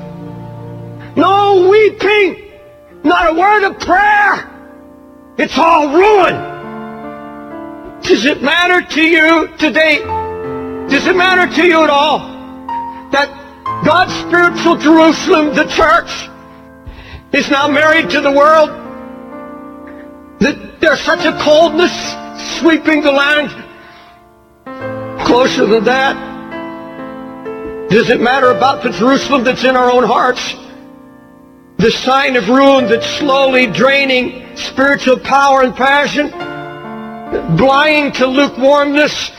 No 1.17 1.69
weeping. 1.69 2.51
Not 3.05 3.31
a 3.31 3.39
word 3.39 3.65
of 3.65 3.79
prayer. 3.81 4.51
It's 5.37 5.59
all 5.59 5.93
ruin. 5.93 6.35
Does 8.01 8.25
it 8.25 8.43
matter 8.43 8.81
to 8.95 9.03
you 9.03 9.49
today? 9.59 9.99
Does 10.89 11.07
it 11.07 11.15
matter 11.15 11.53
to 11.57 11.67
you 11.67 11.85
at 11.85 11.91
all 11.91 12.21
that 13.11 13.29
God's 13.85 14.15
spiritual 14.15 14.77
Jerusalem, 14.77 15.55
the 15.55 15.65
church, 15.65 16.31
is 17.33 17.51
now 17.51 17.69
married 17.69 18.09
to 18.11 18.23
the 18.23 18.31
world? 18.31 18.71
That 20.41 20.81
there's 20.81 21.01
such 21.01 21.27
a 21.27 21.39
coldness 21.43 21.93
sweeping 22.59 23.03
the 23.03 23.13
land 23.13 23.66
closer 25.37 25.67
than 25.67 25.85
that? 25.85 26.17
Does 27.91 28.09
it 28.09 28.23
matter 28.23 28.53
about 28.53 28.83
the 28.83 28.89
Jerusalem 28.89 29.45
that's 29.45 29.65
in 29.65 29.77
our 29.77 29.91
own 29.93 30.03
hearts? 30.03 30.55
The 31.77 31.91
sign 31.91 32.37
of 32.37 32.49
ruin 32.49 32.87
that's 32.89 33.07
slowly 33.19 33.67
draining 33.67 34.57
spiritual 34.57 35.19
power 35.19 35.61
and 35.61 35.77
passion? 35.77 36.31
Blind 37.59 38.15
to 38.15 38.27
lukewarmness? 38.27 39.31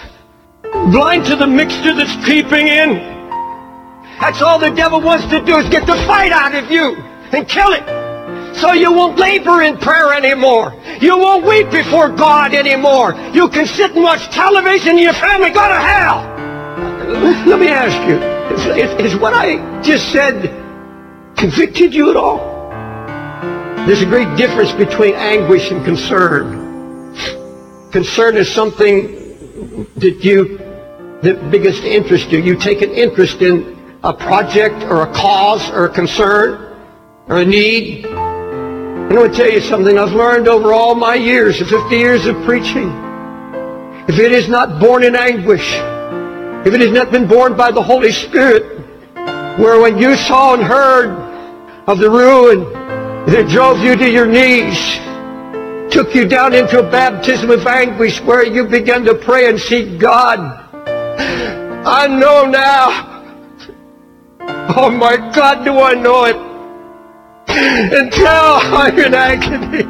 Blind 0.92 1.26
to 1.26 1.36
the 1.36 1.48
mixture 1.48 1.96
that's 1.96 2.16
creeping 2.24 2.68
in? 2.68 2.98
That's 4.20 4.44
all 4.44 4.60
the 4.60 4.70
devil 4.70 5.02
wants 5.02 5.26
to 5.26 5.44
do 5.44 5.58
is 5.58 5.68
get 5.70 5.88
the 5.88 5.96
fight 6.06 6.32
out 6.32 6.54
of 6.54 6.70
you 6.70 6.96
and 7.32 7.50
kill 7.50 7.72
it. 7.74 7.97
So 8.58 8.74
you 8.74 8.92
won't 8.92 9.20
labor 9.20 9.62
in 9.62 9.78
prayer 9.78 10.14
anymore. 10.14 10.74
You 11.00 11.18
won't 11.18 11.46
weep 11.46 11.70
before 11.70 12.10
God 12.10 12.54
anymore. 12.54 13.14
You 13.34 13.50
can 13.50 13.68
sit 13.68 13.92
and 13.92 14.04
watch 14.04 14.30
television 14.30 14.92
and 14.92 15.00
your 15.00 15.14
family 15.14 15.52
go 15.52 15.68
to 15.68 15.80
hell. 15.80 16.38
Let 17.46 17.60
me 17.60 17.68
ask 17.68 17.96
you, 18.08 18.18
is, 19.06 19.16
what 19.16 19.34
I 19.34 19.82
just 19.82 20.12
said 20.12 20.50
convicted 21.36 21.94
you 21.94 22.10
at 22.10 22.16
all? 22.16 22.38
There's 23.86 24.02
a 24.02 24.06
great 24.06 24.36
difference 24.36 24.72
between 24.72 25.14
anguish 25.14 25.72
and 25.72 25.86
concern. 25.86 27.16
Concern 27.92 28.36
is 28.38 28.52
something 28.52 29.88
that 29.96 30.24
you 30.24 30.58
that 31.22 31.50
begins 31.50 31.80
to 31.80 31.88
interest 31.88 32.30
you. 32.30 32.40
You 32.40 32.56
take 32.56 32.82
an 32.82 32.92
interest 32.92 33.42
in 33.42 33.78
a 34.04 34.14
project 34.14 34.84
or 34.84 35.04
a 35.04 35.14
cause 35.14 35.70
or 35.70 35.86
a 35.86 35.90
concern 35.90 36.76
or 37.28 37.38
a 37.38 37.46
need. 37.46 38.06
I'm 39.08 39.16
going 39.16 39.32
to 39.32 39.38
tell 39.38 39.50
you 39.50 39.62
something 39.62 39.98
I've 39.98 40.12
learned 40.12 40.50
over 40.50 40.74
all 40.74 40.94
my 40.94 41.16
years, 41.16 41.60
50 41.60 41.96
years 41.96 42.26
of 42.26 42.36
preaching. 42.44 42.90
If 44.10 44.20
it 44.20 44.34
is 44.34 44.50
not 44.50 44.82
born 44.82 45.02
in 45.06 45.16
anguish, 45.16 45.66
if 46.68 46.74
it 46.74 46.82
has 46.82 46.92
not 46.92 47.10
been 47.10 47.26
born 47.26 47.56
by 47.56 47.72
the 47.72 47.82
Holy 47.82 48.12
Spirit, 48.12 48.82
where 49.58 49.80
when 49.80 49.98
you 49.98 50.18
saw 50.18 50.56
and 50.56 50.62
heard 50.62 51.12
of 51.88 52.00
the 52.00 52.10
ruin 52.10 52.66
that 53.28 53.48
drove 53.48 53.80
you 53.80 53.96
to 53.96 54.12
your 54.12 54.28
knees, 54.28 54.78
took 55.90 56.14
you 56.14 56.28
down 56.28 56.54
into 56.54 56.80
a 56.80 56.92
baptism 56.92 57.50
of 57.50 57.66
anguish 57.66 58.20
where 58.24 58.46
you 58.46 58.66
began 58.66 59.06
to 59.06 59.16
pray 59.16 59.48
and 59.48 59.58
seek 59.58 60.00
God. 60.00 60.38
I 61.88 62.08
know 62.08 62.46
now. 62.46 63.24
Oh 64.76 64.90
my 64.90 65.16
God, 65.34 65.64
do 65.64 65.80
I 65.80 65.94
know 65.94 66.26
it. 66.26 66.57
Until 67.48 68.28
I'm 68.28 68.98
in 69.00 69.14
agony. 69.14 69.84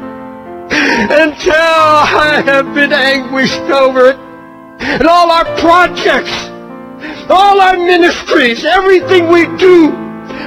Until 0.70 1.54
I 1.54 2.42
have 2.44 2.74
been 2.74 2.92
anguished 2.92 3.60
over 3.70 4.10
it. 4.10 4.16
And 4.80 5.06
all 5.08 5.30
our 5.30 5.44
projects, 5.58 6.32
all 7.30 7.60
our 7.60 7.76
ministries, 7.76 8.64
everything 8.64 9.28
we 9.28 9.44
do. 9.56 9.90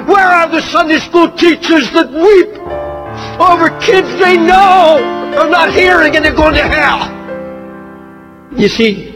Where 0.05 0.25
are 0.25 0.49
the 0.49 0.61
Sunday 0.61 0.99
school 0.99 1.29
teachers 1.31 1.91
that 1.91 2.09
weep 2.09 2.57
over 3.39 3.69
kids 3.81 4.07
they 4.19 4.37
know 4.37 5.03
are 5.37 5.49
not 5.49 5.73
hearing 5.73 6.15
and 6.15 6.25
they're 6.25 6.33
going 6.33 6.55
to 6.55 6.67
hell? 6.67 7.09
You 8.57 8.67
see, 8.67 9.09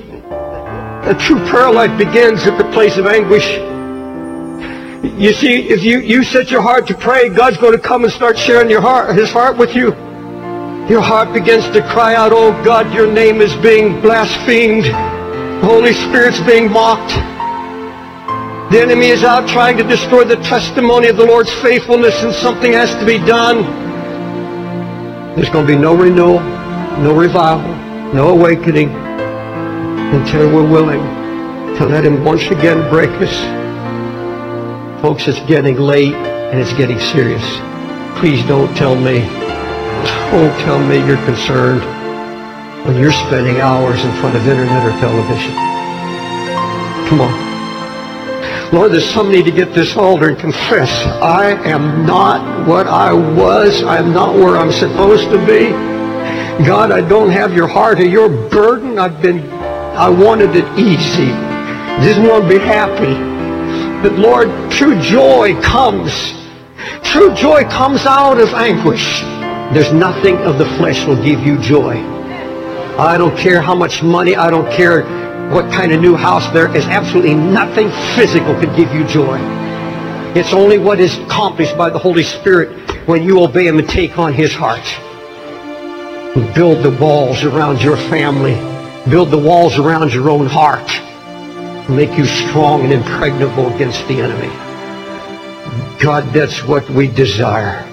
a 1.06 1.16
true 1.20 1.44
prayer 1.48 1.72
life 1.72 1.98
begins 1.98 2.46
at 2.48 2.58
the 2.58 2.70
place 2.72 2.98
of 2.98 3.06
anguish. 3.06 3.46
You 5.06 5.34
see, 5.34 5.70
if 5.70 5.84
you, 5.84 6.00
you 6.00 6.24
set 6.24 6.50
your 6.50 6.62
heart 6.62 6.88
to 6.88 6.96
pray, 6.96 7.30
God's 7.30 7.58
going 7.58 7.74
to 7.74 7.80
come 7.80 8.04
and 8.04 8.12
start 8.12 8.38
sharing 8.38 8.70
your 8.70 8.82
heart, 8.82 9.16
his 9.16 9.30
heart 9.30 9.58
with 9.58 9.76
you. 9.76 9.90
Your 10.90 11.02
heart 11.02 11.34
begins 11.34 11.64
to 11.70 11.82
cry 11.90 12.16
out, 12.16 12.32
oh 12.34 12.52
God, 12.64 12.94
your 12.94 13.12
name 13.12 13.42
is 13.42 13.56
being 13.58 14.02
blasphemed. 14.02 14.86
The 14.86 15.66
Holy 15.66 15.94
Spirit's 15.94 16.40
being 16.42 16.72
mocked. 16.72 17.14
The 18.72 18.82
enemy 18.82 19.08
is 19.08 19.24
out 19.24 19.48
trying 19.48 19.78
to 19.78 19.84
destroy 19.84 20.24
the 20.24 20.38
testimony 20.38 21.08
of 21.08 21.18
the 21.18 21.26
Lord's 21.26 21.54
faithfulness 21.56 22.22
and 22.24 22.34
something 22.34 22.74
has 22.74 22.90
to 22.96 23.06
be 23.06 23.20
done. 23.20 23.64
There's 25.36 25.50
going 25.50 25.68
to 25.68 25.74
be 25.74 25.80
no 25.80 25.96
renewal, 25.96 26.40
no 27.02 27.16
revival, 27.16 27.74
no 28.14 28.30
awakening 28.30 28.90
until 28.90 30.54
we're 30.54 30.70
willing 30.70 31.02
to 31.78 31.86
let 31.86 32.06
him 32.06 32.24
once 32.24 32.46
again 32.48 32.90
break 32.90 33.10
us. 33.22 33.65
Folks, 35.06 35.28
it's 35.28 35.40
getting 35.42 35.78
late 35.78 36.16
and 36.16 36.60
it's 36.60 36.74
getting 36.74 37.00
serious. 37.00 37.44
Please 38.18 38.44
don't 38.48 38.76
tell 38.76 38.96
me, 38.96 39.20
don't 40.32 40.60
tell 40.62 40.80
me 40.80 40.98
you're 40.98 41.24
concerned 41.26 41.82
when 42.88 43.00
you're 43.00 43.12
spending 43.12 43.62
hours 43.62 44.04
in 44.04 44.12
front 44.14 44.36
of 44.36 44.48
internet 44.48 44.84
or 44.84 44.90
television. 45.00 45.54
Come 47.08 47.22
on. 47.22 48.74
Lord, 48.74 48.94
there's 48.94 49.08
some 49.08 49.32
need 49.32 49.46
to 49.46 49.52
get 49.52 49.76
this 49.76 49.96
altar 49.96 50.30
and 50.30 50.40
confess, 50.40 50.90
I 51.22 51.52
am 51.70 52.08
not 52.08 52.68
what 52.68 52.88
I 52.88 53.14
was. 53.14 53.84
I'm 53.84 54.12
not 54.12 54.34
where 54.34 54.58
I'm 54.58 54.72
supposed 54.72 55.30
to 55.30 55.38
be. 55.46 55.70
God, 56.66 56.92
I 56.92 57.08
don't 57.08 57.30
have 57.30 57.54
your 57.54 57.68
heart 57.68 58.00
or 58.00 58.08
your 58.08 58.28
burden. 58.50 58.98
I've 58.98 59.22
been, 59.22 59.48
I 59.52 60.10
wanted 60.10 60.56
it 60.56 60.66
easy. 60.80 61.28
Didn't 62.04 62.28
want 62.28 62.46
to 62.46 62.50
be 62.50 62.58
happy. 62.58 63.35
But 64.06 64.20
Lord, 64.20 64.72
true 64.72 65.02
joy 65.02 65.60
comes. 65.64 66.12
True 67.02 67.34
joy 67.34 67.64
comes 67.64 68.06
out 68.06 68.40
of 68.40 68.54
anguish. 68.54 69.22
There's 69.74 69.92
nothing 69.92 70.38
of 70.44 70.60
the 70.60 70.66
flesh 70.78 71.04
will 71.08 71.16
give 71.24 71.40
you 71.40 71.58
joy. 71.58 71.96
I 73.00 73.18
don't 73.18 73.36
care 73.36 73.64
how 73.64 73.74
much 73.74 74.04
money. 74.04 74.36
I 74.36 74.52
don't 74.52 74.72
care 74.72 75.02
what 75.50 75.74
kind 75.74 75.92
of 75.92 76.02
new 76.02 76.16
house 76.16 76.48
there 76.54 76.68
is. 76.76 76.86
Absolutely 76.86 77.34
nothing 77.34 77.90
physical 78.16 78.54
could 78.60 78.76
give 78.76 78.94
you 78.94 79.08
joy. 79.08 79.40
It's 80.36 80.54
only 80.54 80.78
what 80.78 81.00
is 81.00 81.18
accomplished 81.18 81.76
by 81.76 81.90
the 81.90 81.98
Holy 81.98 82.22
Spirit 82.22 83.08
when 83.08 83.24
you 83.24 83.42
obey 83.42 83.66
Him 83.66 83.80
and 83.80 83.90
take 83.90 84.20
on 84.20 84.34
His 84.34 84.54
heart. 84.54 84.86
Build 86.54 86.84
the 86.84 86.96
walls 87.02 87.44
around 87.44 87.82
your 87.82 87.98
family. 87.98 88.54
Build 89.10 89.32
the 89.32 89.40
walls 89.40 89.80
around 89.80 90.14
your 90.14 90.30
own 90.30 90.46
heart. 90.46 90.92
Make 91.88 92.18
you 92.18 92.26
strong 92.26 92.84
and 92.84 92.92
impregnable 92.92 93.74
against 93.76 94.08
the 94.08 94.20
enemy. 94.20 94.48
God, 96.00 96.34
that's 96.34 96.64
what 96.64 96.90
we 96.90 97.08
desire. 97.08 97.84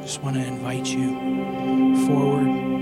Just 0.00 0.22
want 0.22 0.36
to 0.36 0.42
invite 0.42 0.86
you 0.86 2.06
forward. 2.06 2.73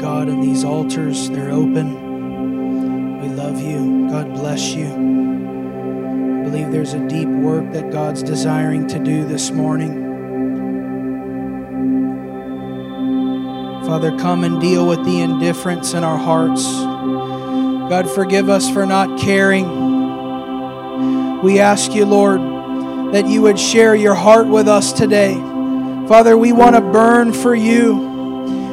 God 0.00 0.28
in 0.28 0.40
these 0.40 0.64
altars, 0.64 1.28
they're 1.28 1.50
open. 1.50 3.20
We 3.20 3.28
love 3.28 3.60
you. 3.60 4.08
God 4.08 4.32
bless 4.32 4.72
you. 4.72 4.86
I 4.86 6.44
believe 6.44 6.72
there's 6.72 6.94
a 6.94 7.06
deep 7.06 7.28
work 7.28 7.70
that 7.72 7.90
God's 7.92 8.22
desiring 8.22 8.88
to 8.88 8.98
do 8.98 9.26
this 9.26 9.50
morning. 9.50 10.08
Father, 13.84 14.16
come 14.16 14.42
and 14.44 14.58
deal 14.58 14.88
with 14.88 15.04
the 15.04 15.20
indifference 15.20 15.92
in 15.92 16.02
our 16.02 16.16
hearts. 16.16 16.64
God, 17.90 18.10
forgive 18.10 18.48
us 18.48 18.70
for 18.70 18.86
not 18.86 19.20
caring. 19.20 19.66
We 21.42 21.58
ask 21.58 21.92
you, 21.92 22.06
Lord, 22.06 22.40
that 23.12 23.26
you 23.26 23.42
would 23.42 23.58
share 23.58 23.94
your 23.94 24.14
heart 24.14 24.46
with 24.46 24.66
us 24.66 24.94
today. 24.94 25.34
Father, 26.08 26.38
we 26.38 26.52
want 26.52 26.74
to 26.76 26.80
burn 26.80 27.34
for 27.34 27.54
you. 27.54 28.09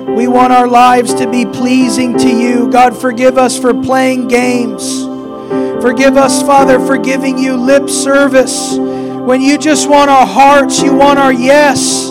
We 0.07 0.27
want 0.27 0.53
our 0.53 0.67
lives 0.67 1.13
to 1.15 1.29
be 1.29 1.45
pleasing 1.45 2.17
to 2.17 2.29
you. 2.29 2.69
God, 2.71 2.95
forgive 2.95 3.37
us 3.37 3.59
for 3.59 3.73
playing 3.73 4.27
games. 4.29 5.03
Forgive 5.81 6.17
us, 6.17 6.41
Father, 6.41 6.79
for 6.79 6.97
giving 6.97 7.37
you 7.37 7.55
lip 7.55 7.89
service. 7.89 8.75
When 8.77 9.41
you 9.41 9.57
just 9.57 9.89
want 9.89 10.09
our 10.09 10.25
hearts, 10.25 10.81
you 10.81 10.93
want 10.95 11.19
our 11.19 11.33
yes. 11.33 12.09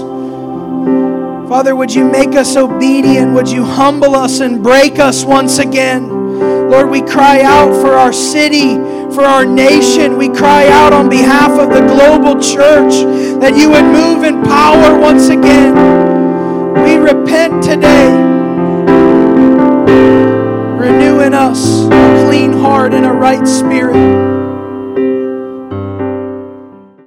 Father, 1.49 1.75
would 1.75 1.93
you 1.95 2.05
make 2.05 2.35
us 2.35 2.57
obedient? 2.57 3.33
Would 3.35 3.49
you 3.49 3.65
humble 3.65 4.15
us 4.15 4.41
and 4.41 4.63
break 4.63 4.99
us 4.99 5.25
once 5.25 5.59
again? 5.59 6.09
Lord, 6.71 6.91
we 6.91 7.01
cry 7.01 7.43
out 7.43 7.73
for 7.81 7.95
our 7.95 8.13
city, 8.13 8.75
for 9.15 9.25
our 9.25 9.45
nation. 9.45 10.17
We 10.17 10.29
cry 10.29 10.69
out 10.69 10.93
on 10.93 11.09
behalf 11.09 11.53
of 11.53 11.71
the 11.71 11.81
global 11.81 12.41
church 12.41 12.93
that 13.41 13.57
you 13.57 13.71
would 13.71 13.85
move 13.85 14.23
in 14.23 14.43
power 14.43 14.99
once 15.01 15.29
again. 15.29 16.06
We 17.49 17.61
today. 17.61 18.11
Renew 20.77 21.21
in 21.21 21.33
us 21.33 21.85
a 21.85 22.25
clean 22.25 22.53
heart 22.53 22.93
and 22.93 23.07
a 23.07 23.13
right 23.13 23.47
spirit. 23.47 24.26